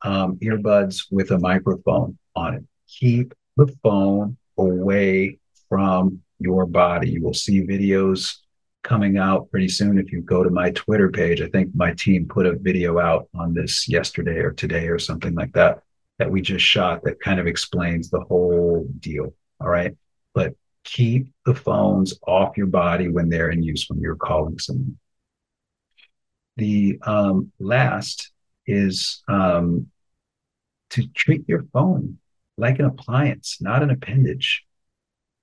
um, 0.03 0.37
earbuds 0.37 1.05
with 1.11 1.31
a 1.31 1.39
microphone 1.39 2.17
on 2.35 2.55
it. 2.55 2.63
Keep 2.87 3.33
the 3.57 3.67
phone 3.83 4.37
away 4.57 5.39
from 5.69 6.21
your 6.39 6.65
body. 6.65 7.09
You 7.09 7.23
will 7.23 7.33
see 7.33 7.61
videos 7.61 8.37
coming 8.83 9.17
out 9.17 9.49
pretty 9.49 9.69
soon. 9.69 9.97
If 9.97 10.11
you 10.11 10.21
go 10.21 10.43
to 10.43 10.49
my 10.49 10.71
Twitter 10.71 11.09
page, 11.09 11.41
I 11.41 11.47
think 11.47 11.73
my 11.73 11.93
team 11.93 12.27
put 12.27 12.45
a 12.45 12.55
video 12.55 12.99
out 12.99 13.27
on 13.33 13.53
this 13.53 13.87
yesterday 13.87 14.39
or 14.39 14.51
today 14.51 14.87
or 14.87 14.99
something 14.99 15.33
like 15.33 15.53
that 15.53 15.83
that 16.19 16.29
we 16.29 16.41
just 16.41 16.63
shot 16.63 17.03
that 17.03 17.19
kind 17.19 17.39
of 17.39 17.47
explains 17.47 18.09
the 18.09 18.19
whole 18.21 18.87
deal. 18.99 19.33
All 19.59 19.69
right. 19.69 19.95
But 20.33 20.53
keep 20.83 21.27
the 21.45 21.55
phones 21.55 22.13
off 22.27 22.57
your 22.57 22.67
body 22.67 23.07
when 23.09 23.29
they're 23.29 23.49
in 23.49 23.63
use 23.63 23.85
when 23.89 23.99
you're 23.99 24.15
calling 24.15 24.59
someone. 24.59 24.97
The 26.57 26.99
um, 27.01 27.51
last 27.59 28.31
is 28.67 29.23
um, 29.27 29.87
to 30.91 31.07
treat 31.07 31.47
your 31.47 31.63
phone 31.73 32.19
like 32.57 32.79
an 32.79 32.85
appliance, 32.85 33.57
not 33.59 33.81
an 33.81 33.89
appendage. 33.89 34.63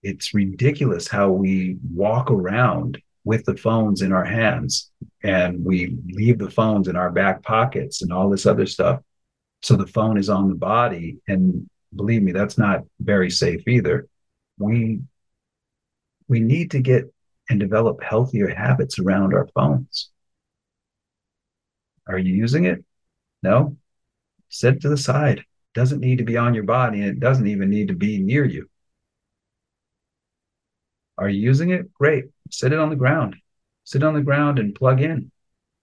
It's 0.03 0.33
ridiculous 0.33 1.09
how 1.09 1.31
we 1.31 1.77
walk 1.93 2.31
around 2.31 3.03
with 3.25 3.45
the 3.45 3.57
phones 3.57 4.03
in 4.03 4.13
our 4.13 4.25
hands 4.25 4.91
and 5.23 5.63
we 5.65 5.99
leave 6.07 6.39
the 6.39 6.51
phones 6.51 6.89
in 6.89 6.97
our 6.97 7.11
back 7.11 7.43
pockets 7.43 8.03
and 8.03 8.13
all 8.13 8.31
this 8.31 8.47
other 8.47 8.67
stuff. 8.67 9.01
So 9.63 9.77
the 9.77 9.87
phone 9.87 10.17
is 10.17 10.31
on 10.31 10.49
the 10.49 10.55
body. 10.55 11.19
And 11.29 11.69
believe 11.95 12.23
me, 12.23 12.33
that's 12.33 12.57
not 12.57 12.85
very 12.99 13.31
safe 13.31 13.67
either. 13.69 14.09
We 14.59 15.01
we 16.29 16.41
need 16.41 16.71
to 16.71 16.81
get 16.81 17.13
and 17.49 17.59
develop 17.59 18.03
healthier 18.03 18.49
habits 18.49 18.99
around 18.99 19.35
our 19.35 19.49
phones. 19.55 20.11
Are 22.07 22.19
you 22.19 22.33
using 22.33 22.65
it? 22.65 22.85
No? 23.43 23.77
set 24.51 24.75
it 24.75 24.83
to 24.83 24.89
the 24.89 24.99
side. 24.99 25.45
Doesn't 25.75 26.01
need 26.01 26.19
to 26.19 26.25
be 26.25 26.37
on 26.37 26.55
your 26.55 26.65
body, 26.65 27.01
and 27.01 27.09
it 27.09 27.21
doesn't 27.21 27.47
even 27.47 27.71
need 27.71 27.89
to 27.89 27.95
be 27.95 28.19
near 28.19 28.45
you. 28.45 28.69
Are 31.21 31.29
you 31.29 31.41
using 31.41 31.71
it? 31.71 31.93
Great. 31.93 32.25
Sit 32.51 32.73
it 32.73 32.79
on 32.79 32.89
the 32.89 32.97
ground. 32.97 33.37
Sit 33.85 34.03
on 34.03 34.15
the 34.15 34.23
ground 34.23 34.59
and 34.59 34.75
plug 34.75 35.03
in 35.03 35.31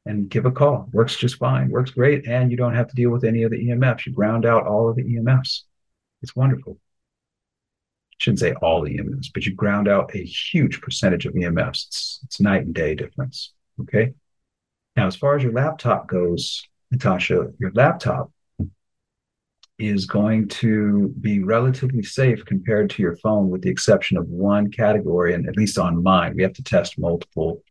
and 0.05 0.29
give 0.29 0.45
a 0.45 0.51
call. 0.51 0.89
Works 0.91 1.15
just 1.15 1.38
fine. 1.38 1.69
Works 1.69 1.91
great. 1.91 2.27
And 2.27 2.49
you 2.49 2.57
don't 2.57 2.73
have 2.73 2.88
to 2.88 2.95
deal 2.95 3.11
with 3.11 3.23
any 3.23 3.43
of 3.43 3.51
the 3.51 3.69
EMFs. 3.69 4.07
You 4.07 4.13
ground 4.13 4.47
out 4.47 4.65
all 4.65 4.89
of 4.89 4.95
the 4.95 5.03
EMFs. 5.03 5.61
It's 6.23 6.35
wonderful. 6.35 6.79
shouldn't 8.17 8.39
say 8.39 8.53
all 8.63 8.81
the 8.81 8.97
EMFs, 8.97 9.27
but 9.31 9.45
you 9.45 9.53
ground 9.53 9.88
out 9.88 10.15
a 10.15 10.23
huge 10.23 10.81
percentage 10.81 11.27
of 11.27 11.35
EMFs. 11.35 11.85
It's, 11.85 12.19
it's 12.23 12.41
night 12.41 12.65
and 12.65 12.73
day 12.73 12.95
difference. 12.95 13.53
Okay. 13.81 14.13
Now, 14.95 15.05
as 15.05 15.15
far 15.15 15.35
as 15.35 15.43
your 15.43 15.53
laptop 15.53 16.07
goes, 16.07 16.63
Natasha, 16.89 17.51
your 17.59 17.71
laptop 17.75 18.31
is 19.80 20.05
going 20.05 20.47
to 20.47 21.13
be 21.21 21.43
relatively 21.43 22.03
safe 22.03 22.43
compared 22.45 22.89
to 22.89 23.01
your 23.01 23.15
phone, 23.17 23.49
with 23.49 23.61
the 23.61 23.69
exception 23.69 24.17
of 24.17 24.28
one 24.28 24.71
category. 24.71 25.34
And 25.34 25.47
at 25.47 25.57
least 25.57 25.78
on 25.78 26.01
mine, 26.01 26.36
we 26.36 26.43
have 26.43 26.53
to 26.53 26.63
test 26.63 26.97
multiple 26.97 27.63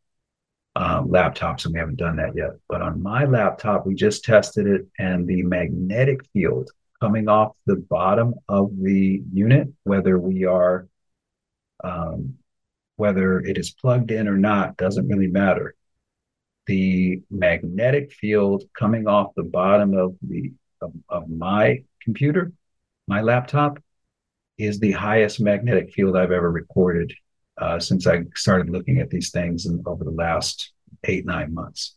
um, 0.77 1.09
laptops, 1.09 1.65
and 1.65 1.75
we 1.75 1.81
haven't 1.81 1.97
done 1.97 2.17
that 2.17 2.37
yet. 2.37 2.51
But 2.69 2.83
on 2.83 3.03
my 3.03 3.25
laptop, 3.25 3.87
we 3.87 3.95
just 3.95 4.25
tested 4.25 4.67
it, 4.67 4.87
and 4.99 5.27
the 5.27 5.43
magnetic 5.43 6.21
field 6.33 6.71
coming 7.01 7.29
off 7.29 7.57
the 7.67 7.77
bottom 7.77 8.35
of 8.49 8.71
the 8.81 9.23
unit, 9.33 9.69
whether 9.85 10.19
we 10.19 10.45
are 10.45 10.87
um, 11.83 12.35
whether 12.97 13.41
it 13.41 13.59
is 13.59 13.71
plugged 13.71 14.11
in 14.11 14.27
or 14.27 14.39
not, 14.39 14.77
doesn't 14.77 15.09
really 15.09 15.27
matter. 15.27 15.75
The 16.67 17.23
magnetic 17.31 18.13
field 18.13 18.65
coming 18.77 19.07
off 19.07 19.35
the 19.37 19.43
bottom 19.43 19.95
of 19.95 20.17
the 20.23 20.53
of, 20.81 20.93
of 21.09 21.29
my 21.29 21.85
computer, 22.07 22.53
my 23.07 23.21
laptop, 23.21 23.79
is 24.57 24.79
the 24.79 24.93
highest 24.93 25.41
magnetic 25.41 25.93
field 25.93 26.17
I've 26.17 26.33
ever 26.33 26.51
recorded 26.51 27.13
uh, 27.59 27.79
since 27.79 28.07
I 28.07 28.25
started 28.35 28.71
looking 28.71 28.99
at 29.01 29.11
these 29.11 29.31
things 29.31 29.67
in, 29.67 29.83
over 29.85 30.05
the 30.05 30.19
last 30.27 30.73
eight 31.05 31.27
nine 31.27 31.53
months. 31.53 31.97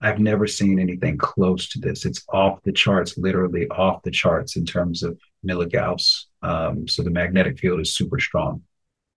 I've 0.00 0.18
never 0.18 0.46
seen 0.46 0.78
anything 0.78 1.16
close 1.18 1.68
to 1.70 1.78
this. 1.78 2.06
It's 2.06 2.24
off 2.28 2.62
the 2.62 2.72
charts, 2.72 3.18
literally 3.18 3.68
off 3.68 4.02
the 4.02 4.10
charts 4.10 4.56
in 4.56 4.64
terms 4.64 5.02
of 5.02 5.18
milligauss. 5.46 6.24
Um, 6.42 6.88
so 6.88 7.02
the 7.02 7.10
magnetic 7.10 7.58
field 7.58 7.80
is 7.80 7.94
super 7.94 8.18
strong. 8.18 8.62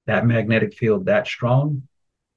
That 0.05 0.27
magnetic 0.27 0.73
field 0.75 1.05
that 1.05 1.27
strong 1.27 1.87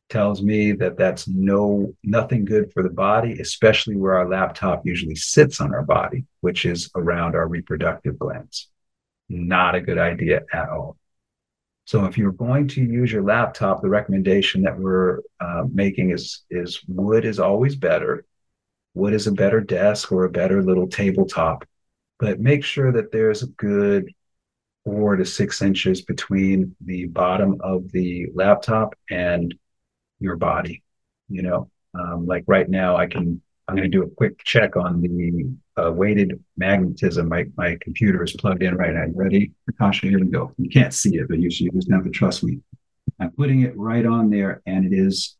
tells 0.08 0.42
me 0.42 0.72
that 0.72 0.96
that's 0.96 1.28
no 1.28 1.94
nothing 2.02 2.44
good 2.44 2.72
for 2.72 2.82
the 2.82 2.90
body, 2.90 3.40
especially 3.40 3.96
where 3.96 4.14
our 4.14 4.28
laptop 4.28 4.86
usually 4.86 5.14
sits 5.14 5.60
on 5.60 5.74
our 5.74 5.82
body, 5.82 6.24
which 6.40 6.64
is 6.64 6.90
around 6.94 7.34
our 7.34 7.46
reproductive 7.46 8.18
glands. 8.18 8.68
Not 9.28 9.74
a 9.74 9.80
good 9.80 9.98
idea 9.98 10.42
at 10.52 10.68
all. 10.70 10.96
So 11.84 12.04
if 12.04 12.18
you're 12.18 12.32
going 12.32 12.68
to 12.68 12.82
use 12.82 13.10
your 13.12 13.22
laptop, 13.22 13.80
the 13.80 13.88
recommendation 13.88 14.62
that 14.62 14.78
we're 14.78 15.20
uh, 15.40 15.64
making 15.72 16.10
is 16.10 16.44
is 16.50 16.80
wood 16.86 17.24
is 17.24 17.38
always 17.38 17.76
better 17.76 18.24
wood 18.94 19.14
is 19.14 19.26
a 19.26 19.32
better 19.32 19.60
desk 19.60 20.10
or 20.10 20.24
a 20.24 20.30
better 20.30 20.62
little 20.62 20.88
tabletop 20.88 21.64
but 22.18 22.40
make 22.40 22.64
sure 22.64 22.90
that 22.92 23.12
there's 23.12 23.42
a 23.42 23.46
good 23.46 24.12
four 24.84 25.16
to 25.16 25.24
six 25.24 25.62
inches 25.62 26.02
between 26.02 26.74
the 26.80 27.06
bottom 27.06 27.58
of 27.60 27.90
the 27.92 28.26
laptop 28.34 28.94
and 29.10 29.54
your 30.20 30.36
body 30.36 30.82
you 31.28 31.42
know 31.42 31.70
um, 31.98 32.26
like 32.26 32.44
right 32.46 32.68
now 32.68 32.96
i 32.96 33.06
can 33.06 33.40
i'm 33.66 33.76
going 33.76 33.90
to 33.90 33.96
do 33.96 34.04
a 34.04 34.10
quick 34.10 34.42
check 34.44 34.76
on 34.76 35.00
the 35.00 35.82
uh, 35.82 35.92
weighted 35.92 36.42
magnetism 36.56 37.28
my, 37.28 37.44
my 37.56 37.76
computer 37.80 38.22
is 38.22 38.32
plugged 38.32 38.62
in 38.62 38.74
right 38.76 38.94
now 38.94 39.04
you 39.04 39.12
ready 39.14 39.52
Natasha, 39.66 40.06
here 40.06 40.20
we 40.20 40.26
go 40.26 40.52
you 40.58 40.68
can't 40.68 40.94
see 40.94 41.16
it 41.16 41.28
but 41.28 41.38
you, 41.38 41.48
you 41.50 41.70
just 41.72 41.90
have 41.90 42.04
to 42.04 42.10
trust 42.10 42.42
me 42.42 42.58
i'm 43.20 43.30
putting 43.32 43.62
it 43.62 43.76
right 43.76 44.06
on 44.06 44.30
there 44.30 44.62
and 44.66 44.84
it 44.84 44.96
is 44.96 45.36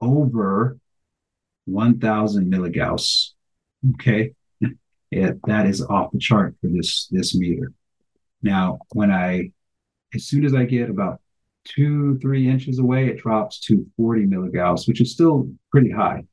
over 0.00 0.78
1000 1.66 2.52
milligauss. 2.52 3.30
Okay. 3.94 4.32
It, 5.10 5.40
that 5.46 5.66
is 5.66 5.82
off 5.82 6.12
the 6.12 6.18
chart 6.18 6.54
for 6.60 6.68
this, 6.68 7.08
this 7.10 7.34
meter. 7.34 7.72
Now, 8.42 8.78
when 8.92 9.10
I, 9.10 9.50
as 10.14 10.24
soon 10.24 10.44
as 10.44 10.54
I 10.54 10.64
get 10.64 10.88
about 10.88 11.20
two, 11.64 12.18
three 12.20 12.48
inches 12.48 12.78
away, 12.78 13.08
it 13.08 13.18
drops 13.18 13.60
to 13.60 13.86
40 13.96 14.26
milligauss, 14.26 14.88
which 14.88 15.00
is 15.00 15.12
still 15.12 15.50
pretty 15.70 15.90
high. 15.90 16.24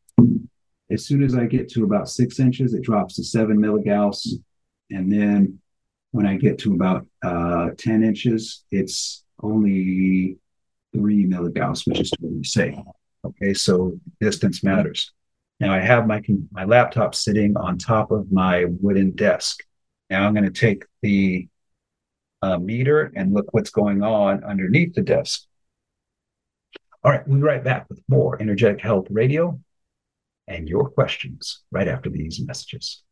As 0.89 1.05
soon 1.05 1.23
as 1.23 1.35
I 1.35 1.45
get 1.45 1.69
to 1.69 1.83
about 1.83 2.09
six 2.09 2.39
inches, 2.39 2.73
it 2.73 2.83
drops 2.83 3.15
to 3.15 3.23
seven 3.23 3.57
milligauss. 3.57 4.25
And 4.89 5.11
then 5.11 5.59
when 6.11 6.25
I 6.25 6.37
get 6.37 6.57
to 6.59 6.73
about 6.73 7.05
uh, 7.23 7.71
10 7.77 8.03
inches, 8.03 8.63
it's 8.71 9.23
only 9.43 10.37
three 10.93 11.25
milligauss, 11.25 11.85
which 11.87 11.99
is 11.99 12.11
totally 12.11 12.43
safe. 12.43 12.75
Okay, 13.25 13.53
so 13.53 13.99
distance 14.21 14.63
matters. 14.63 15.11
Now 15.59 15.73
I 15.73 15.79
have 15.79 16.07
my 16.07 16.21
my 16.51 16.65
laptop 16.65 17.15
sitting 17.15 17.57
on 17.57 17.77
top 17.77 18.11
of 18.11 18.31
my 18.31 18.65
wooden 18.65 19.11
desk. 19.11 19.63
Now 20.09 20.25
I'm 20.25 20.33
going 20.33 20.45
to 20.45 20.59
take 20.59 20.85
the 21.01 21.47
uh, 22.41 22.57
meter 22.57 23.11
and 23.15 23.33
look 23.33 23.53
what's 23.53 23.69
going 23.69 24.03
on 24.03 24.43
underneath 24.43 24.93
the 24.93 25.01
desk. 25.01 25.45
All 27.03 27.11
right, 27.11 27.27
we'll 27.27 27.37
be 27.37 27.43
right 27.43 27.63
back 27.63 27.87
with 27.89 28.01
more 28.07 28.41
Energetic 28.41 28.81
Health 28.81 29.07
Radio 29.09 29.59
and 30.47 30.67
your 30.67 30.89
questions 30.89 31.61
right 31.71 31.87
after 31.87 32.09
these 32.09 32.39
messages. 32.39 33.03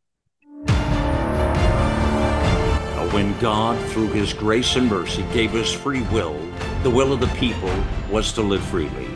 When 3.15 3.39
God, 3.39 3.79
through 3.91 4.09
His 4.09 4.33
grace 4.33 4.75
and 4.75 4.89
mercy, 4.89 5.23
gave 5.31 5.55
us 5.55 5.71
free 5.71 6.01
will, 6.11 6.37
the 6.83 6.89
will 6.89 7.13
of 7.13 7.21
the 7.21 7.33
people 7.37 7.71
was 8.11 8.33
to 8.33 8.41
live 8.41 8.61
freely. 8.61 9.07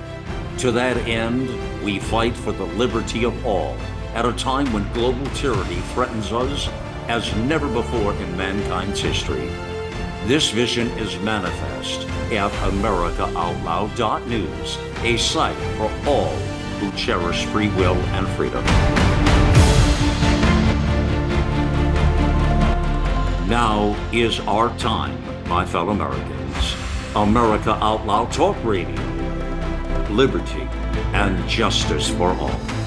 To 0.60 0.72
that 0.72 0.96
end, 1.00 1.50
we 1.84 2.00
fight 2.00 2.34
for 2.34 2.54
the 2.54 2.64
liberty 2.64 3.26
of 3.26 3.46
all 3.46 3.76
at 4.14 4.26
a 4.26 4.32
time 4.32 4.72
when 4.72 4.90
global 4.94 5.26
tyranny 5.32 5.82
threatens 5.94 6.32
us 6.32 6.70
as 7.10 7.36
never 7.36 7.68
before 7.68 8.14
in 8.14 8.38
mankind's 8.38 9.02
history. 9.02 9.50
This 10.30 10.52
vision 10.52 10.88
is 10.90 11.18
manifest 11.22 12.08
at 12.32 12.52
AmericaOutloud.news, 12.52 14.78
a 15.04 15.18
site 15.18 15.58
for 15.76 15.92
all 16.08 16.36
who 16.78 16.92
cherish 16.92 17.46
free 17.46 17.70
will 17.70 17.96
and 18.14 18.28
freedom. 18.38 18.64
Now 23.50 23.96
is 24.14 24.40
our 24.42 24.70
time, 24.78 25.18
my 25.50 25.66
fellow 25.66 25.94
Americans. 25.94 26.76
America 27.16 27.72
Out 27.84 28.06
Loud 28.06 28.32
Talk 28.32 28.56
Radio 28.64 29.10
liberty, 30.12 30.68
and 31.14 31.48
justice 31.48 32.10
for 32.10 32.34
all. 32.34 32.79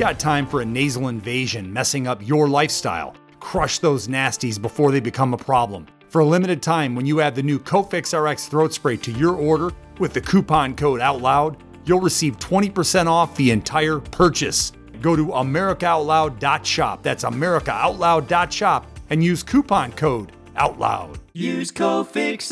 Got 0.00 0.18
time 0.18 0.46
for 0.46 0.62
a 0.62 0.64
nasal 0.64 1.08
invasion 1.08 1.70
messing 1.70 2.06
up 2.06 2.26
your 2.26 2.48
lifestyle? 2.48 3.14
Crush 3.38 3.80
those 3.80 4.08
nasties 4.08 4.60
before 4.60 4.92
they 4.92 4.98
become 4.98 5.34
a 5.34 5.36
problem. 5.36 5.86
For 6.08 6.22
a 6.22 6.24
limited 6.24 6.62
time, 6.62 6.94
when 6.94 7.04
you 7.04 7.20
add 7.20 7.34
the 7.34 7.42
new 7.42 7.58
Cofix 7.58 8.18
RX 8.18 8.46
throat 8.46 8.72
spray 8.72 8.96
to 8.96 9.12
your 9.12 9.34
order 9.34 9.70
with 9.98 10.14
the 10.14 10.20
coupon 10.22 10.74
code 10.74 11.02
OUTLOUD, 11.02 11.58
you'll 11.84 12.00
receive 12.00 12.38
20% 12.38 13.08
off 13.08 13.36
the 13.36 13.50
entire 13.50 13.98
purchase 13.98 14.72
go 15.02 15.16
to 15.16 15.26
AmericaOutloud.shop. 15.26 17.02
That's 17.02 17.24
AmericaOutloud.shop 17.24 18.86
and 19.10 19.22
use 19.22 19.42
coupon 19.42 19.92
code 19.92 20.32
OUTLOUD. 20.56 21.18
Use 21.34 21.70
Cofix 21.70 22.50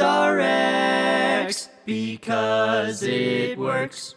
RX 1.49 1.68
because 1.86 3.03
it 3.03 3.57
works. 3.59 4.16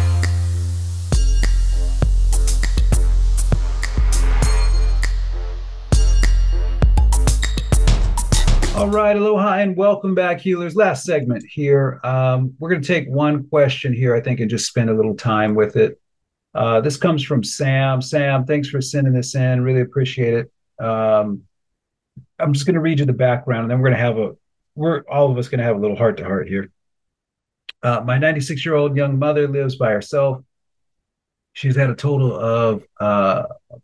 All 8.81 8.89
right, 8.89 9.15
aloha, 9.15 9.59
and 9.59 9.77
welcome 9.77 10.15
back, 10.15 10.41
healers. 10.41 10.75
Last 10.75 11.05
segment 11.05 11.45
here. 11.47 11.99
Um, 12.03 12.55
we're 12.57 12.71
going 12.71 12.81
to 12.81 12.87
take 12.87 13.07
one 13.07 13.47
question 13.47 13.93
here, 13.93 14.15
I 14.15 14.21
think, 14.21 14.39
and 14.39 14.49
just 14.49 14.65
spend 14.65 14.89
a 14.89 14.93
little 14.95 15.13
time 15.13 15.53
with 15.53 15.75
it. 15.75 16.01
Uh, 16.55 16.81
this 16.81 16.97
comes 16.97 17.23
from 17.23 17.43
Sam. 17.43 18.01
Sam, 18.01 18.43
thanks 18.43 18.69
for 18.69 18.81
sending 18.81 19.13
this 19.13 19.35
in. 19.35 19.61
Really 19.61 19.81
appreciate 19.81 20.33
it. 20.33 20.83
Um, 20.83 21.43
I'm 22.39 22.53
just 22.53 22.65
going 22.65 22.73
to 22.73 22.81
read 22.81 22.97
you 22.97 23.05
the 23.05 23.13
background, 23.13 23.65
and 23.65 23.69
then 23.69 23.77
we're 23.77 23.89
going 23.89 23.99
to 23.99 24.03
have 24.03 24.17
a 24.17 24.31
we're 24.73 25.01
all 25.01 25.29
of 25.29 25.37
us 25.37 25.47
going 25.47 25.59
to 25.59 25.63
have 25.63 25.75
a 25.75 25.79
little 25.79 25.95
heart 25.95 26.17
to 26.17 26.23
heart 26.23 26.47
here. 26.47 26.71
Uh, 27.83 28.01
my 28.03 28.17
96 28.17 28.65
year 28.65 28.73
old 28.73 28.97
young 28.97 29.19
mother 29.19 29.47
lives 29.47 29.75
by 29.75 29.91
herself. 29.91 30.43
She's 31.53 31.75
had 31.75 31.91
a 31.91 31.95
total 31.95 32.33
of 32.33 32.83
uh, 32.99 33.43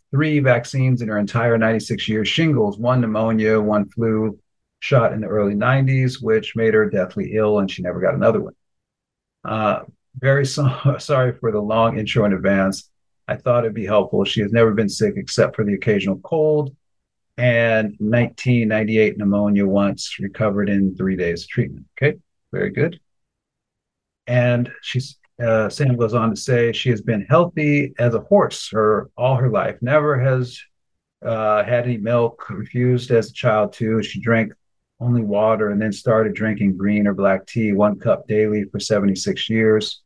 three 0.09 0.39
vaccines 0.39 1.03
in 1.03 1.07
her 1.09 1.19
entire 1.19 1.55
96 1.55 2.09
years 2.09 2.27
shingles, 2.27 2.79
one 2.79 2.99
pneumonia, 2.99 3.61
one 3.61 3.87
flu 3.89 4.39
shot 4.79 5.13
in 5.13 5.21
the 5.21 5.27
early 5.27 5.55
90s, 5.55 6.21
which 6.21 6.55
made 6.55 6.73
her 6.73 6.89
deathly 6.89 7.33
ill, 7.35 7.59
and 7.59 7.69
she 7.69 7.81
never 7.81 7.99
got 7.99 8.15
another 8.15 8.41
one. 8.41 8.53
Uh, 9.43 9.83
very 10.19 10.45
so- 10.45 10.95
sorry 10.99 11.33
for 11.39 11.51
the 11.51 11.61
long 11.61 11.97
intro 11.97 12.25
in 12.25 12.33
advance. 12.33 12.89
I 13.27 13.35
thought 13.35 13.65
it'd 13.65 13.73
be 13.73 13.85
helpful. 13.85 14.23
She 14.23 14.41
has 14.41 14.51
never 14.51 14.73
been 14.73 14.89
sick 14.89 15.15
except 15.17 15.55
for 15.55 15.65
the 15.65 15.73
occasional 15.73 16.19
cold 16.19 16.75
and 17.37 17.95
1998 17.99 19.17
pneumonia 19.17 19.65
once, 19.65 20.17
recovered 20.19 20.69
in 20.69 20.95
three 20.95 21.15
days 21.15 21.43
of 21.43 21.49
treatment. 21.49 21.85
Okay, 22.01 22.17
very 22.51 22.71
good. 22.71 22.99
And 24.25 24.71
she's 24.81 25.17
uh, 25.41 25.69
Sam 25.69 25.95
goes 25.95 26.15
on 26.15 26.31
to 26.31 26.35
say 26.35 26.71
she 26.71 26.89
has 26.89 27.01
been 27.01 27.21
healthy 27.29 27.93
as 27.99 28.15
a 28.15 28.21
horse 28.21 28.71
her 28.71 29.11
all 29.15 29.35
her 29.35 29.49
life. 29.49 29.77
Never 29.81 30.19
has 30.19 30.59
uh, 31.23 31.63
had 31.63 31.85
any 31.85 31.97
milk. 31.97 32.49
Refused 32.49 33.11
as 33.11 33.29
a 33.29 33.33
child 33.33 33.73
too. 33.73 34.01
She 34.01 34.19
drank 34.19 34.53
only 34.99 35.21
water 35.21 35.69
and 35.69 35.81
then 35.81 35.91
started 35.91 36.33
drinking 36.33 36.77
green 36.77 37.07
or 37.07 37.13
black 37.13 37.45
tea, 37.45 37.71
one 37.71 37.99
cup 37.99 38.27
daily 38.27 38.63
for 38.65 38.79
76 38.79 39.49
years. 39.49 40.01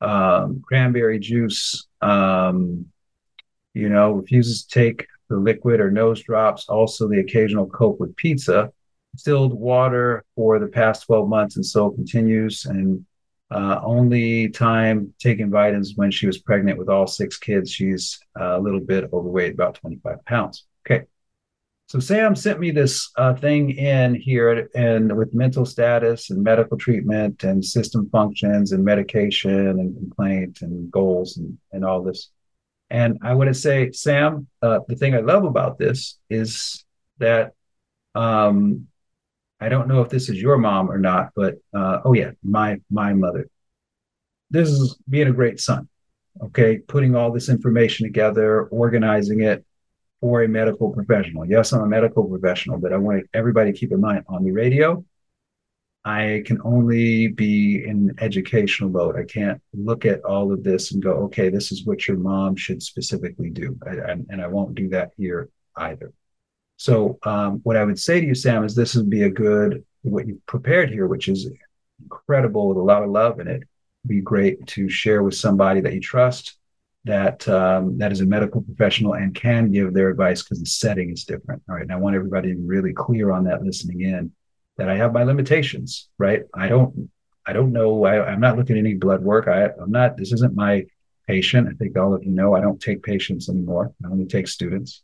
Um, 0.00 0.62
cranberry 0.66 1.18
juice. 1.18 1.86
Um, 2.00 2.86
you 3.74 3.88
know, 3.88 4.12
refuses 4.12 4.64
to 4.64 4.80
take 4.80 5.06
the 5.28 5.36
liquid 5.36 5.80
or 5.80 5.90
nose 5.90 6.22
drops, 6.22 6.68
also 6.68 7.08
the 7.08 7.20
occasional 7.20 7.66
Coke 7.66 8.00
with 8.00 8.16
pizza, 8.16 8.72
distilled 9.12 9.52
water 9.52 10.24
for 10.34 10.58
the 10.58 10.66
past 10.66 11.06
12 11.06 11.28
months, 11.28 11.56
and 11.56 11.66
so 11.66 11.90
continues. 11.90 12.64
And 12.64 13.04
uh, 13.50 13.80
only 13.82 14.48
time 14.48 15.12
taking 15.18 15.50
vitamins 15.50 15.92
when 15.96 16.10
she 16.10 16.26
was 16.26 16.38
pregnant 16.38 16.78
with 16.78 16.88
all 16.88 17.06
six 17.06 17.38
kids. 17.38 17.70
She's 17.70 18.18
a 18.36 18.58
little 18.58 18.80
bit 18.80 19.10
overweight, 19.12 19.54
about 19.54 19.74
25 19.76 20.24
pounds. 20.24 20.66
Okay. 20.86 21.04
So 21.88 22.00
Sam 22.00 22.34
sent 22.34 22.58
me 22.58 22.72
this 22.72 23.12
uh, 23.16 23.34
thing 23.34 23.70
in 23.70 24.16
here 24.16 24.68
and 24.74 25.16
with 25.16 25.32
mental 25.32 25.64
status 25.64 26.30
and 26.30 26.42
medical 26.42 26.76
treatment 26.76 27.44
and 27.44 27.64
system 27.64 28.08
functions 28.10 28.72
and 28.72 28.84
medication 28.84 29.68
and 29.68 29.96
complaint 29.96 30.62
and 30.62 30.90
goals 30.90 31.36
and, 31.36 31.56
and 31.70 31.84
all 31.84 32.02
this. 32.02 32.30
And 32.90 33.18
I 33.22 33.34
want 33.34 33.48
to 33.48 33.54
say, 33.54 33.92
Sam, 33.92 34.48
uh, 34.62 34.80
the 34.88 34.96
thing 34.96 35.14
I 35.14 35.20
love 35.20 35.44
about 35.44 35.78
this 35.78 36.18
is 36.28 36.84
that 37.18 37.52
um, 38.16 38.88
I 39.60 39.68
don't 39.68 39.86
know 39.86 40.02
if 40.02 40.08
this 40.08 40.28
is 40.28 40.42
your 40.42 40.58
mom 40.58 40.90
or 40.90 40.98
not, 40.98 41.30
but 41.36 41.54
uh, 41.72 42.00
oh 42.04 42.14
yeah, 42.14 42.32
my 42.42 42.80
my 42.90 43.12
mother. 43.12 43.48
This 44.50 44.68
is 44.68 44.98
being 45.08 45.28
a 45.28 45.32
great 45.32 45.60
son. 45.60 45.88
Okay, 46.42 46.78
putting 46.78 47.14
all 47.14 47.32
this 47.32 47.48
information 47.48 48.06
together, 48.06 48.64
organizing 48.64 49.42
it 49.42 49.64
for 50.20 50.42
a 50.42 50.48
medical 50.48 50.90
professional. 50.90 51.46
Yes, 51.46 51.72
I'm 51.72 51.82
a 51.82 51.86
medical 51.86 52.24
professional, 52.24 52.78
but 52.78 52.92
I 52.92 52.96
want 52.96 53.26
everybody 53.34 53.72
to 53.72 53.78
keep 53.78 53.92
in 53.92 54.00
mind 54.00 54.24
on 54.28 54.44
the 54.44 54.52
radio, 54.52 55.04
I 56.04 56.44
can 56.46 56.60
only 56.62 57.26
be 57.26 57.84
in 57.84 58.14
educational 58.20 58.90
mode. 58.90 59.16
I 59.16 59.24
can't 59.24 59.60
look 59.74 60.06
at 60.06 60.24
all 60.24 60.52
of 60.52 60.62
this 60.62 60.92
and 60.92 61.02
go, 61.02 61.12
okay, 61.24 61.48
this 61.48 61.72
is 61.72 61.84
what 61.84 62.06
your 62.06 62.16
mom 62.16 62.54
should 62.54 62.80
specifically 62.80 63.50
do. 63.50 63.76
I, 63.84 63.90
I, 63.90 64.10
and 64.30 64.40
I 64.40 64.46
won't 64.46 64.76
do 64.76 64.88
that 64.90 65.10
here 65.16 65.48
either. 65.76 66.12
So, 66.76 67.18
um, 67.24 67.60
what 67.64 67.76
I 67.76 67.84
would 67.84 67.98
say 67.98 68.20
to 68.20 68.26
you, 68.26 68.34
Sam, 68.34 68.64
is 68.64 68.74
this 68.74 68.94
would 68.94 69.10
be 69.10 69.22
a 69.22 69.30
good, 69.30 69.84
what 70.02 70.28
you've 70.28 70.44
prepared 70.46 70.90
here, 70.90 71.08
which 71.08 71.26
is 71.26 71.50
incredible 72.00 72.68
with 72.68 72.76
a 72.76 72.82
lot 72.82 73.02
of 73.02 73.10
love 73.10 73.40
in 73.40 73.48
it, 73.48 73.64
be 74.06 74.20
great 74.20 74.64
to 74.68 74.88
share 74.88 75.22
with 75.22 75.34
somebody 75.34 75.80
that 75.80 75.94
you 75.94 76.00
trust 76.00 76.56
that 77.06 77.48
um, 77.48 77.98
that 77.98 78.10
is 78.10 78.20
a 78.20 78.26
medical 78.26 78.60
professional 78.60 79.14
and 79.14 79.34
can 79.34 79.70
give 79.70 79.94
their 79.94 80.10
advice 80.10 80.42
because 80.42 80.60
the 80.60 80.66
setting 80.66 81.10
is 81.12 81.24
different. 81.24 81.62
All 81.68 81.76
right. 81.76 81.82
And 81.82 81.92
I 81.92 81.96
want 81.96 82.16
everybody 82.16 82.50
to 82.50 82.56
be 82.56 82.66
really 82.66 82.92
clear 82.92 83.30
on 83.30 83.44
that 83.44 83.62
listening 83.62 84.00
in 84.02 84.32
that 84.76 84.88
I 84.88 84.96
have 84.96 85.12
my 85.12 85.22
limitations, 85.22 86.08
right? 86.18 86.42
I 86.52 86.68
don't, 86.68 87.10
I 87.46 87.52
don't 87.52 87.72
know. 87.72 88.04
I, 88.04 88.32
am 88.32 88.40
not 88.40 88.56
looking 88.56 88.76
at 88.76 88.80
any 88.80 88.94
blood 88.94 89.22
work. 89.22 89.46
I, 89.46 89.66
I'm 89.80 89.90
not, 89.90 90.16
this 90.16 90.32
isn't 90.32 90.54
my 90.54 90.84
patient. 91.28 91.68
I 91.68 91.74
think 91.74 91.96
all 91.96 92.12
of 92.12 92.24
you 92.24 92.30
know 92.30 92.54
I 92.54 92.60
don't 92.60 92.80
take 92.80 93.02
patients 93.02 93.48
anymore. 93.48 93.92
I 94.04 94.08
only 94.08 94.26
take 94.26 94.48
students. 94.48 95.02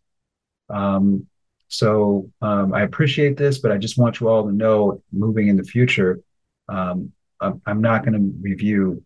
Um, 0.68 1.26
so 1.68 2.30
um, 2.42 2.74
I 2.74 2.82
appreciate 2.82 3.36
this, 3.36 3.59
but 3.59 3.72
I 3.72 3.78
just 3.78 3.96
want 3.96 4.20
you 4.20 4.28
all 4.28 4.44
to 4.44 4.53
know 4.53 5.03
moving 5.12 5.48
in 5.48 5.57
the 5.57 5.64
future, 5.64 6.20
um, 6.68 7.12
I'm, 7.40 7.62
I'm, 7.64 7.80
not 7.80 8.05
going 8.05 8.14
to 8.14 8.38
review 8.40 9.03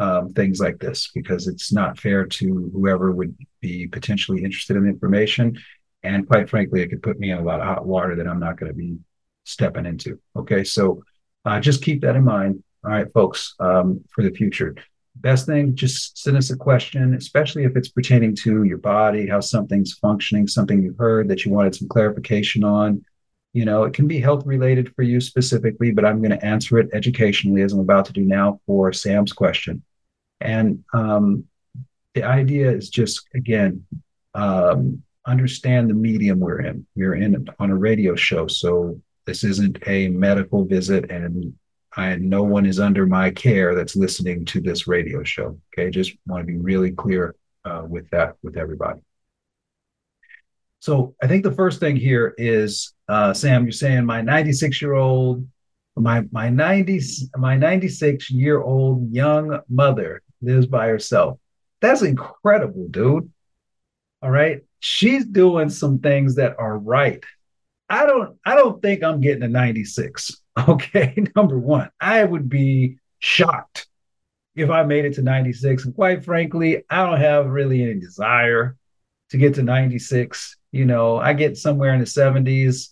um, 0.00 0.32
things 0.32 0.60
like 0.60 0.78
this 0.78 1.10
because 1.14 1.46
it's 1.46 1.72
not 1.72 1.98
fair 1.98 2.24
to 2.24 2.70
whoever 2.72 3.12
would 3.12 3.36
be 3.60 3.86
potentially 3.86 4.42
interested 4.42 4.76
in 4.76 4.84
the 4.84 4.88
information. 4.88 5.58
And 6.02 6.26
quite 6.26 6.48
frankly, 6.48 6.80
it 6.80 6.88
could 6.88 7.02
put 7.02 7.20
me 7.20 7.30
in 7.30 7.38
a 7.38 7.42
lot 7.42 7.60
of 7.60 7.66
hot 7.66 7.86
water 7.86 8.16
that 8.16 8.26
I'm 8.26 8.40
not 8.40 8.58
going 8.58 8.72
to 8.72 8.76
be 8.76 8.96
stepping 9.44 9.84
into. 9.84 10.18
Okay, 10.34 10.64
so 10.64 11.02
uh, 11.44 11.60
just 11.60 11.84
keep 11.84 12.00
that 12.00 12.16
in 12.16 12.24
mind. 12.24 12.64
All 12.82 12.90
right, 12.90 13.12
folks, 13.12 13.54
um, 13.60 14.02
for 14.10 14.24
the 14.24 14.30
future. 14.30 14.74
Best 15.16 15.44
thing, 15.44 15.74
just 15.74 16.16
send 16.16 16.38
us 16.38 16.48
a 16.48 16.56
question, 16.56 17.12
especially 17.12 17.64
if 17.64 17.76
it's 17.76 17.90
pertaining 17.90 18.34
to 18.36 18.64
your 18.64 18.78
body, 18.78 19.26
how 19.26 19.40
something's 19.40 19.92
functioning, 19.92 20.46
something 20.46 20.82
you 20.82 20.94
heard 20.98 21.28
that 21.28 21.44
you 21.44 21.52
wanted 21.52 21.74
some 21.74 21.88
clarification 21.88 22.64
on. 22.64 23.04
You 23.52 23.66
know, 23.66 23.82
it 23.82 23.92
can 23.92 24.08
be 24.08 24.18
health 24.18 24.46
related 24.46 24.94
for 24.94 25.02
you 25.02 25.20
specifically, 25.20 25.90
but 25.90 26.06
I'm 26.06 26.22
going 26.22 26.30
to 26.30 26.42
answer 26.42 26.78
it 26.78 26.88
educationally 26.94 27.60
as 27.60 27.74
I'm 27.74 27.80
about 27.80 28.06
to 28.06 28.14
do 28.14 28.22
now 28.22 28.60
for 28.64 28.94
Sam's 28.94 29.32
question. 29.32 29.82
And 30.40 30.84
um, 30.92 31.44
the 32.14 32.24
idea 32.24 32.70
is 32.70 32.88
just, 32.88 33.28
again, 33.34 33.84
um, 34.34 35.02
understand 35.26 35.90
the 35.90 35.94
medium 35.94 36.40
we're 36.40 36.60
in. 36.60 36.86
We're 36.96 37.14
in 37.14 37.48
on 37.58 37.70
a 37.70 37.76
radio 37.76 38.14
show. 38.14 38.46
So 38.46 39.00
this 39.26 39.44
isn't 39.44 39.78
a 39.86 40.08
medical 40.08 40.64
visit, 40.64 41.10
and 41.10 41.54
I 41.96 42.16
no 42.16 42.42
one 42.42 42.66
is 42.66 42.80
under 42.80 43.06
my 43.06 43.30
care 43.30 43.74
that's 43.74 43.96
listening 43.96 44.44
to 44.46 44.60
this 44.60 44.86
radio 44.86 45.22
show. 45.22 45.58
Okay, 45.72 45.90
just 45.90 46.12
want 46.26 46.42
to 46.42 46.46
be 46.46 46.58
really 46.58 46.92
clear 46.92 47.34
uh, 47.64 47.84
with 47.86 48.08
that 48.10 48.36
with 48.42 48.56
everybody. 48.56 49.00
So 50.80 51.14
I 51.22 51.26
think 51.26 51.44
the 51.44 51.52
first 51.52 51.78
thing 51.78 51.96
here 51.96 52.34
is 52.38 52.94
uh, 53.08 53.34
Sam. 53.34 53.64
You're 53.64 53.72
saying 53.72 54.06
my 54.06 54.22
96 54.22 54.80
year 54.80 54.94
old, 54.94 55.46
my 55.96 56.24
my 56.32 56.48
90 56.48 57.00
my 57.36 57.56
96 57.56 58.30
year 58.30 58.60
old 58.60 59.12
young 59.12 59.60
mother 59.68 60.22
lives 60.42 60.66
by 60.66 60.88
herself. 60.88 61.38
That's 61.80 62.02
incredible, 62.02 62.88
dude. 62.88 63.30
All 64.22 64.30
right, 64.30 64.62
she's 64.80 65.24
doing 65.24 65.70
some 65.70 65.98
things 65.98 66.36
that 66.36 66.56
are 66.58 66.78
right 66.78 67.24
I 67.90 68.06
don't 68.06 68.38
I 68.46 68.54
don't 68.54 68.80
think 68.80 69.02
I'm 69.02 69.20
getting 69.20 69.42
a 69.42 69.48
96. 69.48 70.36
Okay, 70.68 71.14
number 71.36 71.58
one, 71.58 71.88
I 72.00 72.22
would 72.22 72.48
be 72.50 72.98
shocked 73.18 73.86
if 74.54 74.68
I 74.68 74.82
made 74.82 75.06
it 75.06 75.14
to 75.14 75.22
96. 75.22 75.86
And 75.86 75.94
quite 75.94 76.22
frankly, 76.22 76.84
I 76.90 77.06
don't 77.06 77.20
have 77.20 77.46
really 77.46 77.82
any 77.82 77.98
desire 77.98 78.76
to 79.30 79.38
get 79.38 79.54
to 79.54 79.62
96. 79.62 80.56
You 80.72 80.84
know, 80.84 81.16
I 81.16 81.32
get 81.32 81.56
somewhere 81.56 81.94
in 81.94 82.00
the 82.00 82.04
70s. 82.04 82.88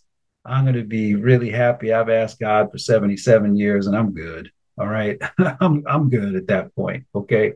I'm 0.47 0.65
going 0.65 0.77
to 0.77 0.85
be 0.85 1.15
really 1.17 1.51
happy. 1.51 1.93
I've 1.93 2.09
asked 2.09 2.39
God 2.39 2.71
for 2.71 2.79
77 2.79 3.55
years 3.55 3.87
and 3.87 3.95
I'm 3.95 4.15
good. 4.15 4.51
All 4.79 4.87
right. 4.87 5.19
I'm, 5.61 5.85
I'm 5.87 6.11
good 6.11 6.35
at 6.35 6.47
that 6.49 6.75
point. 6.75 7.05
Okay. 7.15 7.55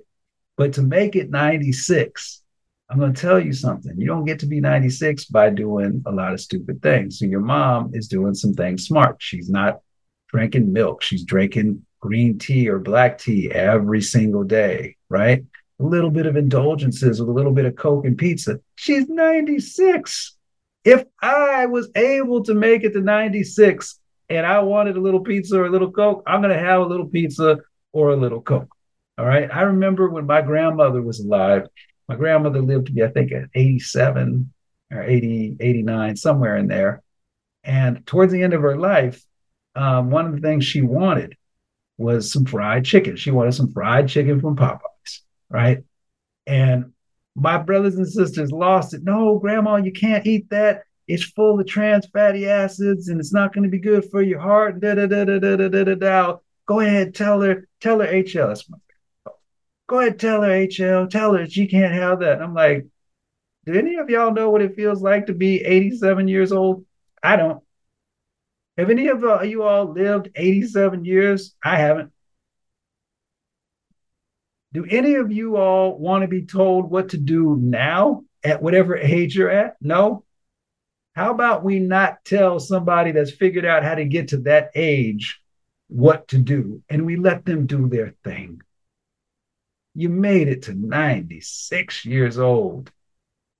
But 0.56 0.74
to 0.74 0.82
make 0.82 1.16
it 1.16 1.30
96, 1.30 2.42
I'm 2.90 2.98
going 2.98 3.14
to 3.14 3.20
tell 3.20 3.40
you 3.40 3.52
something. 3.52 3.98
You 3.98 4.06
don't 4.06 4.26
get 4.26 4.40
to 4.40 4.46
be 4.46 4.60
96 4.60 5.24
by 5.26 5.50
doing 5.50 6.02
a 6.04 6.12
lot 6.12 6.34
of 6.34 6.40
stupid 6.40 6.82
things. 6.82 7.18
So 7.18 7.24
your 7.24 7.40
mom 7.40 7.92
is 7.94 8.08
doing 8.08 8.34
some 8.34 8.52
things 8.52 8.86
smart. 8.86 9.16
She's 9.18 9.48
not 9.48 9.80
drinking 10.28 10.72
milk. 10.72 11.02
She's 11.02 11.24
drinking 11.24 11.86
green 12.00 12.38
tea 12.38 12.68
or 12.68 12.78
black 12.78 13.18
tea 13.18 13.50
every 13.50 14.02
single 14.02 14.44
day, 14.44 14.96
right? 15.08 15.44
A 15.80 15.82
little 15.82 16.10
bit 16.10 16.26
of 16.26 16.36
indulgences 16.36 17.18
with 17.18 17.28
a 17.28 17.32
little 17.32 17.52
bit 17.52 17.64
of 17.64 17.76
Coke 17.76 18.04
and 18.04 18.18
pizza. 18.18 18.60
She's 18.74 19.08
96. 19.08 20.36
If 20.84 21.04
I 21.22 21.66
was 21.66 21.88
able 21.94 22.42
to 22.44 22.54
make 22.54 22.82
it 22.82 22.92
to 22.92 23.00
96 23.00 23.98
and 24.28 24.46
I 24.46 24.60
wanted 24.60 24.96
a 24.96 25.00
little 25.00 25.20
pizza 25.20 25.58
or 25.58 25.66
a 25.66 25.70
little 25.70 25.90
Coke, 25.90 26.22
I'm 26.26 26.40
going 26.40 26.56
to 26.56 26.62
have 26.62 26.80
a 26.80 26.86
little 26.86 27.06
pizza 27.06 27.58
or 27.92 28.10
a 28.10 28.16
little 28.16 28.40
Coke. 28.40 28.74
All 29.18 29.26
right. 29.26 29.48
I 29.52 29.62
remember 29.62 30.08
when 30.08 30.26
my 30.26 30.40
grandmother 30.42 31.02
was 31.02 31.20
alive, 31.20 31.66
my 32.08 32.16
grandmother 32.16 32.62
lived 32.62 32.86
to 32.86 32.92
be, 32.92 33.02
I 33.02 33.08
think, 33.08 33.32
at 33.32 33.44
87 33.54 34.52
or 34.90 35.02
80, 35.02 35.56
89, 35.60 36.16
somewhere 36.16 36.56
in 36.56 36.66
there. 36.66 37.02
And 37.64 38.06
towards 38.06 38.32
the 38.32 38.42
end 38.42 38.54
of 38.54 38.62
her 38.62 38.76
life, 38.76 39.22
um, 39.74 40.10
one 40.10 40.26
of 40.26 40.34
the 40.34 40.40
things 40.40 40.64
she 40.64 40.82
wanted 40.82 41.36
was 41.98 42.32
some 42.32 42.44
fried 42.44 42.84
chicken. 42.84 43.16
She 43.16 43.30
wanted 43.30 43.52
some 43.52 43.72
fried 43.72 44.08
chicken 44.08 44.40
from 44.40 44.56
Popeyes, 44.56 45.20
right? 45.48 45.84
And 46.46 46.92
my 47.34 47.58
brothers 47.58 47.96
and 47.96 48.08
sisters 48.08 48.50
lost 48.50 48.94
it. 48.94 49.02
No, 49.04 49.38
grandma, 49.38 49.76
you 49.76 49.92
can't 49.92 50.26
eat 50.26 50.50
that. 50.50 50.82
It's 51.08 51.24
full 51.24 51.60
of 51.60 51.66
trans 51.66 52.06
fatty 52.06 52.48
acids 52.48 53.08
and 53.08 53.20
it's 53.20 53.32
not 53.32 53.52
going 53.52 53.64
to 53.64 53.70
be 53.70 53.78
good 53.78 54.10
for 54.10 54.22
your 54.22 54.40
heart. 54.40 54.80
Da, 54.80 54.94
da, 54.94 55.06
da, 55.06 55.24
da, 55.24 55.38
da, 55.38 55.56
da, 55.56 55.68
da, 55.68 55.84
da, 55.84 55.94
da. 55.94 56.36
Go 56.66 56.80
ahead, 56.80 57.14
tell 57.14 57.40
her, 57.40 57.68
tell 57.80 58.00
her 58.00 58.06
HL. 58.06 58.48
That's 58.48 58.68
my 58.70 58.78
Go 59.88 60.00
ahead, 60.00 60.18
tell 60.18 60.42
her 60.42 60.48
HL, 60.48 61.10
tell 61.10 61.34
her 61.34 61.46
she 61.46 61.66
can't 61.66 61.92
have 61.92 62.20
that. 62.20 62.34
And 62.34 62.42
I'm 62.42 62.54
like, 62.54 62.86
do 63.66 63.74
any 63.74 63.96
of 63.96 64.08
y'all 64.08 64.32
know 64.32 64.50
what 64.50 64.62
it 64.62 64.74
feels 64.74 65.02
like 65.02 65.26
to 65.26 65.34
be 65.34 65.62
87 65.62 66.28
years 66.28 66.52
old? 66.52 66.86
I 67.22 67.36
don't. 67.36 67.62
Have 68.78 68.90
any 68.90 69.08
of 69.08 69.22
uh, 69.22 69.42
you 69.42 69.62
all 69.64 69.92
lived 69.92 70.30
87 70.34 71.04
years? 71.04 71.54
I 71.62 71.76
haven't. 71.76 72.10
Do 74.72 74.86
any 74.88 75.16
of 75.16 75.30
you 75.30 75.56
all 75.56 75.98
want 75.98 76.22
to 76.22 76.28
be 76.28 76.46
told 76.46 76.90
what 76.90 77.10
to 77.10 77.18
do 77.18 77.58
now 77.60 78.24
at 78.42 78.62
whatever 78.62 78.96
age 78.96 79.36
you're 79.36 79.50
at? 79.50 79.76
No. 79.80 80.24
How 81.14 81.30
about 81.30 81.62
we 81.62 81.78
not 81.78 82.24
tell 82.24 82.58
somebody 82.58 83.12
that's 83.12 83.30
figured 83.30 83.66
out 83.66 83.84
how 83.84 83.94
to 83.94 84.04
get 84.04 84.28
to 84.28 84.38
that 84.38 84.70
age 84.74 85.40
what 85.88 86.28
to 86.28 86.38
do 86.38 86.82
and 86.88 87.04
we 87.04 87.16
let 87.16 87.44
them 87.44 87.66
do 87.66 87.88
their 87.88 88.14
thing? 88.24 88.62
You 89.94 90.08
made 90.08 90.48
it 90.48 90.62
to 90.62 90.74
96 90.74 92.06
years 92.06 92.38
old. 92.38 92.90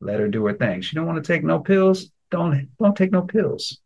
Let 0.00 0.20
her 0.20 0.28
do 0.28 0.46
her 0.46 0.55
thing. 0.55 0.80
She 0.80 0.96
don't 0.96 1.07
want 1.07 1.22
to 1.22 1.32
take 1.32 1.44
no 1.44 1.61
pills. 1.61 2.11
Don't 2.30 2.68
don't 2.78 2.96
take 2.96 3.12
no 3.12 3.22
pills. 3.22 3.78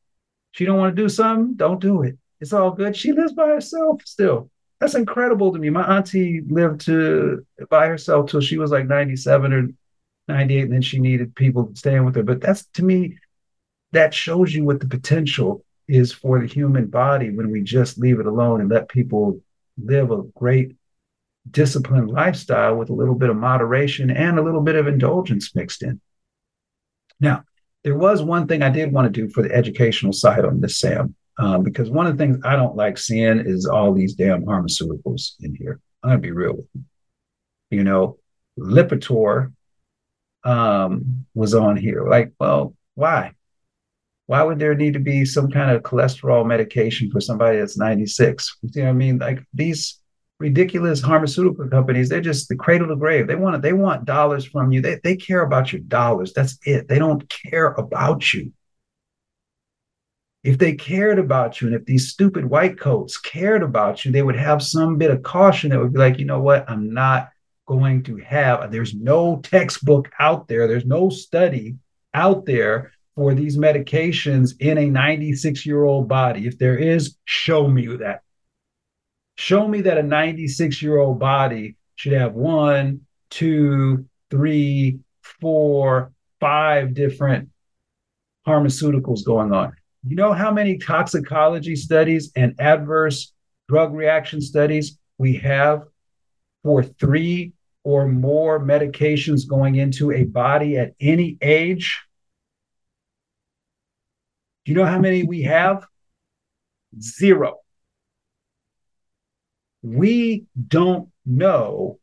She 0.52 0.64
don't 0.64 0.78
want 0.78 0.94
to 0.94 1.02
do 1.02 1.08
something. 1.08 1.54
Don't 1.56 1.80
do 1.80 2.02
it. 2.02 2.16
It's 2.40 2.52
all 2.52 2.70
good. 2.70 2.96
She 2.96 3.12
lives 3.12 3.32
by 3.32 3.48
herself 3.48 4.02
still. 4.04 4.50
That's 4.80 4.94
incredible 4.94 5.52
to 5.52 5.58
me. 5.58 5.70
My 5.70 5.96
auntie 5.96 6.42
lived 6.46 6.82
to 6.82 7.44
by 7.68 7.88
herself 7.88 8.30
till 8.30 8.40
she 8.40 8.58
was 8.58 8.70
like 8.70 8.86
97 8.86 9.52
or 9.52 9.68
98, 10.28 10.62
and 10.62 10.72
then 10.72 10.82
she 10.82 10.98
needed 10.98 11.34
people 11.34 11.70
staying 11.74 12.04
with 12.04 12.14
her. 12.14 12.22
But 12.22 12.40
that's 12.40 12.66
to 12.74 12.84
me, 12.84 13.18
that 13.96 14.14
shows 14.14 14.54
you 14.54 14.64
what 14.64 14.80
the 14.80 14.88
potential 14.88 15.64
is 15.88 16.12
for 16.12 16.40
the 16.40 16.46
human 16.46 16.86
body 16.86 17.30
when 17.30 17.50
we 17.50 17.62
just 17.62 17.98
leave 17.98 18.20
it 18.20 18.26
alone 18.26 18.60
and 18.60 18.70
let 18.70 18.88
people 18.88 19.40
live 19.82 20.10
a 20.10 20.22
great 20.34 20.74
disciplined 21.50 22.10
lifestyle 22.10 22.74
with 22.74 22.90
a 22.90 22.94
little 22.94 23.14
bit 23.14 23.30
of 23.30 23.36
moderation 23.36 24.10
and 24.10 24.38
a 24.38 24.42
little 24.42 24.60
bit 24.60 24.74
of 24.74 24.88
indulgence 24.88 25.54
mixed 25.54 25.82
in. 25.82 26.00
Now, 27.20 27.44
there 27.84 27.96
was 27.96 28.22
one 28.22 28.48
thing 28.48 28.62
I 28.62 28.70
did 28.70 28.92
want 28.92 29.12
to 29.12 29.20
do 29.20 29.30
for 29.30 29.42
the 29.42 29.54
educational 29.54 30.12
side 30.12 30.44
on 30.44 30.60
this, 30.60 30.80
Sam, 30.80 31.14
um, 31.38 31.62
because 31.62 31.88
one 31.88 32.06
of 32.06 32.16
the 32.16 32.24
things 32.24 32.38
I 32.44 32.56
don't 32.56 32.74
like 32.74 32.98
seeing 32.98 33.38
is 33.38 33.66
all 33.66 33.92
these 33.92 34.14
damn 34.14 34.44
pharmaceuticals 34.44 35.34
in 35.40 35.54
here. 35.54 35.80
I'm 36.02 36.10
to 36.10 36.18
be 36.18 36.32
real 36.32 36.54
with 36.54 36.66
you. 36.74 36.84
You 37.70 37.84
know, 37.84 38.18
Lipitor 38.58 39.52
um, 40.42 41.26
was 41.34 41.54
on 41.54 41.76
here. 41.76 42.08
Like, 42.08 42.32
well, 42.40 42.74
why? 42.94 43.32
Why 44.26 44.42
would 44.42 44.58
there 44.58 44.74
need 44.74 44.94
to 44.94 45.00
be 45.00 45.24
some 45.24 45.50
kind 45.50 45.70
of 45.70 45.82
cholesterol 45.82 46.44
medication 46.46 47.10
for 47.10 47.20
somebody 47.20 47.58
that's 47.58 47.78
96? 47.78 48.58
You 48.62 48.82
know 48.82 48.88
what 48.88 48.90
I 48.90 48.92
mean? 48.94 49.18
Like 49.18 49.44
these 49.54 50.00
ridiculous 50.38 51.00
pharmaceutical 51.00 51.66
companies 51.68 52.10
they're 52.10 52.20
just 52.20 52.48
the 52.48 52.56
cradle 52.56 52.88
to 52.88 52.96
grave. 52.96 53.26
They 53.26 53.36
want 53.36 53.62
they 53.62 53.72
want 53.72 54.04
dollars 54.04 54.44
from 54.44 54.72
you. 54.72 54.80
They, 54.82 55.00
they 55.02 55.16
care 55.16 55.42
about 55.42 55.72
your 55.72 55.80
dollars. 55.82 56.32
That's 56.32 56.58
it. 56.64 56.88
They 56.88 56.98
don't 56.98 57.28
care 57.28 57.68
about 57.72 58.34
you. 58.34 58.52
If 60.44 60.58
they 60.58 60.74
cared 60.74 61.18
about 61.18 61.60
you 61.60 61.68
and 61.68 61.76
if 61.76 61.86
these 61.86 62.10
stupid 62.10 62.44
white 62.44 62.78
coats 62.78 63.16
cared 63.16 63.62
about 63.62 64.04
you 64.04 64.12
they 64.12 64.22
would 64.22 64.36
have 64.36 64.62
some 64.62 64.98
bit 64.98 65.10
of 65.10 65.22
caution 65.22 65.70
that 65.70 65.80
would 65.80 65.92
be 65.92 65.98
like 65.98 66.18
you 66.18 66.26
know 66.26 66.40
what? 66.40 66.68
I'm 66.68 66.92
not 66.92 67.30
going 67.66 68.02
to 68.04 68.16
have 68.18 68.70
there's 68.70 68.94
no 68.94 69.40
textbook 69.42 70.10
out 70.18 70.48
there. 70.48 70.66
There's 70.66 70.84
no 70.84 71.08
study 71.08 71.76
out 72.12 72.44
there 72.44 72.92
for 73.16 73.34
these 73.34 73.56
medications 73.56 74.52
in 74.60 74.78
a 74.78 74.86
96 74.86 75.66
year 75.66 75.82
old 75.82 76.06
body 76.06 76.46
if 76.46 76.58
there 76.58 76.76
is 76.78 77.16
show 77.24 77.66
me 77.66 77.86
that 77.96 78.22
Show 79.36 79.68
me 79.68 79.82
that 79.82 79.98
a 79.98 80.02
96 80.02 80.82
year 80.82 80.98
old 80.98 81.18
body 81.18 81.76
should 81.94 82.14
have 82.14 82.32
one, 82.32 83.02
two, 83.30 84.06
three, 84.30 84.98
four, 85.22 86.12
five 86.40 86.94
different 86.94 87.50
pharmaceuticals 88.46 89.24
going 89.24 89.52
on. 89.52 89.74
You 90.06 90.16
know 90.16 90.32
how 90.32 90.50
many 90.52 90.78
toxicology 90.78 91.76
studies 91.76 92.32
and 92.34 92.54
adverse 92.58 93.32
drug 93.68 93.94
reaction 93.94 94.40
studies 94.40 94.98
we 95.18 95.34
have 95.36 95.82
for 96.62 96.82
three 96.82 97.52
or 97.84 98.06
more 98.06 98.58
medications 98.58 99.46
going 99.46 99.74
into 99.74 100.12
a 100.12 100.24
body 100.24 100.78
at 100.78 100.94
any 100.98 101.36
age? 101.42 102.05
Do 104.66 104.72
you 104.72 104.76
know 104.76 104.84
how 104.84 104.98
many 104.98 105.22
we 105.22 105.44
have? 105.44 105.86
Zero 107.00 107.60
we 109.86 110.46
don't 110.66 111.08
know 111.24 111.98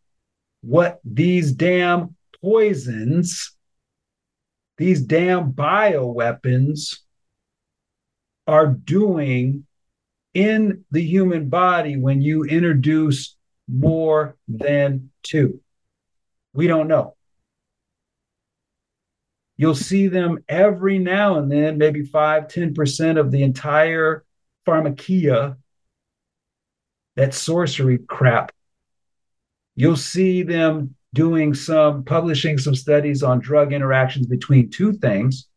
what 0.62 1.02
these 1.04 1.52
damn 1.52 2.16
poisons, 2.42 3.52
these 4.78 5.02
damn 5.02 5.52
bioweapons 5.52 7.00
are 8.48 8.68
doing 8.68 9.66
in 10.34 10.86
the 10.92 11.02
human 11.02 11.50
body 11.50 11.98
when 11.98 12.22
you 12.22 12.46
introduce 12.46 13.36
more 13.68 14.38
than 14.48 15.12
two. 15.22 15.60
We 16.54 16.68
don't 16.68 16.88
know. 16.88 17.16
You'll 19.58 19.76
see 19.76 20.08
them 20.08 20.44
every 20.50 20.98
now 20.98 21.38
and 21.38 21.52
then, 21.52 21.78
maybe 21.78 22.04
5 22.04 22.48
10% 22.48 23.20
of 23.20 23.32
the 23.32 23.44
entire 23.44 24.24
pharmakia 24.68 25.58
that 27.16 27.34
sorcery 27.34 28.00
crap. 28.00 28.52
You'll 29.76 29.96
see 29.96 30.44
them 30.44 30.96
doing 31.14 31.54
some 31.54 32.04
publishing 32.04 32.58
some 32.58 32.76
studies 32.76 33.22
on 33.22 33.40
drug 33.40 33.72
interactions 33.72 34.26
between 34.26 34.70
two 34.70 34.94
things, 34.94 35.48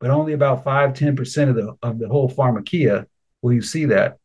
but 0.00 0.10
only 0.10 0.34
about 0.34 0.64
5 0.64 0.92
10% 0.92 1.48
of 1.48 1.54
the 1.54 1.74
of 1.82 1.98
the 1.98 2.08
whole 2.08 2.30
pharmakia 2.30 3.06
will 3.42 3.52
you 3.52 3.62
see 3.62 3.86
that 3.86 4.18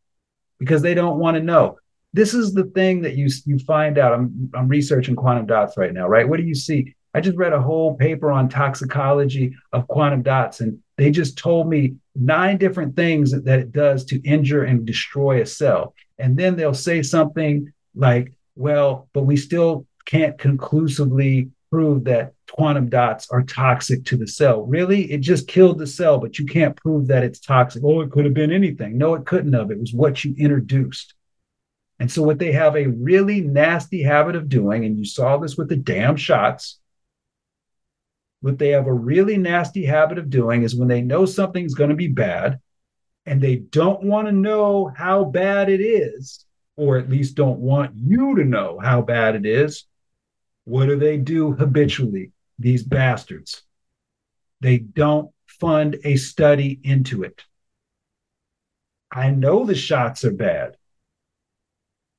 because 0.58 0.82
they 0.82 0.94
don't 0.94 1.18
want 1.18 1.36
to 1.36 1.42
know. 1.42 1.78
This 2.12 2.34
is 2.34 2.54
the 2.54 2.64
thing 2.64 3.02
that 3.02 3.16
you 3.16 3.28
you 3.44 3.58
find 3.58 3.98
out. 3.98 4.12
I'm 4.12 4.50
I'm 4.54 4.68
researching 4.68 5.16
quantum 5.16 5.46
dots 5.46 5.76
right 5.76 5.92
now, 5.92 6.06
right? 6.06 6.28
What 6.28 6.36
do 6.36 6.44
you 6.44 6.54
see? 6.54 6.94
I 7.14 7.20
just 7.20 7.38
read 7.38 7.52
a 7.52 7.62
whole 7.62 7.94
paper 7.94 8.32
on 8.32 8.48
toxicology 8.48 9.54
of 9.72 9.86
quantum 9.86 10.22
dots, 10.22 10.60
and 10.60 10.80
they 10.96 11.10
just 11.10 11.38
told 11.38 11.68
me 11.68 11.94
nine 12.16 12.58
different 12.58 12.96
things 12.96 13.30
that 13.30 13.58
it 13.60 13.72
does 13.72 14.04
to 14.06 14.20
injure 14.22 14.64
and 14.64 14.84
destroy 14.84 15.40
a 15.40 15.46
cell. 15.46 15.94
And 16.18 16.36
then 16.36 16.56
they'll 16.56 16.74
say 16.74 17.02
something 17.02 17.72
like, 17.94 18.32
well, 18.56 19.08
but 19.12 19.22
we 19.22 19.36
still 19.36 19.86
can't 20.04 20.38
conclusively 20.38 21.50
prove 21.70 22.04
that 22.04 22.34
quantum 22.50 22.88
dots 22.88 23.28
are 23.30 23.42
toxic 23.42 24.04
to 24.04 24.16
the 24.16 24.28
cell. 24.28 24.62
Really? 24.62 25.10
It 25.10 25.20
just 25.20 25.48
killed 25.48 25.78
the 25.78 25.86
cell, 25.86 26.18
but 26.18 26.38
you 26.38 26.46
can't 26.46 26.76
prove 26.76 27.08
that 27.08 27.24
it's 27.24 27.40
toxic. 27.40 27.82
Oh, 27.84 28.00
it 28.00 28.10
could 28.10 28.24
have 28.24 28.34
been 28.34 28.52
anything. 28.52 28.96
No, 28.96 29.14
it 29.14 29.26
couldn't 29.26 29.52
have. 29.52 29.70
It 29.70 29.80
was 29.80 29.92
what 29.92 30.24
you 30.24 30.34
introduced. 30.38 31.14
And 31.98 32.10
so, 32.10 32.22
what 32.22 32.38
they 32.38 32.52
have 32.52 32.76
a 32.76 32.86
really 32.86 33.40
nasty 33.40 34.02
habit 34.02 34.34
of 34.34 34.48
doing, 34.48 34.84
and 34.84 34.98
you 34.98 35.04
saw 35.04 35.36
this 35.36 35.56
with 35.56 35.68
the 35.68 35.76
damn 35.76 36.16
shots, 36.16 36.80
what 38.44 38.58
they 38.58 38.68
have 38.68 38.86
a 38.86 38.92
really 38.92 39.38
nasty 39.38 39.86
habit 39.86 40.18
of 40.18 40.28
doing 40.28 40.64
is 40.64 40.76
when 40.76 40.86
they 40.86 41.00
know 41.00 41.24
something's 41.24 41.72
going 41.72 41.88
to 41.88 41.96
be 41.96 42.08
bad, 42.08 42.60
and 43.24 43.40
they 43.40 43.56
don't 43.56 44.02
want 44.02 44.28
to 44.28 44.32
know 44.32 44.92
how 44.94 45.24
bad 45.24 45.70
it 45.70 45.80
is, 45.80 46.44
or 46.76 46.98
at 46.98 47.08
least 47.08 47.36
don't 47.36 47.58
want 47.58 47.92
you 47.96 48.36
to 48.36 48.44
know 48.44 48.78
how 48.78 49.00
bad 49.00 49.34
it 49.34 49.46
is, 49.46 49.86
what 50.64 50.84
do 50.84 50.96
they 50.98 51.16
do 51.16 51.52
habitually? 51.52 52.32
These 52.58 52.82
bastards. 52.82 53.62
They 54.60 54.76
don't 54.76 55.30
fund 55.46 55.96
a 56.04 56.16
study 56.16 56.78
into 56.84 57.22
it. 57.22 57.42
I 59.10 59.30
know 59.30 59.64
the 59.64 59.74
shots 59.74 60.22
are 60.22 60.30
bad. 60.30 60.76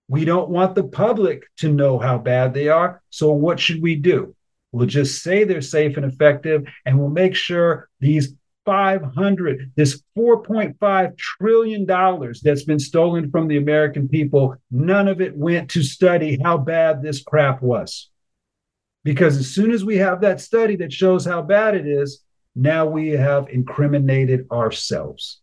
We 0.08 0.26
don't 0.26 0.50
want 0.50 0.74
the 0.74 0.86
public 0.86 1.44
to 1.58 1.72
know 1.72 2.00
how 2.00 2.18
bad 2.18 2.56
they 2.56 2.70
are. 2.70 3.04
So, 3.12 3.32
what 3.32 3.60
should 3.60 3.84
we 3.84 3.96
do? 3.96 4.35
We'll 4.76 4.88
just 4.88 5.24
say 5.24 5.46
they're 5.46 5.62
safe 5.62 5.96
and 5.96 6.06
effective, 6.06 6.66
and 6.86 7.00
we'll 7.00 7.08
make 7.08 7.34
sure 7.34 7.88
these 8.02 8.34
500 8.66 9.72
this 9.78 10.04
4.5 10.18 11.18
trillion 11.18 11.86
dollars 11.86 12.42
that's 12.42 12.64
been 12.64 12.80
stolen 12.80 13.30
from 13.30 13.48
the 13.48 13.58
american 13.58 14.10
people 14.10 14.56
none 14.72 15.08
of 15.08 15.22
it 15.22 15.38
went 15.38 15.70
to 15.70 15.84
study 15.84 16.40
how 16.44 16.58
bad 16.58 17.04
this 17.04 17.22
crap 17.22 17.62
was. 17.62 18.10
Because 19.04 19.38
as 19.38 19.52
soon 19.52 19.70
as 19.70 19.86
we 19.86 19.98
have 19.98 20.22
that 20.22 20.42
study 20.42 20.76
that 20.78 20.92
shows 20.92 21.26
how 21.26 21.44
bad 21.44 21.76
it 21.76 21.86
is 21.88 22.24
now 22.56 22.88
we 22.88 23.10
have 23.10 23.48
incriminated 23.50 24.48
ourselves. 24.52 25.42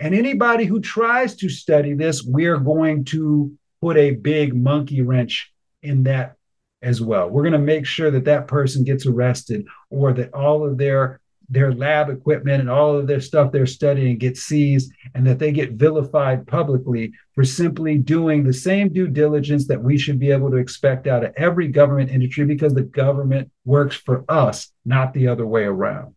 And 0.00 0.16
anybody 0.16 0.64
who 0.64 0.80
tries 0.80 1.36
to 1.36 1.48
study 1.48 1.94
this, 1.94 2.24
we're 2.24 2.58
going 2.58 3.04
to 3.06 3.56
put 3.80 3.96
a 3.96 4.10
big 4.10 4.52
monkey 4.52 5.00
wrench 5.00 5.52
in 5.80 6.02
that 6.02 6.36
as 6.84 7.00
well. 7.00 7.28
We're 7.28 7.42
going 7.42 7.52
to 7.52 7.58
make 7.58 7.86
sure 7.86 8.10
that 8.10 8.26
that 8.26 8.46
person 8.46 8.84
gets 8.84 9.06
arrested 9.06 9.66
or 9.90 10.12
that 10.12 10.32
all 10.32 10.64
of 10.64 10.78
their 10.78 11.20
their 11.50 11.74
lab 11.74 12.08
equipment 12.08 12.60
and 12.60 12.70
all 12.70 12.96
of 12.96 13.06
their 13.06 13.20
stuff 13.20 13.52
they're 13.52 13.66
studying 13.66 14.16
gets 14.16 14.40
seized 14.40 14.90
and 15.14 15.26
that 15.26 15.38
they 15.38 15.52
get 15.52 15.72
vilified 15.72 16.46
publicly 16.46 17.12
for 17.34 17.44
simply 17.44 17.98
doing 17.98 18.42
the 18.42 18.52
same 18.52 18.90
due 18.90 19.06
diligence 19.06 19.66
that 19.66 19.82
we 19.82 19.98
should 19.98 20.18
be 20.18 20.30
able 20.30 20.50
to 20.50 20.56
expect 20.56 21.06
out 21.06 21.22
of 21.22 21.34
every 21.36 21.68
government 21.68 22.10
industry 22.10 22.46
because 22.46 22.72
the 22.72 22.82
government 22.82 23.50
works 23.66 23.94
for 23.94 24.24
us, 24.26 24.72
not 24.86 25.12
the 25.12 25.28
other 25.28 25.46
way 25.46 25.64
around. 25.64 26.14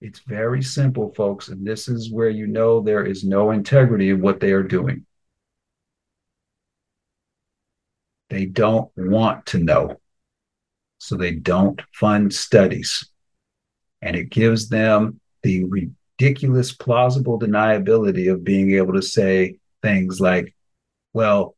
It's 0.00 0.20
very 0.20 0.62
simple, 0.62 1.14
folks, 1.14 1.48
and 1.48 1.66
this 1.66 1.88
is 1.88 2.12
where 2.12 2.28
you 2.28 2.46
know 2.46 2.80
there 2.80 3.04
is 3.04 3.24
no 3.24 3.52
integrity 3.52 4.10
in 4.10 4.20
what 4.20 4.40
they 4.40 4.52
are 4.52 4.62
doing. 4.62 5.06
They 8.30 8.46
don't 8.46 8.90
want 8.96 9.46
to 9.46 9.58
know. 9.58 10.00
So 10.98 11.16
they 11.16 11.32
don't 11.32 11.80
fund 11.92 12.32
studies. 12.32 13.08
And 14.02 14.16
it 14.16 14.30
gives 14.30 14.68
them 14.68 15.20
the 15.42 15.64
ridiculous 15.64 16.72
plausible 16.72 17.38
deniability 17.38 18.32
of 18.32 18.44
being 18.44 18.72
able 18.72 18.94
to 18.94 19.02
say 19.02 19.58
things 19.82 20.20
like, 20.20 20.54
well, 21.12 21.54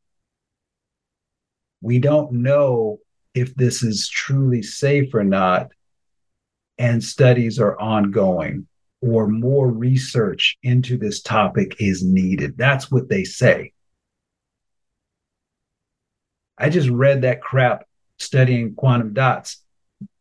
we 1.80 1.98
don't 1.98 2.32
know 2.32 2.98
if 3.34 3.54
this 3.54 3.82
is 3.82 4.08
truly 4.08 4.62
safe 4.62 5.14
or 5.14 5.24
not, 5.24 5.70
and 6.76 7.02
studies 7.02 7.58
are 7.58 7.78
ongoing, 7.78 8.66
or 9.00 9.28
more 9.28 9.70
research 9.70 10.58
into 10.62 10.96
this 10.96 11.22
topic 11.22 11.76
is 11.80 12.04
needed. 12.04 12.58
That's 12.58 12.90
what 12.90 13.08
they 13.08 13.24
say. 13.24 13.72
I 16.58 16.68
just 16.70 16.88
read 16.88 17.22
that 17.22 17.40
crap 17.40 17.86
studying 18.18 18.74
quantum 18.74 19.12
dots. 19.12 19.62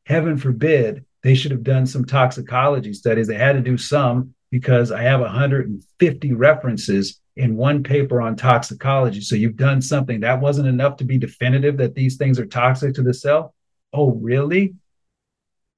Heaven 0.06 0.38
forbid 0.38 1.06
they 1.24 1.36
should 1.36 1.52
have 1.52 1.64
done 1.64 1.88
some 1.88 2.06
toxicology 2.06 2.94
studies. 2.94 3.28
They 3.28 3.36
had 3.36 3.54
to 3.54 3.62
do 3.62 3.78
some 3.78 4.34
because 4.52 4.92
I 4.92 5.02
have 5.02 5.20
150 5.20 6.34
references 6.34 7.20
in 7.36 7.56
one 7.56 7.84
paper 7.84 8.22
on 8.22 8.36
toxicology. 8.36 9.22
So 9.22 9.36
you've 9.36 9.58
done 9.58 9.82
something 9.82 10.22
that 10.22 10.40
wasn't 10.40 10.68
enough 10.68 10.98
to 10.98 11.04
be 11.04 11.18
definitive 11.18 11.78
that 11.78 11.96
these 11.96 12.18
things 12.18 12.40
are 12.40 12.46
toxic 12.46 12.94
to 12.96 13.04
the 13.04 13.14
cell. 13.14 13.54
Oh, 13.94 14.14
really? 14.14 14.76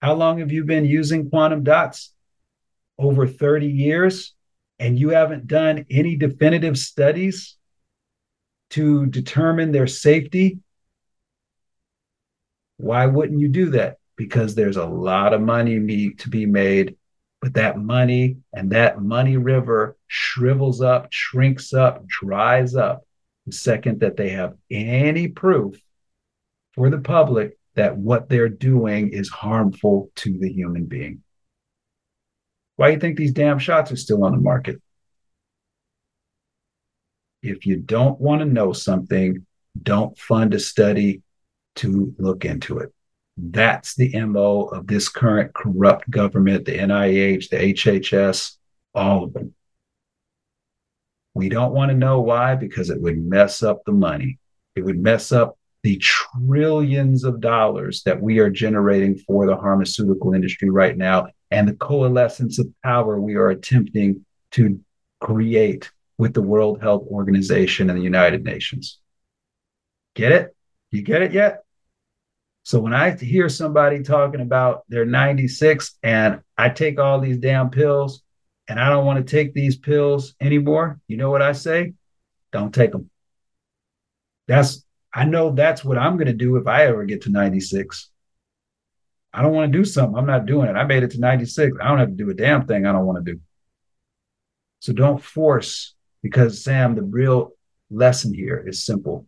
How 0.01 0.13
long 0.13 0.39
have 0.39 0.51
you 0.51 0.63
been 0.63 0.85
using 0.85 1.29
quantum 1.29 1.63
dots? 1.63 2.13
Over 2.97 3.27
30 3.27 3.67
years? 3.67 4.33
And 4.77 4.97
you 4.97 5.09
haven't 5.09 5.47
done 5.47 5.85
any 5.89 6.15
definitive 6.15 6.77
studies 6.77 7.57
to 8.71 9.05
determine 9.07 9.71
their 9.71 9.87
safety? 9.87 10.59
Why 12.77 13.05
wouldn't 13.05 13.39
you 13.39 13.49
do 13.49 13.71
that? 13.71 13.97
Because 14.15 14.55
there's 14.55 14.77
a 14.77 14.85
lot 14.85 15.33
of 15.33 15.41
money 15.41 16.11
to 16.17 16.29
be 16.29 16.45
made, 16.45 16.95
but 17.41 17.53
that 17.53 17.77
money 17.77 18.37
and 18.53 18.71
that 18.71 19.01
money 19.01 19.37
river 19.37 19.97
shrivels 20.07 20.81
up, 20.81 21.07
shrinks 21.11 21.73
up, 21.73 22.05
dries 22.07 22.75
up 22.75 23.05
the 23.45 23.51
second 23.53 24.01
that 24.01 24.17
they 24.17 24.29
have 24.29 24.55
any 24.69 25.27
proof 25.27 25.75
for 26.73 26.89
the 26.89 26.99
public 26.99 27.57
that 27.75 27.97
what 27.97 28.29
they're 28.29 28.49
doing 28.49 29.09
is 29.09 29.29
harmful 29.29 30.11
to 30.15 30.37
the 30.37 30.51
human 30.51 30.85
being. 30.85 31.23
Why 32.75 32.87
do 32.87 32.93
you 32.93 32.99
think 32.99 33.17
these 33.17 33.33
damn 33.33 33.59
shots 33.59 33.91
are 33.91 33.97
still 33.97 34.23
on 34.23 34.31
the 34.31 34.41
market? 34.41 34.81
If 37.41 37.65
you 37.65 37.77
don't 37.77 38.19
want 38.19 38.41
to 38.41 38.45
know 38.45 38.73
something, 38.73 39.45
don't 39.81 40.17
fund 40.17 40.53
a 40.53 40.59
study 40.59 41.21
to 41.75 42.13
look 42.17 42.45
into 42.45 42.79
it. 42.79 42.93
That's 43.37 43.95
the 43.95 44.19
MO 44.25 44.63
of 44.63 44.87
this 44.87 45.07
current 45.07 45.53
corrupt 45.53 46.09
government, 46.09 46.65
the 46.65 46.77
NIH, 46.77 47.49
the 47.49 47.57
HHS, 47.73 48.57
all 48.93 49.23
of 49.23 49.33
them. 49.33 49.53
We 51.33 51.47
don't 51.47 51.73
want 51.73 51.91
to 51.91 51.97
know 51.97 52.19
why 52.19 52.55
because 52.55 52.89
it 52.89 53.01
would 53.01 53.17
mess 53.17 53.63
up 53.63 53.85
the 53.85 53.93
money. 53.93 54.39
It 54.75 54.81
would 54.81 54.99
mess 54.99 55.31
up 55.31 55.57
the 55.83 55.97
trillions 55.97 57.23
of 57.23 57.39
dollars 57.39 58.03
that 58.03 58.21
we 58.21 58.39
are 58.39 58.49
generating 58.49 59.17
for 59.17 59.45
the 59.45 59.55
pharmaceutical 59.55 60.33
industry 60.33 60.69
right 60.69 60.97
now 60.97 61.27
and 61.51 61.67
the 61.67 61.75
coalescence 61.75 62.59
of 62.59 62.67
power 62.83 63.19
we 63.21 63.35
are 63.35 63.49
attempting 63.49 64.25
to 64.51 64.79
create 65.21 65.89
with 66.19 66.33
the 66.33 66.41
World 66.41 66.81
Health 66.81 67.07
Organization 67.07 67.89
and 67.89 67.97
the 67.97 68.03
United 68.03 68.43
Nations. 68.43 68.99
Get 70.15 70.33
it? 70.33 70.55
You 70.91 71.01
get 71.01 71.21
it 71.21 71.31
yet? 71.31 71.63
So 72.63 72.81
when 72.81 72.93
I 72.93 73.11
hear 73.15 73.47
somebody 73.47 74.03
talking 74.03 74.41
about 74.41 74.83
they're 74.89 75.05
96 75.05 75.97
and 76.03 76.41
I 76.57 76.69
take 76.69 76.99
all 76.99 77.21
these 77.21 77.37
damn 77.37 77.69
pills 77.69 78.21
and 78.67 78.79
I 78.79 78.89
don't 78.89 79.05
want 79.05 79.25
to 79.25 79.31
take 79.31 79.53
these 79.53 79.77
pills 79.77 80.35
anymore, 80.41 80.99
you 81.07 81.15
know 81.15 81.31
what 81.31 81.41
I 81.41 81.53
say? 81.53 81.93
Don't 82.51 82.75
take 82.75 82.91
them. 82.91 83.09
That's 84.47 84.85
I 85.13 85.23
know 85.23 85.51
that's 85.51 85.85
what 85.85 85.97
I'm 85.97 86.17
going 86.17 86.27
to 86.27 86.33
do 86.33 86.57
if 86.57 86.67
I 86.67 86.87
ever 86.87 87.05
get 87.05 87.21
to 87.23 87.31
96. 87.31 88.09
I 89.33 89.41
don't 89.41 89.53
want 89.53 89.71
to 89.71 89.77
do 89.77 89.85
something. 89.85 90.17
I'm 90.17 90.25
not 90.25 90.45
doing 90.45 90.67
it. 90.67 90.75
I 90.75 90.83
made 90.83 91.03
it 91.03 91.11
to 91.11 91.19
96. 91.19 91.77
I 91.81 91.87
don't 91.87 91.99
have 91.99 92.09
to 92.09 92.13
do 92.13 92.29
a 92.29 92.33
damn 92.33 92.67
thing 92.67 92.85
I 92.85 92.91
don't 92.91 93.05
want 93.05 93.25
to 93.25 93.33
do. 93.33 93.39
So 94.81 94.91
don't 94.91 95.23
force 95.23 95.95
because 96.21 96.63
Sam, 96.63 96.95
the 96.95 97.03
real 97.03 97.51
lesson 97.89 98.33
here 98.33 98.63
is 98.65 98.85
simple. 98.85 99.27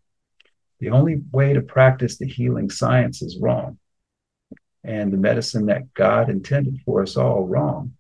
The 0.80 0.90
only 0.90 1.22
way 1.32 1.54
to 1.54 1.62
practice 1.62 2.18
the 2.18 2.28
healing 2.28 2.70
science 2.70 3.22
is 3.22 3.38
wrong. 3.40 3.78
And 4.84 5.14
the 5.14 5.18
medicine 5.18 5.68
that 5.68 5.94
God 5.94 6.30
intended 6.30 6.80
for 6.86 7.04
us 7.04 7.16
all 7.16 7.46
wrong. 7.46 7.94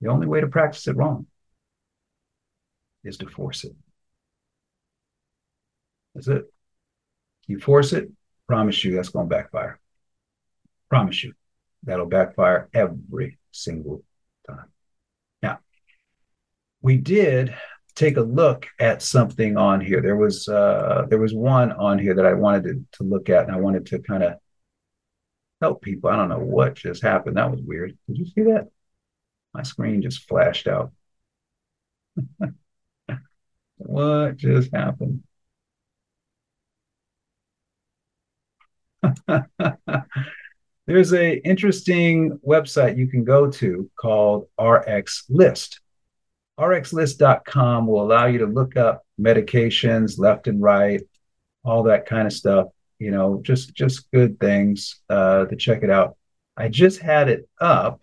The 0.00 0.08
only 0.08 0.26
way 0.26 0.40
to 0.40 0.46
practice 0.46 0.86
it 0.86 0.96
wrong 0.96 1.26
is 3.04 3.16
to 3.18 3.26
force 3.26 3.64
it. 3.64 3.74
That's 6.14 6.28
it. 6.28 6.52
You 7.46 7.58
force 7.58 7.94
it, 7.94 8.10
promise 8.46 8.84
you 8.84 8.94
that's 8.94 9.08
going 9.08 9.28
to 9.28 9.34
backfire. 9.34 9.80
Promise 10.90 11.24
you 11.24 11.32
that'll 11.84 12.06
backfire 12.06 12.68
every 12.74 13.38
single 13.50 14.02
time. 14.46 14.66
Now, 15.42 15.60
we 16.82 16.98
did 16.98 17.54
take 17.98 18.16
a 18.16 18.22
look 18.22 18.66
at 18.78 19.02
something 19.02 19.56
on 19.56 19.80
here. 19.80 20.00
There 20.00 20.16
was 20.16 20.46
uh, 20.48 21.06
there 21.08 21.18
was 21.18 21.34
one 21.34 21.72
on 21.72 21.98
here 21.98 22.14
that 22.14 22.26
I 22.26 22.34
wanted 22.34 22.62
to, 22.64 22.84
to 22.98 23.02
look 23.02 23.28
at, 23.28 23.44
and 23.44 23.52
I 23.52 23.58
wanted 23.58 23.86
to 23.86 23.98
kind 23.98 24.22
of 24.22 24.34
help 25.60 25.82
people. 25.82 26.08
I 26.08 26.16
don't 26.16 26.28
know 26.28 26.38
what 26.38 26.76
just 26.76 27.02
happened. 27.02 27.36
That 27.36 27.50
was 27.50 27.60
weird. 27.60 27.98
Did 28.06 28.18
you 28.18 28.26
see 28.26 28.42
that? 28.42 28.68
My 29.52 29.64
screen 29.64 30.00
just 30.00 30.28
flashed 30.28 30.68
out. 30.68 30.92
what 33.76 34.36
just 34.36 34.72
happened? 34.72 35.24
There's 40.86 41.12
a 41.12 41.36
interesting 41.46 42.38
website 42.46 42.96
you 42.96 43.08
can 43.08 43.24
go 43.24 43.50
to 43.50 43.90
called 44.00 44.46
RX 44.60 45.24
List 45.28 45.80
rxlist.com 46.58 47.86
will 47.86 48.02
allow 48.02 48.26
you 48.26 48.38
to 48.38 48.46
look 48.46 48.76
up 48.76 49.06
medications 49.20 50.18
left 50.18 50.48
and 50.48 50.60
right, 50.60 51.02
all 51.64 51.84
that 51.84 52.06
kind 52.06 52.26
of 52.26 52.32
stuff. 52.32 52.68
You 52.98 53.12
know, 53.12 53.40
just 53.42 53.74
just 53.74 54.10
good 54.10 54.40
things 54.40 55.00
uh, 55.08 55.44
to 55.46 55.56
check 55.56 55.82
it 55.82 55.90
out. 55.90 56.16
I 56.56 56.68
just 56.68 57.00
had 57.00 57.28
it 57.28 57.48
up, 57.60 58.00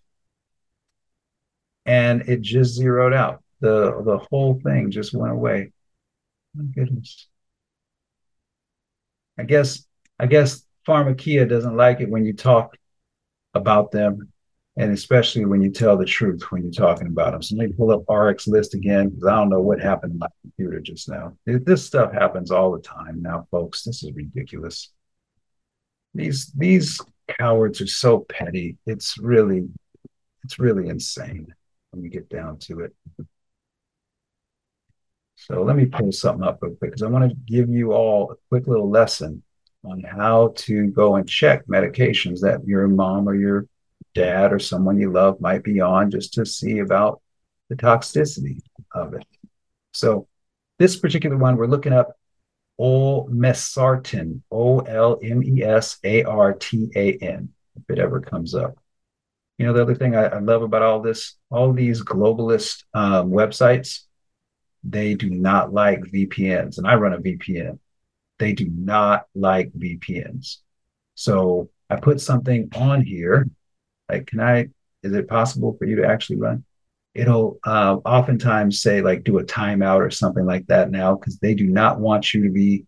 and 1.85 2.21
it 2.29 2.41
just 2.41 2.75
zeroed 2.75 3.13
out. 3.13 3.43
the 3.59 4.01
The 4.05 4.19
whole 4.29 4.59
thing 4.63 4.91
just 4.91 5.13
went 5.13 5.33
away. 5.33 5.71
My 6.53 6.63
goodness. 6.73 7.27
I 9.37 9.43
guess 9.43 9.85
I 10.17 10.27
guess 10.27 10.65
Pharmakia 10.87 11.47
doesn't 11.49 11.75
like 11.75 11.99
it 11.99 12.09
when 12.09 12.25
you 12.25 12.33
talk 12.33 12.77
about 13.53 13.91
them 13.91 14.31
and 14.77 14.91
especially 14.91 15.45
when 15.45 15.61
you 15.61 15.71
tell 15.71 15.95
the 15.97 16.05
truth 16.05 16.51
when 16.51 16.63
you're 16.63 16.71
talking 16.71 17.07
about 17.07 17.31
them. 17.31 17.41
So 17.41 17.55
let 17.55 17.69
me 17.69 17.73
pull 17.73 17.91
up 17.91 18.03
RX 18.09 18.47
list 18.47 18.73
again 18.73 19.09
because 19.09 19.25
I 19.25 19.35
don't 19.35 19.49
know 19.49 19.61
what 19.61 19.79
happened 19.79 20.13
to 20.13 20.19
my 20.19 20.27
computer 20.41 20.79
just 20.81 21.07
now. 21.07 21.37
This 21.45 21.85
stuff 21.85 22.11
happens 22.11 22.51
all 22.51 22.71
the 22.71 22.81
time 22.81 23.21
now, 23.21 23.47
folks. 23.51 23.83
This 23.83 24.03
is 24.03 24.11
ridiculous. 24.13 24.91
These 26.13 26.51
these 26.55 26.99
cowards 27.39 27.81
are 27.81 27.87
so 27.87 28.25
petty. 28.29 28.77
It's 28.85 29.17
really 29.17 29.67
it's 30.43 30.59
really 30.59 30.89
insane 30.89 31.53
when 31.91 32.03
you 32.03 32.09
get 32.09 32.29
down 32.29 32.57
to 32.59 32.81
it. 32.81 32.93
So 35.35 35.63
let 35.63 35.75
me 35.75 35.85
pull 35.85 36.11
something 36.11 36.45
up 36.45 36.59
real 36.61 36.75
quick 36.75 36.91
because 36.91 37.03
I 37.03 37.07
want 37.07 37.29
to 37.29 37.37
give 37.45 37.69
you 37.69 37.93
all 37.93 38.31
a 38.31 38.35
quick 38.49 38.67
little 38.67 38.89
lesson 38.89 39.43
on 39.85 40.01
how 40.01 40.53
to 40.55 40.87
go 40.87 41.15
and 41.15 41.29
check 41.29 41.65
medications 41.67 42.41
that 42.41 42.65
your 42.65 42.87
mom 42.87 43.29
or 43.29 43.35
your 43.35 43.67
dad 44.15 44.51
or 44.51 44.59
someone 44.59 44.99
you 44.99 45.11
love 45.11 45.39
might 45.39 45.63
be 45.63 45.79
on 45.81 46.09
just 46.09 46.33
to 46.33 46.45
see 46.45 46.79
about 46.79 47.21
the 47.69 47.75
toxicity 47.75 48.61
of 48.93 49.13
it. 49.13 49.25
So, 49.93 50.27
this 50.79 50.95
particular 50.95 51.37
one, 51.37 51.55
we're 51.55 51.67
looking 51.67 51.93
up 51.93 52.17
olmesartan, 52.79 54.41
O 54.51 54.79
L 54.79 55.19
M 55.21 55.43
E 55.43 55.63
S 55.63 55.97
A 56.03 56.23
R 56.23 56.53
T 56.53 56.89
A 56.95 57.13
N, 57.17 57.49
if 57.75 57.83
it 57.89 57.99
ever 57.99 58.19
comes 58.19 58.55
up. 58.55 58.75
You 59.57 59.65
know, 59.65 59.73
the 59.73 59.81
other 59.81 59.95
thing 59.95 60.15
I, 60.15 60.25
I 60.25 60.39
love 60.39 60.63
about 60.63 60.81
all 60.81 61.01
this, 61.01 61.35
all 61.49 61.71
these 61.71 62.03
globalist 62.03 62.83
um, 62.93 63.31
websites, 63.31 64.01
they 64.83 65.15
do 65.15 65.29
not 65.29 65.73
like 65.73 66.01
VPNs. 66.01 66.77
And 66.77 66.85
I 66.85 66.95
run 66.95 67.13
a 67.13 67.19
VPN. 67.19 67.79
They 68.37 68.51
do 68.51 68.69
not 68.69 69.25
like 69.33 69.71
VPNs. 69.71 70.57
So 71.15 71.69
I 71.89 71.95
put 71.95 72.19
something 72.19 72.69
on 72.75 73.01
here. 73.01 73.47
Like, 74.09 74.27
can 74.27 74.39
I, 74.39 74.69
is 75.03 75.13
it 75.13 75.27
possible 75.27 75.75
for 75.77 75.85
you 75.85 75.97
to 75.97 76.07
actually 76.07 76.37
run? 76.37 76.63
It'll 77.13 77.59
uh, 77.65 77.97
oftentimes 78.05 78.81
say, 78.81 79.01
like, 79.01 79.23
do 79.23 79.37
a 79.39 79.43
timeout 79.43 79.99
or 80.05 80.11
something 80.11 80.45
like 80.45 80.67
that 80.67 80.91
now, 80.91 81.15
because 81.15 81.39
they 81.39 81.53
do 81.55 81.65
not 81.65 81.99
want 81.99 82.33
you 82.33 82.43
to 82.43 82.49
be 82.49 82.85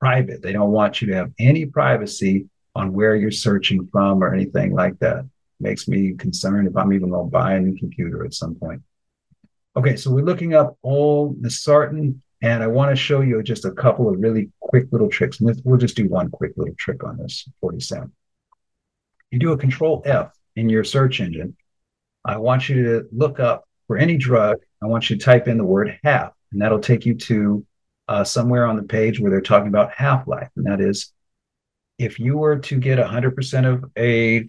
private. 0.00 0.42
They 0.42 0.52
don't 0.52 0.70
want 0.70 1.00
you 1.00 1.08
to 1.08 1.14
have 1.14 1.32
any 1.38 1.66
privacy 1.66 2.46
on 2.74 2.92
where 2.92 3.16
you're 3.16 3.30
searching 3.30 3.88
from 3.90 4.22
or 4.22 4.34
anything 4.34 4.74
like 4.74 4.98
that. 5.00 5.24
Makes 5.60 5.88
me 5.88 6.14
concerned 6.14 6.68
if 6.68 6.76
I'm 6.76 6.92
even 6.92 7.10
going 7.10 7.26
to 7.26 7.30
buy 7.30 7.54
a 7.54 7.60
new 7.60 7.76
computer 7.78 8.24
at 8.24 8.34
some 8.34 8.54
point. 8.54 8.82
Okay, 9.76 9.96
so 9.96 10.10
we're 10.10 10.24
looking 10.24 10.54
up 10.54 10.76
olmesartan, 10.84 12.18
and 12.42 12.62
I 12.62 12.66
want 12.66 12.90
to 12.90 12.96
show 12.96 13.20
you 13.20 13.42
just 13.42 13.64
a 13.64 13.70
couple 13.70 14.08
of 14.08 14.18
really 14.18 14.50
quick 14.60 14.86
little 14.90 15.08
tricks. 15.08 15.40
And 15.40 15.60
we'll 15.64 15.78
just 15.78 15.96
do 15.96 16.08
one 16.08 16.30
quick 16.30 16.52
little 16.56 16.74
trick 16.78 17.04
on 17.04 17.18
this 17.18 17.48
47. 17.60 18.10
You 19.30 19.38
do 19.38 19.52
a 19.52 19.58
control 19.58 20.02
F 20.04 20.32
in 20.60 20.68
your 20.68 20.84
search 20.84 21.20
engine. 21.20 21.56
I 22.24 22.36
want 22.36 22.68
you 22.68 22.82
to 22.84 23.08
look 23.12 23.40
up 23.40 23.66
for 23.86 23.96
any 23.96 24.18
drug. 24.18 24.58
I 24.82 24.86
want 24.86 25.08
you 25.08 25.16
to 25.16 25.24
type 25.24 25.48
in 25.48 25.56
the 25.56 25.64
word 25.64 25.98
half, 26.04 26.32
and 26.52 26.60
that'll 26.60 26.80
take 26.80 27.06
you 27.06 27.14
to 27.14 27.66
uh, 28.08 28.24
somewhere 28.24 28.66
on 28.66 28.76
the 28.76 28.82
page 28.82 29.18
where 29.18 29.30
they're 29.30 29.40
talking 29.40 29.68
about 29.68 29.92
half 29.92 30.28
life. 30.28 30.50
And 30.56 30.66
that 30.66 30.80
is 30.80 31.12
if 31.98 32.20
you 32.20 32.36
were 32.36 32.58
to 32.58 32.78
get 32.78 32.98
100% 32.98 33.72
of 33.72 33.90
a 33.96 34.46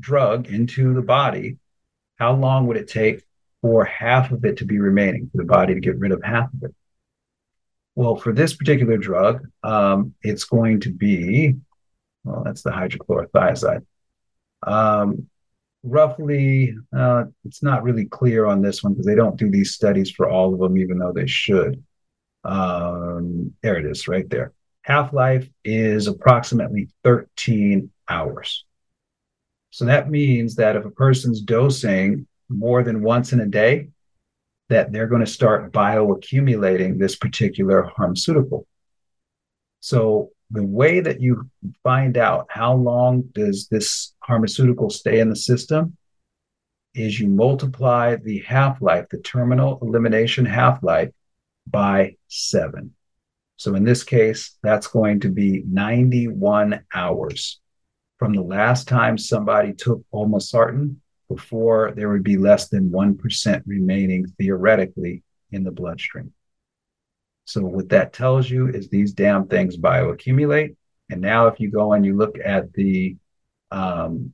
drug 0.00 0.48
into 0.48 0.92
the 0.92 1.02
body, 1.02 1.56
how 2.18 2.34
long 2.34 2.66
would 2.66 2.76
it 2.76 2.88
take 2.88 3.24
for 3.62 3.84
half 3.86 4.30
of 4.30 4.44
it 4.44 4.58
to 4.58 4.66
be 4.66 4.78
remaining, 4.78 5.30
for 5.30 5.38
the 5.38 5.44
body 5.44 5.72
to 5.72 5.80
get 5.80 5.98
rid 5.98 6.12
of 6.12 6.22
half 6.22 6.52
of 6.52 6.62
it? 6.62 6.74
Well, 7.94 8.16
for 8.16 8.32
this 8.32 8.54
particular 8.54 8.98
drug, 8.98 9.46
um, 9.62 10.14
it's 10.22 10.44
going 10.44 10.80
to 10.80 10.90
be, 10.90 11.54
well, 12.22 12.42
that's 12.44 12.62
the 12.62 12.70
hydrochlorothiazide. 12.70 13.86
Um, 14.66 15.28
roughly, 15.84 16.74
uh, 16.96 17.24
it's 17.44 17.62
not 17.62 17.82
really 17.82 18.06
clear 18.06 18.46
on 18.46 18.62
this 18.62 18.82
one 18.82 18.94
because 18.94 19.06
they 19.06 19.14
don't 19.14 19.36
do 19.36 19.50
these 19.50 19.74
studies 19.74 20.10
for 20.10 20.28
all 20.28 20.52
of 20.52 20.60
them, 20.60 20.78
even 20.78 20.98
though 20.98 21.12
they 21.12 21.26
should. 21.26 21.84
Um, 22.42 23.52
there 23.62 23.76
it 23.76 23.86
is, 23.86 24.08
right 24.08 24.28
there. 24.28 24.52
Half 24.82 25.12
life 25.12 25.48
is 25.64 26.06
approximately 26.06 26.88
13 27.04 27.90
hours. 28.08 28.64
So 29.70 29.84
that 29.86 30.10
means 30.10 30.56
that 30.56 30.76
if 30.76 30.84
a 30.84 30.90
person's 30.90 31.40
dosing 31.40 32.26
more 32.48 32.82
than 32.82 33.02
once 33.02 33.32
in 33.32 33.40
a 33.40 33.46
day, 33.46 33.88
that 34.68 34.92
they're 34.92 35.06
going 35.06 35.24
to 35.24 35.30
start 35.30 35.72
bioaccumulating 35.72 36.98
this 36.98 37.16
particular 37.16 37.90
pharmaceutical. 37.96 38.66
So 39.80 40.30
the 40.50 40.64
way 40.64 41.00
that 41.00 41.20
you 41.20 41.50
find 41.82 42.16
out 42.16 42.46
how 42.48 42.74
long 42.74 43.22
does 43.32 43.68
this 43.68 44.14
pharmaceutical 44.26 44.90
stay 44.90 45.20
in 45.20 45.30
the 45.30 45.36
system 45.36 45.96
is 46.94 47.18
you 47.18 47.28
multiply 47.28 48.16
the 48.16 48.40
half-life, 48.40 49.06
the 49.10 49.18
terminal 49.18 49.78
elimination 49.82 50.44
half-life 50.44 51.10
by 51.66 52.16
7. 52.28 52.92
So 53.56 53.74
in 53.74 53.84
this 53.84 54.04
case, 54.04 54.56
that's 54.62 54.86
going 54.86 55.20
to 55.20 55.28
be 55.28 55.64
91 55.66 56.84
hours 56.92 57.60
from 58.18 58.32
the 58.32 58.42
last 58.42 58.86
time 58.86 59.18
somebody 59.18 59.72
took 59.72 60.02
olmesartan 60.12 60.96
before 61.28 61.92
there 61.96 62.10
would 62.10 62.22
be 62.22 62.36
less 62.36 62.68
than 62.68 62.90
1% 62.90 63.62
remaining 63.66 64.26
theoretically 64.38 65.22
in 65.50 65.64
the 65.64 65.70
bloodstream. 65.70 66.32
So, 67.44 67.62
what 67.62 67.90
that 67.90 68.12
tells 68.12 68.48
you 68.48 68.68
is 68.68 68.88
these 68.88 69.12
damn 69.12 69.46
things 69.46 69.76
bioaccumulate. 69.76 70.76
And 71.10 71.20
now, 71.20 71.48
if 71.48 71.60
you 71.60 71.70
go 71.70 71.92
and 71.92 72.04
you 72.04 72.16
look 72.16 72.36
at 72.42 72.72
the 72.72 73.16
um, 73.70 74.32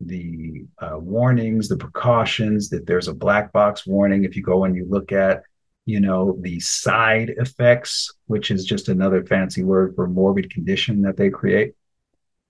the 0.00 0.66
uh, 0.78 0.98
warnings, 0.98 1.68
the 1.68 1.76
precautions, 1.76 2.68
that 2.70 2.86
there's 2.86 3.08
a 3.08 3.14
black 3.14 3.52
box 3.52 3.86
warning. 3.86 4.24
If 4.24 4.36
you 4.36 4.42
go 4.42 4.64
and 4.64 4.76
you 4.76 4.86
look 4.88 5.12
at, 5.12 5.42
you 5.86 6.00
know, 6.00 6.36
the 6.40 6.60
side 6.60 7.30
effects, 7.38 8.12
which 8.26 8.50
is 8.50 8.64
just 8.64 8.88
another 8.88 9.24
fancy 9.24 9.62
word 9.62 9.94
for 9.94 10.06
morbid 10.06 10.50
condition 10.50 11.02
that 11.02 11.16
they 11.16 11.30
create, 11.30 11.74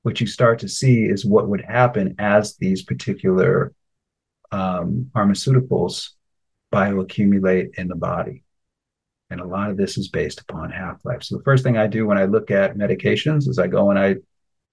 what 0.02 0.20
you 0.20 0.26
start 0.26 0.60
to 0.60 0.68
see 0.68 1.04
is 1.04 1.24
what 1.24 1.48
would 1.48 1.62
happen 1.62 2.14
as 2.18 2.56
these 2.56 2.82
particular 2.82 3.72
um, 4.50 5.10
pharmaceuticals 5.14 6.10
bioaccumulate 6.72 7.76
in 7.78 7.88
the 7.88 7.96
body. 7.96 8.42
And 9.30 9.40
a 9.40 9.46
lot 9.46 9.70
of 9.70 9.76
this 9.76 9.98
is 9.98 10.08
based 10.08 10.40
upon 10.40 10.70
half 10.70 11.04
life. 11.04 11.22
So, 11.22 11.36
the 11.36 11.42
first 11.42 11.64
thing 11.64 11.76
I 11.76 11.86
do 11.86 12.06
when 12.06 12.18
I 12.18 12.24
look 12.24 12.50
at 12.50 12.76
medications 12.76 13.48
is 13.48 13.58
I 13.58 13.66
go 13.66 13.90
and 13.90 13.98
I 13.98 14.16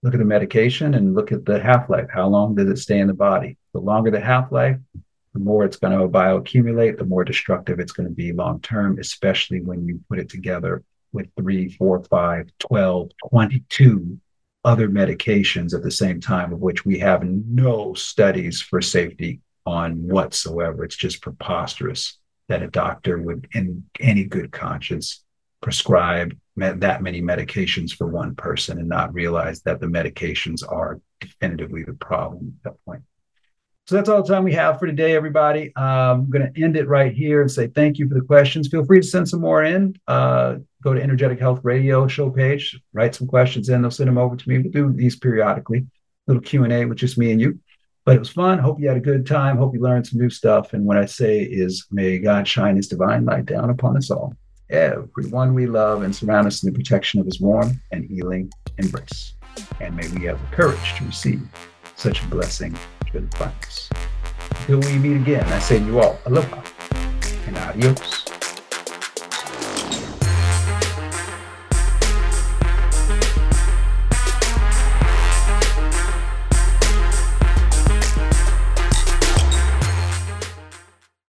look 0.03 0.13
at 0.13 0.19
the 0.19 0.25
medication 0.25 0.93
and 0.93 1.15
look 1.15 1.31
at 1.31 1.45
the 1.45 1.59
half 1.59 1.89
life. 1.89 2.07
How 2.13 2.27
long 2.27 2.55
does 2.55 2.69
it 2.69 2.77
stay 2.77 2.99
in 2.99 3.07
the 3.07 3.13
body? 3.13 3.57
The 3.73 3.79
longer 3.79 4.11
the 4.11 4.19
half 4.19 4.51
life, 4.51 4.77
the 5.33 5.39
more 5.39 5.65
it's 5.65 5.77
going 5.77 5.97
to 5.97 6.07
bioaccumulate, 6.07 6.97
the 6.97 7.05
more 7.05 7.23
destructive 7.23 7.79
it's 7.79 7.93
going 7.93 8.07
to 8.07 8.13
be 8.13 8.33
long 8.33 8.61
term, 8.61 8.99
especially 8.99 9.61
when 9.61 9.87
you 9.87 9.99
put 10.09 10.19
it 10.19 10.29
together 10.29 10.83
with 11.11 11.27
three, 11.37 11.69
four, 11.69 12.03
five, 12.03 12.51
12, 12.59 13.11
22 13.29 14.19
other 14.65 14.89
medications 14.89 15.73
at 15.73 15.83
the 15.83 15.91
same 15.91 16.21
time, 16.21 16.53
of 16.53 16.59
which 16.59 16.85
we 16.85 16.99
have 16.99 17.23
no 17.23 17.93
studies 17.93 18.61
for 18.61 18.81
safety 18.81 19.41
on 19.65 20.07
whatsoever. 20.07 20.83
It's 20.83 20.95
just 20.95 21.21
preposterous 21.21 22.17
that 22.49 22.63
a 22.63 22.67
doctor 22.67 23.17
would, 23.17 23.47
in 23.53 23.85
any 23.99 24.23
good 24.25 24.51
conscience, 24.51 25.23
prescribe 25.61 26.37
that 26.57 27.01
many 27.01 27.21
medications 27.21 27.91
for 27.91 28.07
one 28.07 28.35
person 28.35 28.79
and 28.79 28.89
not 28.89 29.13
realize 29.13 29.61
that 29.61 29.79
the 29.79 29.87
medications 29.87 30.61
are 30.67 30.99
definitively 31.19 31.83
the 31.83 31.93
problem 31.93 32.53
at 32.57 32.71
that 32.71 32.85
point. 32.85 33.01
So 33.85 33.95
that's 33.95 34.07
all 34.07 34.23
the 34.23 34.33
time 34.33 34.43
we 34.45 34.53
have 34.53 34.79
for 34.79 34.87
today, 34.87 35.13
everybody. 35.13 35.75
Um, 35.75 35.85
I'm 35.85 36.29
going 36.29 36.53
to 36.53 36.63
end 36.63 36.77
it 36.77 36.87
right 36.87 37.11
here 37.11 37.41
and 37.41 37.51
say 37.51 37.67
thank 37.67 37.97
you 37.97 38.07
for 38.07 38.13
the 38.15 38.21
questions. 38.21 38.69
Feel 38.69 38.85
free 38.85 39.01
to 39.01 39.07
send 39.07 39.27
some 39.27 39.41
more 39.41 39.63
in. 39.63 39.95
Uh, 40.07 40.57
go 40.81 40.93
to 40.93 41.01
Energetic 41.01 41.39
Health 41.39 41.59
Radio 41.63 42.07
show 42.07 42.29
page, 42.29 42.79
write 42.93 43.13
some 43.13 43.27
questions 43.27 43.67
in. 43.67 43.81
They'll 43.81 43.91
send 43.91 44.07
them 44.07 44.17
over 44.17 44.37
to 44.37 44.49
me. 44.49 44.59
We 44.59 44.69
do 44.69 44.93
these 44.93 45.17
periodically, 45.17 45.85
little 46.27 46.41
Q 46.41 46.63
and 46.63 46.71
A 46.71 46.85
with 46.85 46.97
just 46.97 47.17
me 47.17 47.31
and 47.31 47.41
you. 47.41 47.59
But 48.05 48.17
it 48.17 48.19
was 48.19 48.29
fun. 48.29 48.59
Hope 48.59 48.79
you 48.79 48.87
had 48.87 48.97
a 48.97 49.01
good 49.01 49.25
time. 49.25 49.57
Hope 49.57 49.73
you 49.73 49.81
learned 49.81 50.07
some 50.07 50.19
new 50.19 50.29
stuff. 50.29 50.73
And 50.73 50.85
what 50.85 50.97
I 50.97 51.05
say 51.05 51.41
is, 51.41 51.85
may 51.89 52.19
God 52.19 52.47
shine 52.47 52.75
His 52.75 52.87
divine 52.87 53.23
light 53.23 53.45
down 53.45 53.69
upon 53.69 53.95
us 53.95 54.11
all, 54.11 54.35
everyone 54.69 55.53
we 55.53 55.67
love, 55.67 56.03
and 56.03 56.13
surround 56.13 56.47
us 56.47 56.63
in 56.63 56.71
the 56.71 56.77
protection 56.77 57.21
of 57.21 57.25
His 57.25 57.39
warm 57.39 57.81
and 57.91 58.03
healing 58.03 58.51
embrace. 58.77 59.35
And 59.79 59.95
may 59.95 60.07
we 60.09 60.25
have 60.25 60.39
the 60.39 60.55
courage 60.55 60.95
to 60.97 61.05
receive 61.05 61.41
such 61.95 62.21
a 62.23 62.27
blessing 62.27 62.77
good 63.11 63.23
advice. 63.23 63.89
Until 64.49 64.79
we 64.79 64.97
meet 64.97 65.17
again, 65.17 65.45
I 65.45 65.59
say 65.59 65.79
to 65.79 65.85
you 65.85 65.99
all 65.99 66.19
aloha 66.25 66.61
and 67.47 67.57
adios. 67.57 68.22